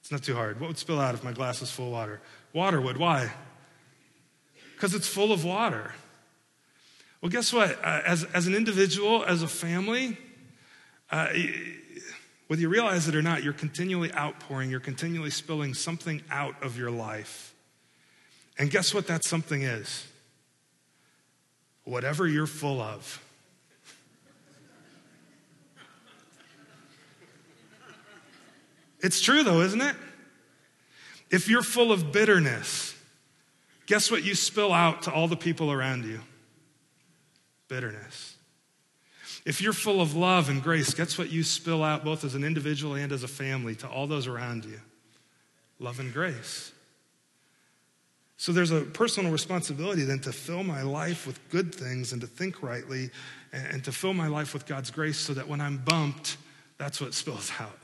It's 0.01 0.11
not 0.11 0.23
too 0.23 0.35
hard. 0.35 0.59
What 0.59 0.67
would 0.67 0.77
spill 0.77 0.99
out 0.99 1.15
if 1.15 1.23
my 1.23 1.31
glass 1.31 1.61
was 1.61 1.71
full 1.71 1.87
of 1.87 1.93
water? 1.93 2.19
Water 2.51 2.81
would. 2.81 2.97
Why? 2.97 3.31
Because 4.79 4.95
it's 4.95 5.09
full 5.09 5.33
of 5.33 5.43
water. 5.43 5.91
Well, 7.21 7.29
guess 7.29 7.51
what? 7.51 7.71
Uh, 7.83 8.01
as, 8.05 8.23
as 8.23 8.47
an 8.47 8.55
individual, 8.55 9.25
as 9.25 9.43
a 9.43 9.47
family, 9.47 10.17
uh, 11.11 11.33
whether 12.47 12.61
you 12.61 12.69
realize 12.69 13.05
it 13.09 13.13
or 13.13 13.21
not, 13.21 13.43
you're 13.43 13.51
continually 13.51 14.09
outpouring, 14.13 14.71
you're 14.71 14.79
continually 14.79 15.31
spilling 15.31 15.73
something 15.73 16.21
out 16.31 16.63
of 16.63 16.77
your 16.77 16.91
life. 16.91 17.53
And 18.57 18.71
guess 18.71 18.93
what 18.93 19.05
that 19.07 19.25
something 19.25 19.63
is? 19.63 20.07
Whatever 21.83 22.25
you're 22.25 22.47
full 22.47 22.79
of. 22.79 23.21
It's 29.01 29.19
true, 29.19 29.43
though, 29.43 29.59
isn't 29.59 29.81
it? 29.81 29.95
If 31.29 31.49
you're 31.49 31.63
full 31.63 31.91
of 31.91 32.13
bitterness, 32.13 32.95
Guess 33.89 34.11
what 34.11 34.23
you 34.23 34.35
spill 34.35 34.71
out 34.71 35.01
to 35.03 35.11
all 35.11 35.27
the 35.27 35.35
people 35.35 35.71
around 35.71 36.05
you? 36.05 36.21
Bitterness. 37.69 38.35
If 39.45 39.63
you're 39.63 39.73
full 39.73 39.99
of 39.99 40.15
love 40.15 40.47
and 40.47 40.61
grace, 40.61 40.93
guess 40.93 41.17
what 41.17 41.31
you 41.31 41.41
spill 41.41 41.83
out 41.83 42.05
both 42.05 42.23
as 42.23 42.35
an 42.35 42.43
individual 42.43 42.93
and 42.93 43.11
as 43.11 43.23
a 43.23 43.27
family 43.27 43.73
to 43.77 43.87
all 43.87 44.05
those 44.05 44.27
around 44.27 44.63
you? 44.63 44.79
Love 45.79 45.99
and 45.99 46.13
grace. 46.13 46.71
So 48.37 48.51
there's 48.51 48.69
a 48.69 48.81
personal 48.81 49.31
responsibility 49.31 50.03
then 50.03 50.19
to 50.19 50.31
fill 50.31 50.63
my 50.63 50.83
life 50.83 51.25
with 51.25 51.39
good 51.49 51.73
things 51.73 52.13
and 52.13 52.21
to 52.21 52.27
think 52.27 52.61
rightly 52.61 53.09
and 53.51 53.83
to 53.85 53.91
fill 53.91 54.13
my 54.13 54.27
life 54.27 54.53
with 54.53 54.67
God's 54.67 54.91
grace 54.91 55.17
so 55.17 55.33
that 55.33 55.47
when 55.47 55.61
I'm 55.61 55.77
bumped, 55.77 56.37
that's 56.77 57.01
what 57.01 57.15
spills 57.15 57.51
out. 57.59 57.79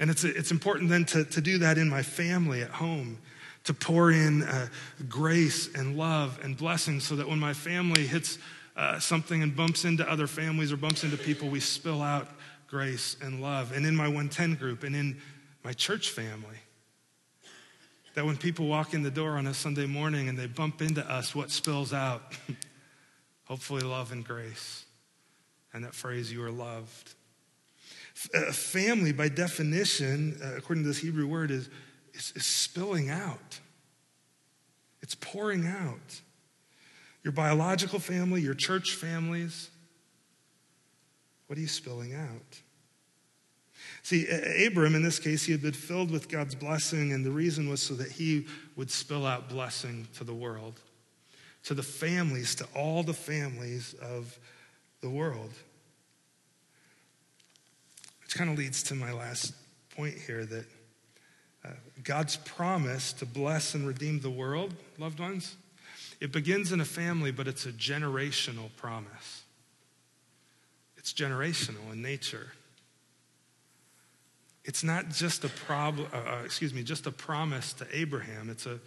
And 0.00 0.10
it's, 0.10 0.24
it's 0.24 0.50
important 0.50 0.90
then 0.90 1.04
to, 1.04 1.22
to 1.26 1.40
do 1.40 1.58
that 1.58 1.78
in 1.78 1.88
my 1.88 2.02
family 2.02 2.62
at 2.62 2.70
home, 2.70 3.18
to 3.64 3.74
pour 3.74 4.10
in 4.10 4.42
uh, 4.42 4.68
grace 5.08 5.74
and 5.74 5.96
love 5.96 6.38
and 6.42 6.56
blessing 6.56 7.00
so 7.00 7.16
that 7.16 7.28
when 7.28 7.38
my 7.38 7.52
family 7.52 8.06
hits 8.06 8.38
uh, 8.76 8.98
something 8.98 9.42
and 9.42 9.54
bumps 9.54 9.84
into 9.84 10.08
other 10.10 10.26
families 10.26 10.72
or 10.72 10.76
bumps 10.76 11.04
into 11.04 11.16
people, 11.16 11.48
we 11.48 11.60
spill 11.60 12.02
out 12.02 12.28
grace 12.66 13.16
and 13.20 13.42
love. 13.42 13.72
And 13.72 13.84
in 13.84 13.94
my 13.94 14.06
110 14.06 14.54
group 14.54 14.84
and 14.84 14.96
in 14.96 15.20
my 15.62 15.72
church 15.72 16.10
family, 16.10 16.56
that 18.14 18.24
when 18.24 18.36
people 18.36 18.66
walk 18.66 18.94
in 18.94 19.02
the 19.02 19.10
door 19.10 19.32
on 19.32 19.46
a 19.46 19.54
Sunday 19.54 19.86
morning 19.86 20.28
and 20.28 20.38
they 20.38 20.46
bump 20.46 20.82
into 20.82 21.04
us, 21.08 21.34
what 21.34 21.50
spills 21.50 21.92
out? 21.92 22.22
Hopefully, 23.44 23.82
love 23.82 24.12
and 24.12 24.24
grace. 24.24 24.84
And 25.72 25.84
that 25.84 25.94
phrase, 25.94 26.32
you 26.32 26.42
are 26.44 26.50
loved. 26.50 27.14
A 28.34 28.52
family, 28.52 29.12
by 29.12 29.28
definition, 29.28 30.38
uh, 30.42 30.56
according 30.56 30.84
to 30.84 30.88
this 30.88 30.98
Hebrew 30.98 31.26
word, 31.26 31.50
is, 31.50 31.68
is, 32.20 32.32
is 32.36 32.46
spilling 32.46 33.10
out, 33.10 33.58
it's 35.02 35.14
pouring 35.14 35.66
out. 35.66 36.20
Your 37.22 37.32
biological 37.32 37.98
family, 37.98 38.40
your 38.40 38.54
church 38.54 38.92
families, 38.92 39.68
what 41.46 41.58
are 41.58 41.60
you 41.60 41.68
spilling 41.68 42.14
out? 42.14 42.60
See, 44.02 44.26
Abram, 44.66 44.94
in 44.94 45.02
this 45.02 45.18
case, 45.18 45.44
he 45.44 45.52
had 45.52 45.60
been 45.60 45.72
filled 45.72 46.10
with 46.10 46.28
God's 46.28 46.54
blessing, 46.54 47.12
and 47.12 47.24
the 47.24 47.30
reason 47.30 47.68
was 47.68 47.82
so 47.82 47.94
that 47.94 48.12
he 48.12 48.46
would 48.76 48.90
spill 48.90 49.26
out 49.26 49.48
blessing 49.48 50.06
to 50.16 50.24
the 50.24 50.32
world, 50.32 50.80
to 51.64 51.74
the 51.74 51.82
families, 51.82 52.54
to 52.56 52.66
all 52.74 53.02
the 53.02 53.12
families 53.12 53.94
of 54.00 54.38
the 55.02 55.10
world. 55.10 55.52
Which 58.22 58.34
kind 58.34 58.48
of 58.48 58.56
leads 58.56 58.82
to 58.84 58.94
my 58.94 59.12
last 59.12 59.52
point 59.94 60.14
here 60.14 60.46
that 60.46 60.64
uh, 61.64 61.70
God's 62.02 62.36
promise 62.36 63.12
to 63.14 63.26
bless 63.26 63.74
and 63.74 63.86
redeem 63.86 64.20
the 64.20 64.30
world, 64.30 64.74
loved 64.98 65.20
ones, 65.20 65.56
it 66.20 66.32
begins 66.32 66.72
in 66.72 66.80
a 66.80 66.84
family, 66.84 67.30
but 67.30 67.48
it's 67.48 67.66
a 67.66 67.72
generational 67.72 68.68
promise. 68.76 69.42
It's 70.96 71.12
generational 71.12 71.92
in 71.92 72.02
nature. 72.02 72.52
It's 74.64 74.84
not 74.84 75.08
just 75.08 75.44
a 75.44 75.48
problem, 75.48 76.08
uh, 76.12 76.18
uh, 76.18 76.42
excuse 76.44 76.74
me, 76.74 76.82
just 76.82 77.06
a 77.06 77.10
promise 77.10 77.72
to 77.74 77.86
Abraham. 77.92 78.50
It's 78.50 78.66
a 78.66 78.78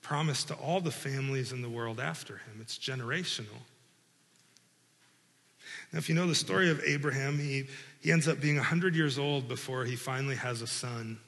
promise 0.00 0.44
to 0.44 0.54
all 0.54 0.80
the 0.80 0.92
families 0.92 1.50
in 1.50 1.60
the 1.60 1.68
world 1.68 1.98
after 1.98 2.34
him. 2.34 2.58
It's 2.60 2.78
generational. 2.78 3.62
Now, 5.92 5.98
if 5.98 6.08
you 6.08 6.14
know 6.14 6.26
the 6.26 6.34
story 6.34 6.70
of 6.70 6.80
Abraham, 6.84 7.38
he, 7.38 7.66
he 8.00 8.12
ends 8.12 8.28
up 8.28 8.40
being 8.40 8.56
100 8.56 8.94
years 8.94 9.18
old 9.18 9.48
before 9.48 9.84
he 9.84 9.96
finally 9.96 10.36
has 10.36 10.62
a 10.62 10.66
son 10.66 11.18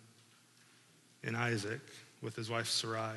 in 1.22 1.34
Isaac 1.34 1.80
with 2.22 2.36
his 2.36 2.50
wife 2.50 2.68
Sarai. 2.68 3.16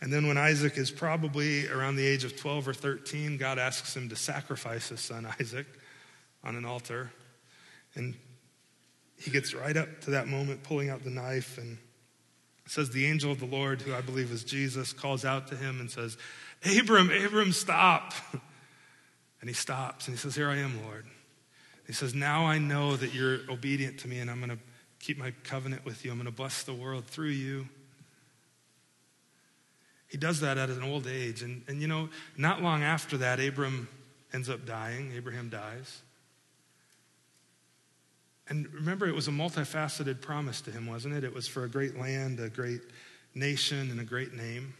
And 0.00 0.12
then, 0.12 0.26
when 0.26 0.36
Isaac 0.36 0.78
is 0.78 0.90
probably 0.90 1.68
around 1.68 1.94
the 1.94 2.06
age 2.06 2.24
of 2.24 2.36
12 2.36 2.68
or 2.68 2.74
13, 2.74 3.36
God 3.36 3.58
asks 3.58 3.96
him 3.96 4.08
to 4.08 4.16
sacrifice 4.16 4.88
his 4.88 5.00
son 5.00 5.28
Isaac 5.40 5.66
on 6.42 6.56
an 6.56 6.64
altar. 6.64 7.12
And 7.94 8.14
he 9.16 9.30
gets 9.30 9.54
right 9.54 9.76
up 9.76 10.00
to 10.02 10.10
that 10.10 10.26
moment, 10.26 10.64
pulling 10.64 10.90
out 10.90 11.04
the 11.04 11.10
knife, 11.10 11.56
and 11.56 11.78
says, 12.66 12.90
The 12.90 13.06
angel 13.06 13.30
of 13.30 13.38
the 13.38 13.46
Lord, 13.46 13.80
who 13.82 13.94
I 13.94 14.00
believe 14.00 14.32
is 14.32 14.42
Jesus, 14.42 14.92
calls 14.92 15.24
out 15.24 15.46
to 15.48 15.56
him 15.56 15.78
and 15.78 15.88
says, 15.90 16.16
Abram, 16.78 17.10
Abram, 17.10 17.52
stop. 17.52 18.12
And 19.40 19.50
he 19.50 19.54
stops 19.54 20.06
and 20.06 20.16
he 20.16 20.20
says, 20.20 20.36
Here 20.36 20.48
I 20.48 20.58
am, 20.58 20.80
Lord. 20.84 21.04
He 21.88 21.92
says, 21.92 22.14
Now 22.14 22.46
I 22.46 22.58
know 22.58 22.94
that 22.94 23.12
you're 23.12 23.40
obedient 23.50 23.98
to 23.98 24.08
me, 24.08 24.20
and 24.20 24.30
I'm 24.30 24.38
going 24.38 24.50
to 24.50 24.58
keep 25.02 25.18
my 25.18 25.32
covenant 25.44 25.84
with 25.84 26.04
you. 26.04 26.10
I'm 26.10 26.16
going 26.16 26.26
to 26.26 26.32
bless 26.32 26.62
the 26.62 26.72
world 26.72 27.04
through 27.04 27.28
you. 27.28 27.68
He 30.08 30.16
does 30.16 30.40
that 30.40 30.56
at 30.56 30.70
an 30.70 30.82
old 30.82 31.06
age. 31.06 31.42
And, 31.42 31.62
and 31.68 31.82
you 31.82 31.88
know, 31.88 32.08
not 32.36 32.62
long 32.62 32.82
after 32.82 33.18
that, 33.18 33.40
Abram 33.40 33.88
ends 34.32 34.48
up 34.48 34.64
dying. 34.64 35.12
Abraham 35.14 35.48
dies. 35.48 36.02
And 38.48 38.72
remember, 38.72 39.06
it 39.06 39.14
was 39.14 39.28
a 39.28 39.32
multifaceted 39.32 40.20
promise 40.20 40.60
to 40.62 40.70
him, 40.70 40.86
wasn't 40.86 41.14
it? 41.14 41.24
It 41.24 41.34
was 41.34 41.48
for 41.48 41.64
a 41.64 41.68
great 41.68 41.98
land, 41.98 42.38
a 42.38 42.48
great 42.48 42.82
nation, 43.34 43.90
and 43.90 44.00
a 44.00 44.04
great 44.04 44.34
name. 44.34 44.74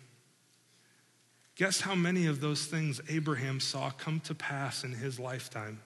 Guess 1.56 1.80
how 1.80 1.94
many 1.94 2.26
of 2.26 2.40
those 2.40 2.66
things 2.66 3.00
Abraham 3.08 3.60
saw 3.60 3.90
come 3.90 4.20
to 4.20 4.34
pass 4.34 4.84
in 4.84 4.92
his 4.92 5.18
lifetime? 5.18 5.80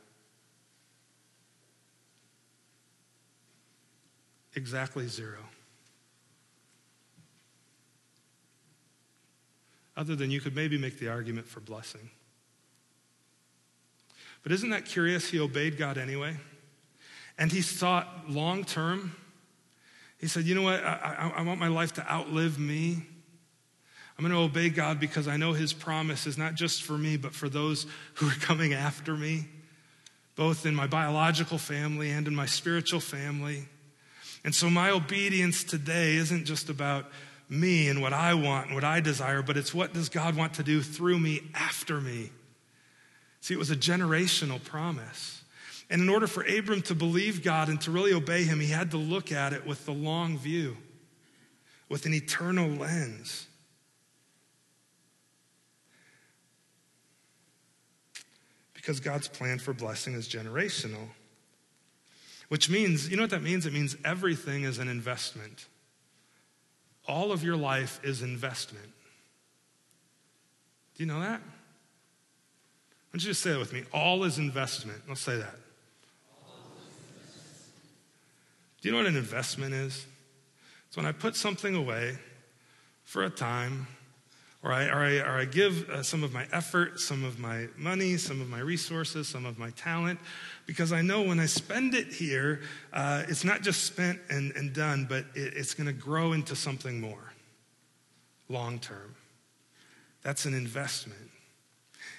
Exactly 4.57 5.07
zero. 5.07 5.39
Other 9.97 10.17
than 10.17 10.31
you 10.31 10.41
could 10.41 10.57
maybe 10.57 10.79
make 10.79 10.99
the 10.99 11.09
argument 11.09 11.47
for 11.47 11.61
blessing. 11.61 12.11
But 14.43 14.53
isn't 14.53 14.71
that 14.71 14.87
curious? 14.87 15.29
He 15.29 15.39
obeyed 15.39 15.77
God 15.77 15.99
anyway. 15.99 16.37
And 17.39 17.53
he 17.53 17.61
thought 17.61 18.25
long 18.29 18.65
term. 18.65 19.15
He 20.19 20.27
said, 20.27 20.45
You 20.45 20.55
know 20.55 20.63
what? 20.63 20.83
I, 20.83 21.33
I, 21.37 21.41
I 21.41 21.43
want 21.43 21.61
my 21.61 21.69
life 21.69 21.93
to 21.95 22.11
outlive 22.11 22.59
me. 22.59 23.03
I'm 24.19 24.25
going 24.25 24.33
to 24.33 24.41
obey 24.41 24.71
God 24.71 24.99
because 24.99 25.29
I 25.29 25.37
know 25.37 25.53
his 25.53 25.75
promise 25.75 26.27
is 26.27 26.39
not 26.39 26.55
just 26.55 26.83
for 26.83 26.97
me, 26.97 27.19
but 27.19 27.35
for 27.35 27.51
those 27.51 27.87
who 28.15 28.29
are 28.29 28.35
coming 28.41 28.73
after 28.73 29.15
me, 29.15 29.47
both 30.37 30.65
in 30.65 30.75
my 30.75 30.87
biological 30.87 31.59
family 31.59 32.11
and 32.11 32.27
in 32.27 32.35
my 32.35 32.47
spiritual 32.47 33.01
family. 33.01 33.69
And 34.47 34.55
so 34.55 34.71
my 34.71 34.91
obedience 34.91 35.65
today 35.65 36.15
isn't 36.15 36.45
just 36.45 36.71
about 36.71 37.07
me 37.49 37.89
and 37.89 38.01
what 38.01 38.13
I 38.13 38.35
want 38.35 38.67
and 38.67 38.77
what 38.77 38.85
I 38.85 39.01
desire, 39.01 39.43
but 39.43 39.57
it's 39.57 39.75
what 39.75 39.93
does 39.93 40.09
God 40.09 40.37
want 40.37 40.55
to 40.55 40.63
do 40.63 40.83
through 40.83 41.19
me 41.19 41.43
after 41.53 42.01
me. 42.01 42.31
See, 43.41 43.55
it 43.55 43.59
was 43.59 43.73
a 43.73 43.77
generational 43.77 44.63
promise. 44.63 45.43
And 45.91 46.01
in 46.01 46.09
order 46.09 46.29
for 46.29 46.45
Abram 46.45 46.83
to 46.83 46.95
believe 46.95 47.43
God 47.43 47.69
and 47.69 47.81
to 47.81 47.91
really 47.91 48.13
obey 48.13 48.45
him, 48.45 48.61
he 48.61 48.69
had 48.69 48.93
to 48.93 48.97
look 48.99 49.33
at 49.33 49.53
it 49.53 49.67
with 49.67 49.85
the 49.85 49.93
long 49.93 50.39
view, 50.39 50.77
with 51.89 52.07
an 52.07 52.15
eternal 52.15 52.69
lens. 52.69 53.49
Because 58.75 59.01
God's 59.01 59.27
plan 59.27 59.59
for 59.59 59.73
blessing 59.73 60.15
is 60.15 60.29
generational. 60.29 61.09
Which 62.49 62.71
means, 62.71 63.09
you 63.09 63.17
know 63.17 63.25
what 63.25 63.31
that 63.31 63.43
means? 63.43 63.67
It 63.67 63.73
means 63.73 63.97
everything 64.05 64.63
is 64.63 64.79
an 64.79 64.89
investment. 64.89 65.67
All 67.09 67.33
of 67.33 67.43
your 67.43 67.57
life 67.57 68.01
is 68.03 68.23
investment. 68.23 68.91
Do 70.97 71.03
you 71.03 71.07
know 71.07 71.21
that? 71.21 71.41
Why 71.41 73.13
don't 73.13 73.23
you 73.23 73.31
just 73.31 73.43
say 73.43 73.53
that 73.53 73.59
with 73.59 73.73
me? 73.73 73.85
All 73.93 74.25
is 74.25 74.39
investment. 74.39 75.03
Let's 75.09 75.21
say 75.21 75.37
that. 75.37 75.57
Do 78.81 78.89
you 78.89 78.93
know 78.93 78.99
what 78.99 79.07
an 79.07 79.17
investment 79.17 79.75
is? 79.75 80.07
It's 80.87 80.97
when 80.97 81.07
I 81.07 81.13
put 81.13 81.35
something 81.35 81.75
away 81.75 82.19
for 83.05 83.25
a 83.25 83.31
time, 83.31 83.87
or 84.63 84.73
I, 84.73 84.87
or 84.87 84.99
I, 84.99 85.17
or 85.19 85.39
I 85.39 85.45
give 85.45 85.89
uh, 85.89 86.03
some 86.03 86.25
of 86.25 86.33
my 86.33 86.47
effort, 86.53 86.99
some 86.99 87.25
of 87.25 87.39
my 87.39 87.69
money, 87.77 88.17
some 88.17 88.41
of 88.41 88.49
my 88.49 88.61
resources, 88.61 89.29
some 89.29 89.47
of 89.47 89.59
my 89.59 89.71
talent, 89.71 90.19
because 90.67 90.93
I 90.93 91.03
know 91.03 91.23
when 91.23 91.39
I 91.39 91.47
spend 91.47 91.95
it 91.95 92.09
here, 92.09 92.61
uh, 92.93 93.23
it's 93.29 93.45
not 93.45 93.63
just 93.63 93.85
spent 93.85 94.19
and, 94.29 94.53
and 94.53 94.73
done, 94.73 95.07
but 95.09 95.25
it, 95.35 95.55
it's 95.55 95.75
going 95.75 95.87
to 95.87 95.93
grow 95.93 96.33
into 96.33 96.57
something 96.57 97.01
more 97.01 97.33
long 98.49 98.79
term. 98.79 99.15
That's 100.23 100.45
an 100.45 100.55
investment. 100.55 101.31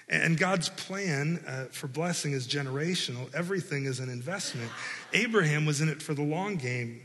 And 0.10 0.38
God's 0.38 0.70
plan 0.70 1.44
uh, 1.46 1.66
for 1.66 1.88
blessing 1.88 2.32
is 2.32 2.48
generational. 2.48 3.34
Everything 3.36 3.86
is 3.86 4.00
an 4.00 4.10
investment. 4.10 4.72
Abraham 5.12 5.66
was 5.66 5.82
in 5.82 5.90
it 5.90 6.02
for 6.02 6.14
the 6.14 6.24
long 6.24 6.56
game. 6.56 7.02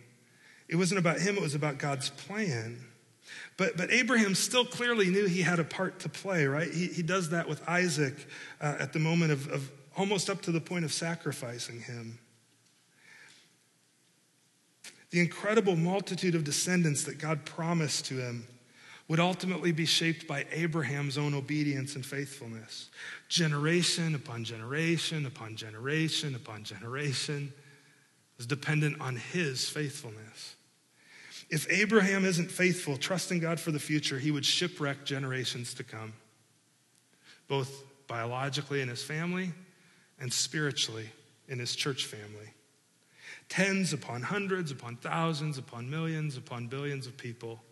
It 0.69 0.77
wasn't 0.77 1.01
about 1.01 1.19
him, 1.19 1.37
it 1.37 1.43
was 1.43 1.55
about 1.55 1.79
God's 1.79 2.11
plan. 2.11 2.79
But, 3.57 3.77
but 3.77 3.91
Abraham 3.93 4.35
still 4.35 4.65
clearly 4.65 5.11
knew 5.11 5.27
he 5.27 5.43
had 5.43 5.59
a 5.59 5.65
part 5.65 6.01
to 6.01 6.09
play, 6.09 6.47
right? 6.47 6.73
He, 6.73 6.87
he 6.87 7.03
does 7.03 7.31
that 7.31 7.49
with 7.49 7.67
Isaac 7.69 8.15
uh, 8.61 8.77
at 8.79 8.93
the 8.93 8.99
moment 8.99 9.33
of, 9.33 9.49
of 9.49 9.71
almost 9.97 10.31
up 10.31 10.41
to 10.43 10.53
the 10.53 10.61
point 10.61 10.85
of 10.85 10.93
sacrificing 10.93 11.81
him. 11.81 12.19
The 15.11 15.21
incredible 15.21 15.77
multitude 15.77 16.35
of 16.35 16.45
descendants 16.45 17.05
that 17.05 17.19
God 17.19 17.45
promised 17.45 18.07
to 18.07 18.15
him 18.15 18.47
would 19.09 19.21
ultimately 19.21 19.73
be 19.73 19.85
shaped 19.85 20.27
by 20.27 20.47
Abraham's 20.51 21.19
own 21.19 21.35
obedience 21.35 21.97
and 21.97 22.07
faithfulness. 22.07 22.89
Generation 23.29 24.15
upon 24.15 24.45
generation 24.45 25.27
upon 25.27 25.55
generation 25.55 26.35
upon 26.35 26.65
generation 26.65 27.53
was 28.39 28.47
dependent 28.47 28.99
on 29.03 29.17
his 29.17 29.69
faithfulness. 29.69 30.57
If 31.53 31.71
Abraham 31.71 32.25
isn't 32.25 32.51
faithful, 32.51 32.97
trusting 32.97 33.41
God 33.41 33.61
for 33.61 33.73
the 33.73 33.79
future, 33.79 34.19
he 34.19 34.31
would 34.31 34.47
shipwreck 34.47 35.05
generations 35.05 35.75
to 35.75 35.85
come, 35.85 36.15
both 37.47 37.85
biologically 38.07 38.81
in 38.81 38.89
his 38.89 39.05
family 39.05 39.53
and 40.19 40.33
spiritually 40.33 41.11
in 41.49 41.59
his 41.59 41.77
church 41.77 42.07
family. 42.07 42.55
Tens 43.51 43.93
upon 43.93 44.23
hundreds, 44.23 44.71
upon 44.71 44.97
thousands, 44.97 45.59
upon 45.59 45.91
millions, 45.91 46.39
upon 46.39 46.69
billions 46.69 47.07
of 47.07 47.19
people 47.19 47.63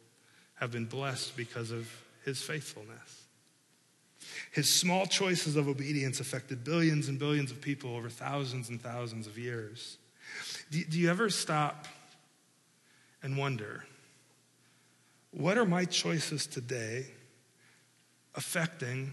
have 0.57 0.71
been 0.71 0.85
blessed 0.85 1.35
because 1.35 1.71
of 1.71 1.91
his 2.27 2.43
faithfulness. 2.43 3.25
His 4.53 4.69
small 4.69 5.07
choices 5.07 5.57
of 5.57 5.69
obedience 5.69 6.21
affected 6.21 6.65
billions 6.65 7.09
and 7.09 7.19
billions 7.19 7.51
of 7.51 7.63
people 7.63 7.97
over 7.97 8.11
thousands 8.11 8.69
and 8.69 8.79
thousands 8.79 9.27
of 9.27 9.39
years. 9.39 9.97
Do, 10.71 10.85
do 10.85 10.99
you 10.99 11.09
ever 11.09 11.31
stop 11.31 11.87
and 13.23 13.37
wonder 13.37 13.85
what 15.33 15.57
are 15.57 15.65
my 15.65 15.85
choices 15.85 16.47
today 16.47 17.07
affecting 18.35 19.13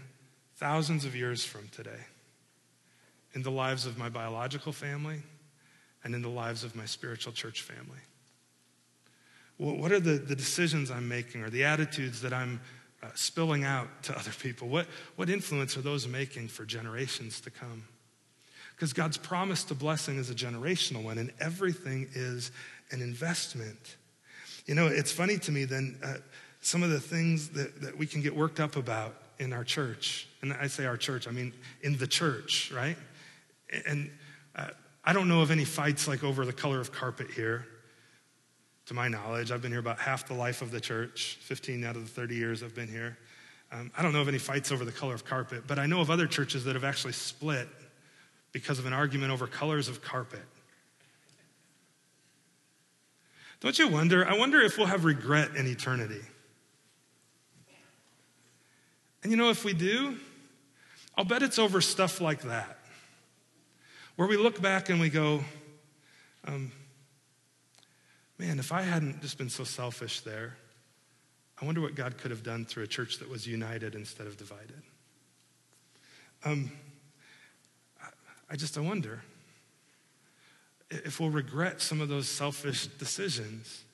thousands 0.56 1.04
of 1.04 1.14
years 1.14 1.44
from 1.44 1.68
today 1.68 2.06
in 3.34 3.42
the 3.42 3.50
lives 3.50 3.86
of 3.86 3.98
my 3.98 4.08
biological 4.08 4.72
family 4.72 5.22
and 6.02 6.14
in 6.14 6.22
the 6.22 6.28
lives 6.28 6.64
of 6.64 6.74
my 6.74 6.86
spiritual 6.86 7.32
church 7.32 7.62
family? 7.62 8.00
What 9.58 9.90
are 9.90 10.00
the, 10.00 10.12
the 10.12 10.36
decisions 10.36 10.90
I'm 10.90 11.08
making 11.08 11.42
or 11.42 11.50
the 11.50 11.64
attitudes 11.64 12.20
that 12.22 12.32
I'm 12.32 12.60
uh, 13.02 13.08
spilling 13.14 13.64
out 13.64 13.88
to 14.04 14.16
other 14.16 14.30
people? 14.30 14.68
What, 14.68 14.86
what 15.16 15.28
influence 15.28 15.76
are 15.76 15.80
those 15.80 16.06
making 16.06 16.48
for 16.48 16.64
generations 16.64 17.40
to 17.40 17.50
come? 17.50 17.84
Because 18.78 18.92
God's 18.92 19.16
promise 19.16 19.64
to 19.64 19.74
blessing 19.74 20.18
is 20.18 20.30
a 20.30 20.34
generational 20.34 21.02
one, 21.02 21.18
and 21.18 21.32
everything 21.40 22.08
is 22.14 22.52
an 22.92 23.02
investment. 23.02 23.96
You 24.66 24.76
know, 24.76 24.86
it's 24.86 25.10
funny 25.10 25.36
to 25.38 25.50
me 25.50 25.64
then, 25.64 25.98
uh, 26.00 26.14
some 26.60 26.84
of 26.84 26.90
the 26.90 27.00
things 27.00 27.48
that, 27.50 27.82
that 27.82 27.98
we 27.98 28.06
can 28.06 28.22
get 28.22 28.36
worked 28.36 28.60
up 28.60 28.76
about 28.76 29.16
in 29.40 29.52
our 29.52 29.64
church, 29.64 30.28
and 30.42 30.52
I 30.52 30.68
say 30.68 30.86
our 30.86 30.96
church, 30.96 31.26
I 31.26 31.32
mean 31.32 31.52
in 31.82 31.98
the 31.98 32.06
church, 32.06 32.70
right? 32.72 32.96
And 33.84 34.12
uh, 34.54 34.68
I 35.04 35.12
don't 35.12 35.26
know 35.26 35.42
of 35.42 35.50
any 35.50 35.64
fights 35.64 36.06
like 36.06 36.22
over 36.22 36.46
the 36.46 36.52
color 36.52 36.80
of 36.80 36.92
carpet 36.92 37.32
here 37.32 37.66
to 38.86 38.94
my 38.94 39.08
knowledge. 39.08 39.50
I've 39.50 39.60
been 39.60 39.72
here 39.72 39.80
about 39.80 39.98
half 39.98 40.28
the 40.28 40.34
life 40.34 40.62
of 40.62 40.70
the 40.70 40.80
church, 40.80 41.36
15 41.42 41.84
out 41.84 41.96
of 41.96 42.02
the 42.02 42.08
30 42.08 42.36
years 42.36 42.62
I've 42.62 42.76
been 42.76 42.88
here. 42.88 43.18
Um, 43.72 43.90
I 43.98 44.02
don't 44.02 44.12
know 44.12 44.20
of 44.20 44.28
any 44.28 44.38
fights 44.38 44.70
over 44.70 44.84
the 44.84 44.92
color 44.92 45.14
of 45.14 45.24
carpet, 45.24 45.64
but 45.66 45.80
I 45.80 45.86
know 45.86 46.00
of 46.00 46.10
other 46.10 46.28
churches 46.28 46.64
that 46.64 46.74
have 46.74 46.84
actually 46.84 47.12
split 47.12 47.68
because 48.52 48.78
of 48.78 48.86
an 48.86 48.92
argument 48.92 49.32
over 49.32 49.46
colors 49.46 49.88
of 49.88 50.02
carpet. 50.02 50.44
Don't 53.60 53.78
you 53.78 53.88
wonder? 53.88 54.26
I 54.26 54.36
wonder 54.36 54.60
if 54.60 54.78
we'll 54.78 54.86
have 54.86 55.04
regret 55.04 55.56
in 55.56 55.66
eternity. 55.66 56.22
And 59.22 59.32
you 59.32 59.36
know, 59.36 59.50
if 59.50 59.64
we 59.64 59.72
do, 59.72 60.16
I'll 61.16 61.24
bet 61.24 61.42
it's 61.42 61.58
over 61.58 61.80
stuff 61.80 62.20
like 62.20 62.42
that, 62.42 62.78
where 64.14 64.28
we 64.28 64.36
look 64.36 64.62
back 64.62 64.88
and 64.88 65.00
we 65.00 65.10
go, 65.10 65.42
um, 66.46 66.70
man, 68.38 68.60
if 68.60 68.70
I 68.70 68.82
hadn't 68.82 69.20
just 69.20 69.36
been 69.36 69.50
so 69.50 69.64
selfish 69.64 70.20
there, 70.20 70.56
I 71.60 71.64
wonder 71.64 71.80
what 71.80 71.96
God 71.96 72.18
could 72.18 72.30
have 72.30 72.44
done 72.44 72.64
through 72.64 72.84
a 72.84 72.86
church 72.86 73.18
that 73.18 73.28
was 73.28 73.46
united 73.46 73.96
instead 73.96 74.28
of 74.28 74.36
divided. 74.36 74.82
Um, 76.44 76.70
I 78.50 78.56
just, 78.56 78.78
wonder 78.78 79.22
if 80.90 81.20
we'll 81.20 81.30
regret 81.30 81.82
some 81.82 82.00
of 82.00 82.08
those 82.08 82.28
selfish 82.28 82.86
decisions. 82.86 83.84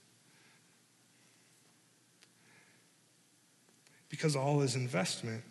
Because 4.09 4.37
all 4.37 4.63
is 4.63 4.77
investment. 4.77 5.43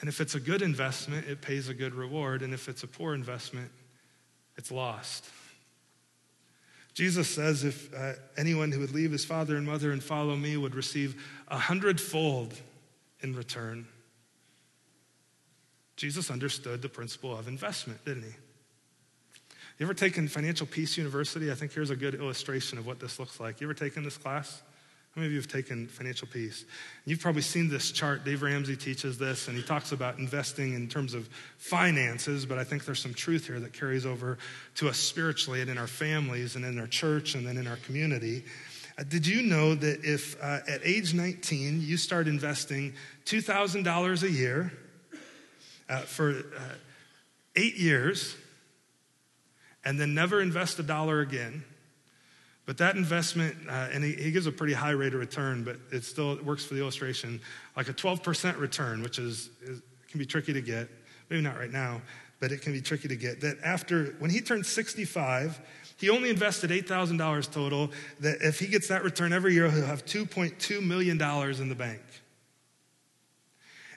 And 0.00 0.08
if 0.08 0.20
it's 0.22 0.34
a 0.34 0.40
good 0.40 0.62
investment, 0.62 1.26
it 1.26 1.42
pays 1.42 1.68
a 1.68 1.74
good 1.74 1.94
reward. 1.94 2.40
And 2.42 2.54
if 2.54 2.68
it's 2.68 2.82
a 2.82 2.86
poor 2.86 3.14
investment, 3.14 3.70
it's 4.56 4.70
lost. 4.70 5.26
Jesus 6.94 7.28
says 7.28 7.64
if 7.64 7.92
uh, 7.94 8.14
anyone 8.36 8.72
who 8.72 8.80
would 8.80 8.92
leave 8.92 9.12
his 9.12 9.24
father 9.24 9.56
and 9.56 9.66
mother 9.66 9.92
and 9.92 10.02
follow 10.02 10.34
me 10.34 10.56
would 10.56 10.74
receive 10.74 11.22
a 11.48 11.58
hundredfold 11.58 12.54
in 13.20 13.34
return. 13.34 13.86
Jesus 16.00 16.30
understood 16.30 16.80
the 16.80 16.88
principle 16.88 17.36
of 17.36 17.46
investment, 17.46 18.02
didn't 18.06 18.22
he? 18.22 18.34
You 19.78 19.84
ever 19.84 19.92
taken 19.92 20.28
Financial 20.28 20.66
Peace 20.66 20.96
University? 20.96 21.52
I 21.52 21.54
think 21.54 21.74
here's 21.74 21.90
a 21.90 21.96
good 21.96 22.14
illustration 22.14 22.78
of 22.78 22.86
what 22.86 22.98
this 23.00 23.18
looks 23.18 23.38
like. 23.38 23.60
You 23.60 23.66
ever 23.66 23.74
taken 23.74 24.02
this 24.02 24.16
class? 24.16 24.62
How 25.14 25.20
many 25.20 25.26
of 25.26 25.32
you 25.32 25.38
have 25.40 25.48
taken 25.48 25.88
financial 25.88 26.26
peace? 26.26 26.64
You've 27.04 27.20
probably 27.20 27.42
seen 27.42 27.68
this 27.68 27.92
chart. 27.92 28.24
Dave 28.24 28.40
Ramsey 28.40 28.76
teaches 28.76 29.18
this, 29.18 29.48
and 29.48 29.54
he 29.58 29.62
talks 29.62 29.92
about 29.92 30.18
investing 30.18 30.72
in 30.72 30.88
terms 30.88 31.12
of 31.12 31.28
finances, 31.58 32.46
but 32.46 32.56
I 32.56 32.64
think 32.64 32.86
there's 32.86 33.00
some 33.00 33.12
truth 33.12 33.46
here 33.46 33.60
that 33.60 33.74
carries 33.74 34.06
over 34.06 34.38
to 34.76 34.88
us 34.88 34.96
spiritually 34.96 35.60
and 35.60 35.68
in 35.68 35.76
our 35.76 35.86
families 35.86 36.56
and 36.56 36.64
in 36.64 36.80
our 36.80 36.86
church 36.86 37.34
and 37.34 37.46
then 37.46 37.58
in 37.58 37.66
our 37.66 37.76
community. 37.76 38.46
Uh, 38.98 39.02
did 39.02 39.26
you 39.26 39.42
know 39.42 39.74
that 39.74 40.02
if 40.02 40.42
uh, 40.42 40.60
at 40.66 40.80
age 40.82 41.12
19 41.12 41.82
you 41.82 41.98
start 41.98 42.26
investing 42.26 42.94
$2,000 43.26 44.22
a 44.22 44.30
year 44.30 44.72
uh, 45.90 45.98
for 45.98 46.30
uh, 46.30 46.74
eight 47.56 47.76
years 47.76 48.36
and 49.84 49.98
then 50.00 50.14
never 50.14 50.40
invest 50.40 50.78
a 50.78 50.82
dollar 50.82 51.20
again, 51.20 51.64
but 52.66 52.78
that 52.78 52.96
investment, 52.96 53.56
uh, 53.68 53.88
and 53.92 54.04
he, 54.04 54.12
he, 54.12 54.30
gives 54.30 54.46
a 54.46 54.52
pretty 54.52 54.74
high 54.74 54.90
rate 54.90 55.14
of 55.14 55.20
return, 55.20 55.64
but 55.64 55.76
it 55.90 56.04
still 56.04 56.38
works 56.44 56.64
for 56.64 56.74
the 56.74 56.80
illustration, 56.80 57.40
like 57.76 57.88
a 57.88 57.92
12% 57.92 58.58
return, 58.58 59.02
which 59.02 59.18
is, 59.18 59.50
is 59.62 59.80
can 60.10 60.18
be 60.18 60.26
tricky 60.26 60.52
to 60.52 60.60
get. 60.60 60.88
Maybe 61.28 61.42
not 61.42 61.58
right 61.58 61.70
now, 61.70 62.02
but 62.40 62.52
it 62.52 62.62
can 62.62 62.72
be 62.72 62.80
tricky 62.80 63.08
to 63.08 63.16
get. 63.16 63.40
That 63.40 63.58
after, 63.64 64.16
when 64.18 64.30
he 64.30 64.40
turned 64.40 64.66
65, 64.66 65.60
he 65.98 66.10
only 66.10 66.30
invested 66.30 66.70
$8,000 66.70 67.52
total. 67.52 67.90
That 68.20 68.42
if 68.42 68.58
he 68.58 68.66
gets 68.66 68.88
that 68.88 69.04
return 69.04 69.32
every 69.32 69.54
year, 69.54 69.70
he'll 69.70 69.86
have 69.86 70.04
$2.2 70.04 70.82
million 70.82 71.20
in 71.20 71.68
the 71.68 71.74
bank. 71.74 72.00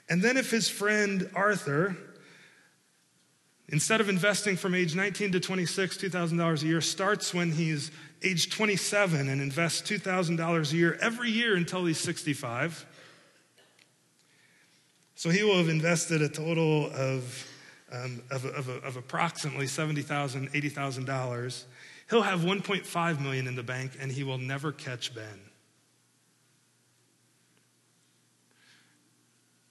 And 0.08 0.22
then 0.22 0.36
if 0.36 0.50
his 0.50 0.68
friend 0.68 1.30
Arthur, 1.34 1.96
instead 3.68 4.00
of 4.00 4.08
investing 4.08 4.56
from 4.56 4.74
age 4.74 4.94
19 4.94 5.32
to 5.32 5.40
26, 5.40 5.96
$2,000 5.96 6.62
a 6.62 6.66
year, 6.66 6.80
starts 6.80 7.32
when 7.32 7.52
he's 7.52 7.90
age 8.22 8.50
27 8.50 9.28
and 9.28 9.40
invests 9.40 9.88
$2,000 9.90 10.72
a 10.72 10.76
year 10.76 10.98
every 11.00 11.30
year 11.30 11.56
until 11.56 11.84
he's 11.84 11.98
65. 11.98 12.86
So 15.14 15.30
he 15.30 15.42
will 15.42 15.58
have 15.58 15.68
invested 15.68 16.22
a 16.22 16.28
total 16.28 16.90
of, 16.92 17.46
um, 17.92 18.22
of, 18.30 18.44
of, 18.44 18.68
of 18.68 18.96
approximately 18.96 19.66
$70,000, 19.66 20.50
$80,000. 20.52 21.64
He'll 22.10 22.22
have 22.22 22.40
1.5 22.40 23.20
million 23.22 23.46
in 23.46 23.54
the 23.54 23.62
bank 23.62 23.92
and 24.00 24.10
he 24.10 24.24
will 24.24 24.38
never 24.38 24.72
catch 24.72 25.14
Ben. 25.14 25.40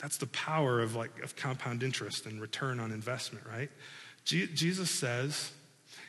That's 0.03 0.17
the 0.17 0.27
power 0.27 0.81
of 0.81 0.97
like 0.97 1.23
of 1.23 1.37
compound 1.37 1.81
interest 1.81 2.25
and 2.25 2.41
return 2.41 2.81
on 2.81 2.91
investment, 2.91 3.45
right? 3.49 3.71
Jesus 4.25 4.91
says, 4.91 5.53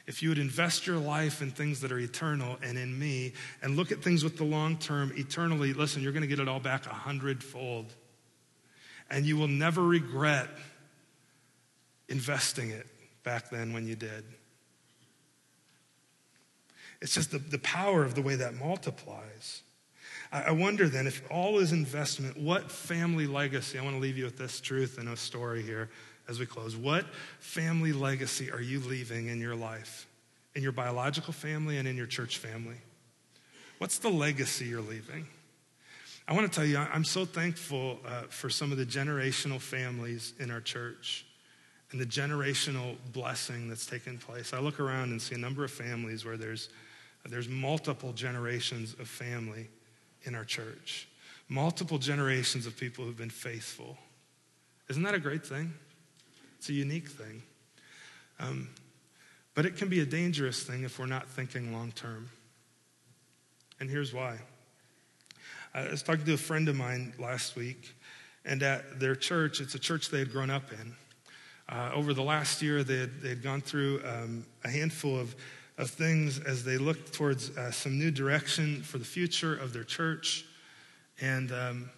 if 0.08 0.20
you 0.20 0.30
would 0.30 0.38
invest 0.38 0.84
your 0.84 0.96
life 0.96 1.40
in 1.40 1.52
things 1.52 1.80
that 1.80 1.92
are 1.92 1.98
eternal 1.98 2.58
and 2.60 2.76
in 2.76 2.98
me 2.98 3.34
and 3.62 3.76
look 3.76 3.92
at 3.92 4.02
things 4.02 4.24
with 4.24 4.36
the 4.36 4.44
long 4.44 4.78
term 4.78 5.12
eternally, 5.16 5.72
listen, 5.72 6.02
you're 6.02 6.10
going 6.10 6.22
to 6.22 6.28
get 6.28 6.40
it 6.40 6.48
all 6.48 6.58
back 6.58 6.86
a 6.86 6.90
hundredfold. 6.90 7.86
And 9.10 9.24
you 9.24 9.36
will 9.36 9.48
never 9.48 9.82
regret 9.82 10.48
investing 12.08 12.70
it 12.70 12.88
back 13.22 13.48
then 13.48 13.72
when 13.72 13.86
you 13.86 13.94
did. 13.94 14.24
It's 17.00 17.14
just 17.14 17.30
the, 17.30 17.38
the 17.38 17.58
power 17.60 18.02
of 18.02 18.16
the 18.16 18.22
way 18.22 18.34
that 18.34 18.54
multiplies. 18.54 19.62
I, 20.34 20.50
wonder 20.50 20.88
then 20.88 21.06
if 21.06 21.22
all 21.30 21.60
is 21.60 21.70
investment, 21.70 22.36
what 22.36 22.68
family 22.68 23.28
legacy? 23.28 23.78
I 23.78 23.82
want 23.82 23.94
to 23.94 24.00
leave 24.00 24.18
you 24.18 24.24
with 24.24 24.36
this 24.36 24.60
truth 24.60 24.98
and 24.98 25.08
a 25.08 25.16
story 25.16 25.62
here 25.62 25.90
as 26.28 26.40
we 26.40 26.46
close. 26.46 26.74
What 26.74 27.06
family 27.38 27.92
legacy 27.92 28.50
are 28.50 28.60
you 28.60 28.80
leaving 28.80 29.28
in 29.28 29.40
your 29.40 29.54
life, 29.54 30.08
in 30.56 30.62
your 30.64 30.72
biological 30.72 31.32
family 31.32 31.78
and 31.78 31.86
in 31.86 31.96
your 31.96 32.08
church 32.08 32.38
family? 32.38 32.74
What's 33.78 33.98
the 33.98 34.08
legacy 34.08 34.64
you're 34.64 34.80
leaving? 34.80 35.28
I 36.26 36.32
want 36.32 36.50
to 36.50 36.56
tell 36.56 36.66
you, 36.66 36.78
I'm 36.78 37.04
so 37.04 37.24
thankful 37.24 38.00
uh, 38.04 38.22
for 38.22 38.50
some 38.50 38.72
of 38.72 38.78
the 38.78 38.86
generational 38.86 39.60
families 39.60 40.32
in 40.40 40.50
our 40.50 40.60
church 40.60 41.26
and 41.92 42.00
the 42.00 42.06
generational 42.06 42.96
blessing 43.12 43.68
that's 43.68 43.86
taken 43.86 44.18
place. 44.18 44.52
I 44.52 44.58
look 44.58 44.80
around 44.80 45.12
and 45.12 45.22
see 45.22 45.36
a 45.36 45.38
number 45.38 45.62
of 45.62 45.70
families 45.70 46.24
where 46.24 46.36
there's, 46.36 46.70
there's 47.24 47.48
multiple 47.48 48.12
generations 48.12 48.96
of 48.98 49.06
family 49.06 49.68
in 50.24 50.34
our 50.34 50.44
church. 50.44 51.08
multiple 51.48 51.98
generations 51.98 52.66
of 52.66 52.76
people 52.76 53.04
who've 53.04 53.16
been 53.16 53.30
faithful. 53.30 53.96
Isn't 54.88 55.02
that 55.02 55.14
a 55.14 55.18
great 55.18 55.46
thing? 55.46 55.74
It's 56.58 56.68
a 56.68 56.72
unique 56.72 57.08
thing. 57.08 57.42
Um, 58.40 58.68
but 59.54 59.66
it 59.66 59.76
can 59.76 59.88
be 59.88 60.00
a 60.00 60.06
dangerous 60.06 60.62
thing 60.62 60.82
if 60.82 60.98
we're 60.98 61.06
not 61.06 61.28
thinking 61.28 61.72
long 61.72 61.92
term. 61.92 62.30
And 63.78 63.88
here's 63.88 64.12
why. 64.12 64.38
I 65.74 65.88
was 65.88 66.02
talking 66.02 66.24
to 66.24 66.34
a 66.34 66.38
friend 66.38 66.68
of 66.68 66.76
mine 66.76 67.12
last 67.18 67.56
week, 67.56 67.94
and 68.44 68.62
at 68.62 69.00
their 69.00 69.16
church, 69.16 69.60
it's 69.60 69.74
a 69.74 69.78
church 69.78 70.10
they 70.10 70.20
had 70.20 70.32
grown 70.32 70.50
up 70.50 70.72
in. 70.72 70.94
Uh, 71.68 71.90
over 71.94 72.14
the 72.14 72.22
last 72.22 72.62
year, 72.62 72.84
they 72.84 72.98
had, 72.98 73.20
they 73.20 73.30
had 73.30 73.42
gone 73.42 73.60
through 73.60 74.00
um, 74.04 74.44
a 74.64 74.70
handful 74.70 75.18
of, 75.18 75.34
of 75.76 75.90
things 75.90 76.38
as 76.38 76.64
they 76.64 76.78
looked 76.78 77.12
towards 77.12 77.56
uh, 77.56 77.70
some 77.70 77.98
new 77.98 78.10
direction 78.10 78.82
for 78.82 78.98
the 78.98 79.04
future 79.04 79.54
of 79.54 79.72
their 79.72 79.84
church. 79.84 80.44
And, 81.20 81.50
um, 81.52 81.90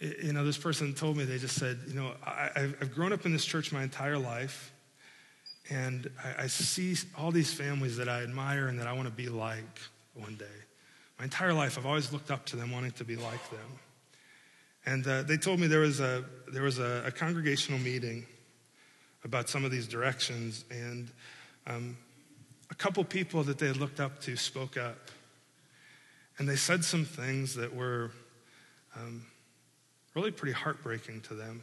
you 0.00 0.32
know, 0.32 0.44
this 0.44 0.58
person 0.58 0.94
told 0.94 1.16
me, 1.16 1.24
they 1.24 1.38
just 1.38 1.56
said, 1.56 1.78
you 1.86 1.94
know, 1.94 2.12
I, 2.24 2.50
have 2.80 2.94
grown 2.94 3.12
up 3.12 3.26
in 3.26 3.32
this 3.32 3.44
church 3.44 3.72
my 3.72 3.82
entire 3.82 4.18
life, 4.18 4.72
and 5.68 6.10
I, 6.24 6.44
I 6.44 6.46
see 6.46 6.96
all 7.16 7.30
these 7.30 7.52
families 7.52 7.96
that 7.98 8.08
I 8.08 8.22
admire 8.22 8.68
and 8.68 8.78
that 8.80 8.86
I 8.86 8.92
want 8.92 9.06
to 9.06 9.14
be 9.14 9.28
like 9.28 9.80
one 10.14 10.34
day. 10.36 10.46
My 11.18 11.24
entire 11.24 11.52
life, 11.52 11.76
I've 11.78 11.86
always 11.86 12.12
looked 12.12 12.30
up 12.30 12.46
to 12.46 12.56
them, 12.56 12.72
wanting 12.72 12.92
to 12.92 13.04
be 13.04 13.14
like 13.14 13.50
them. 13.50 13.78
And 14.86 15.06
uh, 15.06 15.22
they 15.22 15.36
told 15.36 15.60
me 15.60 15.66
there 15.66 15.80
was, 15.80 16.00
a, 16.00 16.24
there 16.50 16.62
was 16.62 16.78
a, 16.78 17.04
a, 17.06 17.10
congregational 17.10 17.78
meeting 17.78 18.24
about 19.24 19.50
some 19.50 19.64
of 19.64 19.70
these 19.70 19.86
directions, 19.86 20.64
and 20.70 21.10
um, 21.70 21.96
a 22.70 22.74
couple 22.74 23.02
people 23.04 23.42
that 23.44 23.58
they 23.58 23.72
looked 23.72 24.00
up 24.00 24.20
to 24.22 24.36
spoke 24.36 24.76
up. 24.76 25.10
And 26.38 26.48
they 26.48 26.56
said 26.56 26.84
some 26.84 27.04
things 27.04 27.54
that 27.54 27.74
were 27.74 28.10
um, 28.96 29.26
really 30.14 30.30
pretty 30.30 30.52
heartbreaking 30.52 31.20
to 31.22 31.34
them. 31.34 31.62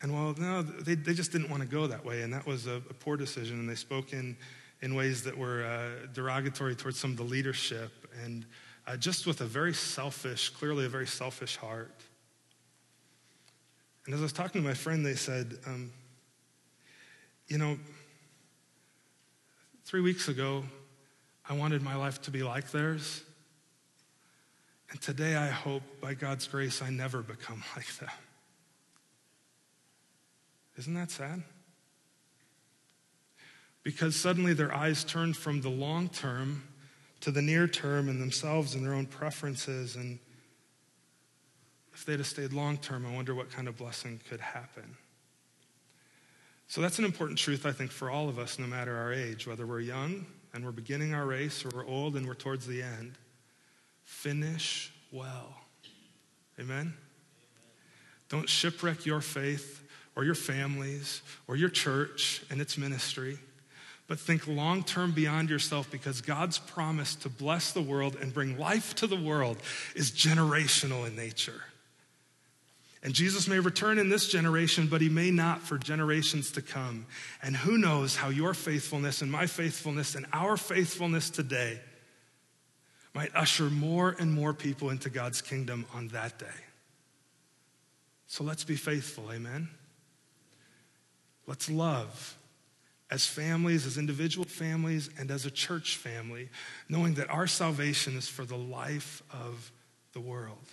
And 0.00 0.12
well, 0.12 0.34
no, 0.38 0.62
they, 0.62 0.94
they 0.94 1.12
just 1.12 1.32
didn't 1.32 1.50
want 1.50 1.62
to 1.62 1.68
go 1.68 1.88
that 1.88 2.04
way, 2.04 2.22
and 2.22 2.32
that 2.32 2.46
was 2.46 2.66
a, 2.66 2.76
a 2.76 2.94
poor 2.94 3.16
decision. 3.16 3.58
And 3.58 3.68
they 3.68 3.74
spoke 3.74 4.12
in, 4.12 4.36
in 4.80 4.94
ways 4.94 5.24
that 5.24 5.36
were 5.36 5.64
uh, 5.64 6.06
derogatory 6.12 6.76
towards 6.76 6.98
some 6.98 7.10
of 7.10 7.16
the 7.16 7.24
leadership 7.24 7.90
and 8.24 8.46
uh, 8.86 8.96
just 8.96 9.26
with 9.26 9.40
a 9.40 9.44
very 9.44 9.74
selfish, 9.74 10.50
clearly 10.50 10.86
a 10.86 10.88
very 10.88 11.06
selfish 11.06 11.56
heart. 11.56 11.94
And 14.06 14.14
as 14.14 14.20
I 14.20 14.22
was 14.22 14.32
talking 14.32 14.62
to 14.62 14.66
my 14.66 14.74
friend, 14.74 15.04
they 15.04 15.14
said, 15.14 15.58
um, 15.66 15.92
You 17.48 17.56
know, 17.56 17.78
three 19.84 20.02
weeks 20.02 20.28
ago, 20.28 20.64
I 21.48 21.54
wanted 21.54 21.80
my 21.80 21.96
life 21.96 22.20
to 22.22 22.30
be 22.30 22.42
like 22.42 22.70
theirs. 22.70 23.22
And 24.90 25.00
today, 25.00 25.34
I 25.34 25.48
hope, 25.48 25.82
by 26.00 26.12
God's 26.12 26.46
grace, 26.46 26.82
I 26.82 26.90
never 26.90 27.22
become 27.22 27.62
like 27.76 27.96
them. 27.96 28.10
Isn't 30.76 30.94
that 30.94 31.10
sad? 31.10 31.42
Because 33.82 34.14
suddenly 34.14 34.52
their 34.52 34.74
eyes 34.74 35.02
turned 35.02 35.34
from 35.36 35.62
the 35.62 35.70
long 35.70 36.10
term 36.10 36.64
to 37.20 37.30
the 37.30 37.40
near 37.40 37.66
term 37.66 38.10
and 38.10 38.20
themselves 38.20 38.74
and 38.74 38.84
their 38.84 38.92
own 38.92 39.06
preferences. 39.06 39.96
And 39.96 40.18
if 41.94 42.04
they'd 42.04 42.18
have 42.18 42.26
stayed 42.26 42.52
long 42.52 42.76
term, 42.76 43.06
I 43.06 43.14
wonder 43.14 43.34
what 43.34 43.50
kind 43.50 43.68
of 43.68 43.78
blessing 43.78 44.20
could 44.28 44.40
happen. 44.40 44.96
So 46.68 46.80
that's 46.80 46.98
an 46.98 47.04
important 47.04 47.38
truth, 47.38 47.66
I 47.66 47.72
think, 47.72 47.90
for 47.90 48.10
all 48.10 48.28
of 48.28 48.38
us, 48.38 48.58
no 48.58 48.66
matter 48.66 48.96
our 48.96 49.12
age, 49.12 49.46
whether 49.46 49.66
we're 49.66 49.80
young 49.80 50.26
and 50.52 50.64
we're 50.64 50.70
beginning 50.70 51.14
our 51.14 51.26
race 51.26 51.64
or 51.64 51.70
we're 51.74 51.86
old 51.86 52.16
and 52.16 52.26
we're 52.26 52.34
towards 52.34 52.66
the 52.66 52.82
end. 52.82 53.14
Finish 54.04 54.92
well. 55.10 55.54
Amen? 56.60 56.94
Don't 58.28 58.48
shipwreck 58.48 59.06
your 59.06 59.20
faith 59.20 59.82
or 60.14 60.24
your 60.24 60.34
families 60.34 61.22
or 61.46 61.56
your 61.56 61.70
church 61.70 62.44
and 62.50 62.60
its 62.60 62.76
ministry 62.76 63.38
but 64.08 64.18
think 64.18 64.48
long 64.48 64.82
term 64.82 65.12
beyond 65.12 65.50
yourself 65.50 65.90
because 65.90 66.22
God's 66.22 66.58
promise 66.58 67.14
to 67.16 67.28
bless 67.28 67.72
the 67.72 67.82
world 67.82 68.16
and 68.20 68.32
bring 68.32 68.58
life 68.58 68.94
to 68.96 69.06
the 69.06 69.16
world 69.16 69.58
is 69.94 70.10
generational 70.10 71.06
in 71.06 71.14
nature. 71.14 71.62
And 73.02 73.14
Jesus 73.14 73.46
may 73.46 73.60
return 73.60 73.98
in 73.98 74.08
this 74.08 74.28
generation, 74.28 74.88
but 74.88 75.00
he 75.00 75.08
may 75.08 75.30
not 75.30 75.62
for 75.62 75.78
generations 75.78 76.50
to 76.52 76.62
come. 76.62 77.06
And 77.42 77.56
who 77.56 77.78
knows 77.78 78.16
how 78.16 78.28
your 78.28 78.54
faithfulness 78.54 79.22
and 79.22 79.30
my 79.30 79.46
faithfulness 79.46 80.14
and 80.16 80.26
our 80.32 80.56
faithfulness 80.56 81.30
today 81.30 81.80
might 83.14 83.34
usher 83.34 83.64
more 83.64 84.16
and 84.18 84.32
more 84.32 84.52
people 84.52 84.90
into 84.90 85.10
God's 85.10 85.40
kingdom 85.40 85.86
on 85.94 86.08
that 86.08 86.38
day. 86.38 86.46
So 88.26 88.44
let's 88.44 88.64
be 88.64 88.76
faithful, 88.76 89.32
amen? 89.32 89.68
Let's 91.46 91.70
love 91.70 92.36
as 93.10 93.26
families, 93.26 93.86
as 93.86 93.96
individual 93.96 94.44
families, 94.44 95.08
and 95.18 95.30
as 95.30 95.46
a 95.46 95.50
church 95.50 95.96
family, 95.96 96.50
knowing 96.88 97.14
that 97.14 97.30
our 97.30 97.46
salvation 97.46 98.16
is 98.16 98.28
for 98.28 98.44
the 98.44 98.56
life 98.56 99.22
of 99.32 99.72
the 100.12 100.20
world. 100.20 100.66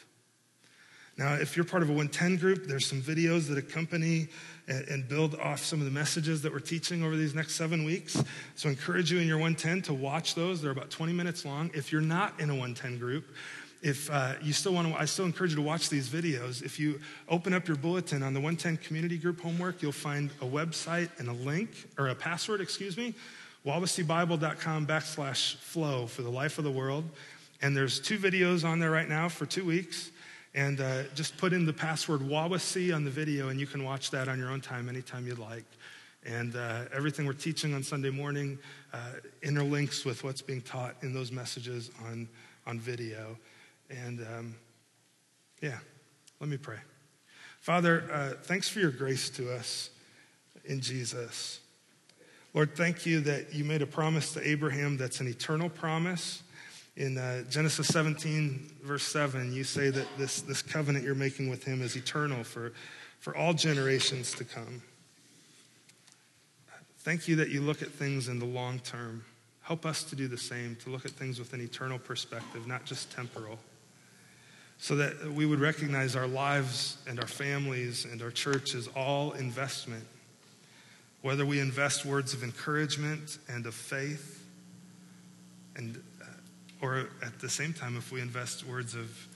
Now, 1.18 1.36
if 1.36 1.56
you're 1.56 1.66
part 1.66 1.82
of 1.82 1.90
a 1.90 1.94
110 1.94 2.38
group, 2.38 2.68
there's 2.68 2.86
some 2.86 3.02
videos 3.02 3.48
that 3.48 3.58
accompany 3.58 4.28
and 4.68 5.08
build 5.08 5.36
off 5.36 5.64
some 5.64 5.80
of 5.80 5.86
the 5.86 5.92
messages 5.92 6.42
that 6.42 6.52
we're 6.52 6.60
teaching 6.60 7.04
over 7.04 7.16
these 7.16 7.36
next 7.36 7.56
seven 7.56 7.86
weeks. 7.86 8.22
So 8.56 8.68
I 8.68 8.72
encourage 8.72 9.12
you 9.12 9.20
in 9.20 9.28
your 9.28 9.38
110 9.38 9.84
to 9.84 9.94
watch 9.94 10.36
those. 10.36 10.62
They're 10.62 10.72
about 10.72 10.90
20 10.90 11.14
minutes 11.14 11.46
long. 11.46 11.72
If 11.74 11.92
you're 11.92 12.02
not 12.02 12.40
in 12.40 12.50
a 12.50 12.54
110 12.54 12.98
group, 12.98 13.26
if 13.82 14.10
uh, 14.10 14.34
you 14.42 14.52
still 14.52 14.74
want 14.74 14.88
to, 14.88 15.00
I 15.00 15.06
still 15.06 15.26
encourage 15.26 15.52
you 15.52 15.58
to 15.58 15.62
watch 15.62 15.90
these 15.90 16.10
videos. 16.10 16.64
If 16.64 16.80
you 16.80 17.00
open 17.30 17.54
up 17.54 17.68
your 17.68 17.78
bulletin 17.78 18.24
on 18.24 18.34
the 18.34 18.40
110 18.40 18.78
community 18.78 19.18
group 19.18 19.40
homework, 19.40 19.82
you'll 19.82 19.92
find 19.92 20.32
a 20.42 20.46
website 20.46 21.10
and 21.20 21.30
a 21.30 21.34
link, 21.34 21.70
or 21.98 22.08
a 22.08 22.16
password, 22.16 22.62
excuse 22.62 22.98
me, 22.98 23.14
wawaseebible.com 23.66 24.88
backslash 24.88 25.56
flow 25.58 26.08
for 26.08 26.24
the 26.24 26.30
life 26.30 26.58
of 26.58 26.64
the 26.64 26.72
world. 26.72 27.06
And 27.62 27.78
there's 27.78 28.00
two 28.00 28.18
videos 28.18 28.68
on 28.68 28.80
there 28.80 28.92
right 28.92 29.08
now 29.08 29.30
for 29.30 29.46
two 29.46 29.66
weeks. 29.66 30.10
And 30.56 30.80
uh, 30.80 31.04
just 31.16 31.36
put 31.38 31.52
in 31.52 31.66
the 31.66 31.74
password 31.74 32.22
Wawasee 32.22 32.96
on 32.96 33.04
the 33.04 33.12
video, 33.12 33.50
and 33.50 33.60
you 33.60 33.68
can 33.68 33.84
watch 33.84 34.10
that 34.12 34.30
on 34.30 34.40
your 34.40 34.50
own 34.50 34.62
time 34.62 34.88
anytime 34.88 35.28
you'd 35.28 35.38
like. 35.38 35.66
And 36.26 36.56
uh, 36.56 36.86
everything 36.94 37.26
we're 37.26 37.34
teaching 37.34 37.74
on 37.74 37.84
Sunday 37.84 38.10
morning 38.10 38.58
uh, 38.94 39.00
interlinks 39.44 40.06
with 40.06 40.24
what's 40.24 40.42
being 40.42 40.62
taught 40.62 40.96
in 41.02 41.14
those 41.14 41.30
messages 41.30 41.92
on, 42.06 42.30
on 42.66 42.80
video. 42.80 43.38
And 43.90 44.22
um, 44.22 44.56
yeah, 45.62 45.78
let 46.40 46.50
me 46.50 46.58
pray. 46.58 46.80
Father, 47.60 48.06
uh, 48.10 48.30
thanks 48.44 48.70
for 48.70 48.80
your 48.80 48.92
grace 48.92 49.30
to 49.32 49.54
us 49.54 49.90
in 50.64 50.80
Jesus. 50.80 51.60
Lord, 52.54 52.78
thank 52.78 53.06
you 53.06 53.20
that 53.20 53.54
you 53.54 53.66
made 53.66 53.82
a 53.82 53.88
promise 53.88 54.32
to 54.34 54.50
Abraham 54.50 54.96
that's 54.96 55.20
an 55.20 55.28
eternal 55.28 55.70
promise. 55.70 56.44
In 56.98 57.18
uh, 57.18 57.44
Genesis 57.50 57.88
17, 57.88 58.72
verse 58.84 59.04
7, 59.04 59.52
you 59.54 59.64
say 59.64 59.90
that 59.90 60.08
this, 60.18 60.42
this 60.42 60.62
covenant 60.62 61.04
you're 61.04 61.16
making 61.16 61.50
with 61.50 61.64
him 61.64 61.82
is 61.82 61.96
eternal 61.96 62.44
for, 62.44 62.72
for 63.20 63.36
all 63.36 63.54
generations 63.54 64.34
to 64.34 64.46
come. 64.46 64.82
Thank 67.00 67.28
you 67.28 67.36
that 67.36 67.50
you 67.50 67.62
look 67.62 67.82
at 67.82 67.90
things 67.90 68.30
in 68.30 68.40
the 68.40 68.46
long 68.46 68.80
term. 68.80 69.26
Help 69.62 69.86
us 69.86 70.04
to 70.04 70.16
do 70.16 70.28
the 70.28 70.38
same, 70.38 70.76
to 70.84 70.90
look 70.90 71.06
at 71.06 71.12
things 71.12 71.38
with 71.38 71.54
an 71.54 71.62
eternal 71.62 72.00
perspective, 72.00 72.66
not 72.66 72.86
just 72.86 73.12
temporal 73.12 73.60
so 74.78 74.96
that 74.96 75.32
we 75.32 75.46
would 75.46 75.60
recognize 75.60 76.16
our 76.16 76.28
lives 76.28 76.98
and 77.08 77.20
our 77.20 77.28
families 77.28 78.06
and 78.06 78.22
our 78.22 78.32
church 78.32 78.76
as 78.76 78.88
all 78.96 79.32
investment. 79.34 80.04
Whether 81.22 81.46
we 81.46 81.60
invest 81.60 82.06
words 82.06 82.34
of 82.34 82.44
encouragement 82.44 83.40
and 83.48 83.66
of 83.66 83.74
faith, 83.74 84.46
and, 85.76 86.02
or 86.82 87.10
at 87.24 87.40
the 87.40 87.50
same 87.50 87.74
time, 87.74 87.98
if 87.98 88.12
we 88.12 88.22
invest 88.22 88.66
words 88.66 88.96
of 88.96 89.28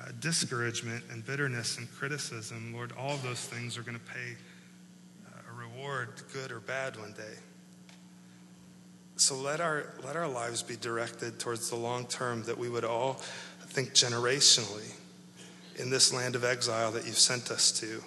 uh, 0.00 0.08
discouragement 0.20 1.04
and 1.10 1.24
bitterness 1.24 1.78
and 1.78 1.90
criticism, 1.92 2.72
Lord, 2.74 2.92
all 2.98 3.14
of 3.14 3.22
those 3.22 3.40
things 3.40 3.76
are 3.78 3.82
going 3.82 3.98
to 3.98 4.04
pay 4.04 4.36
uh, 5.26 5.52
a 5.52 5.58
reward, 5.58 6.08
good 6.32 6.52
or 6.52 6.60
bad, 6.60 6.96
one 6.98 7.12
day. 7.12 7.34
So 9.16 9.34
let 9.34 9.60
our, 9.60 9.86
let 10.04 10.14
our 10.14 10.28
lives 10.28 10.62
be 10.62 10.76
directed 10.76 11.38
towards 11.38 11.70
the 11.70 11.76
long 11.76 12.06
term 12.06 12.42
that 12.44 12.58
we 12.58 12.68
would 12.68 12.84
all 12.84 13.14
think 13.68 13.94
generationally 13.94 14.94
in 15.78 15.90
this 15.90 16.12
land 16.12 16.34
of 16.34 16.44
exile 16.44 16.92
that 16.92 17.06
you've 17.06 17.18
sent 17.18 17.50
us 17.50 17.72
to, 17.80 18.02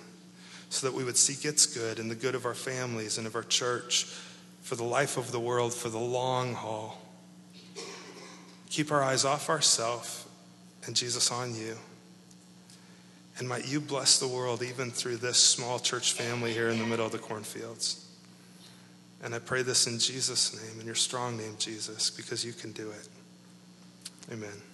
so 0.70 0.88
that 0.88 0.96
we 0.96 1.04
would 1.04 1.18
seek 1.18 1.46
its 1.46 1.66
good 1.66 2.00
and 2.00 2.10
the 2.10 2.16
good 2.16 2.36
of 2.36 2.46
our 2.46 2.54
families 2.54 3.18
and 3.18 3.26
of 3.26 3.36
our 3.36 3.44
church 3.44 4.06
for 4.62 4.76
the 4.76 4.84
life 4.84 5.18
of 5.18 5.32
the 5.32 5.40
world, 5.40 5.74
for 5.74 5.90
the 5.90 5.98
long 5.98 6.54
haul. 6.54 7.00
Keep 8.70 8.92
our 8.92 9.04
eyes 9.04 9.26
off 9.26 9.50
ourselves 9.50 10.26
and 10.86 10.96
Jesus 10.96 11.32
on 11.32 11.56
you. 11.56 11.76
And 13.38 13.48
might 13.48 13.68
you 13.68 13.80
bless 13.80 14.20
the 14.20 14.28
world 14.28 14.62
even 14.62 14.92
through 14.92 15.18
this 15.18 15.38
small 15.38 15.80
church 15.80 16.14
family 16.14 16.54
here 16.54 16.70
in 16.70 16.78
the 16.78 16.86
middle 16.86 17.06
of 17.06 17.12
the 17.12 17.18
cornfields. 17.18 18.06
And 19.24 19.34
I 19.34 19.40
pray 19.40 19.64
this 19.64 19.88
in 19.88 19.98
Jesus' 19.98 20.56
name, 20.62 20.80
in 20.80 20.86
your 20.86 20.96
strong 20.96 21.38
name, 21.38 21.56
Jesus, 21.58 22.10
because 22.10 22.46
you 22.46 22.54
can 22.54 22.72
do 22.72 22.90
it. 22.92 23.08
Amen. 24.32 24.69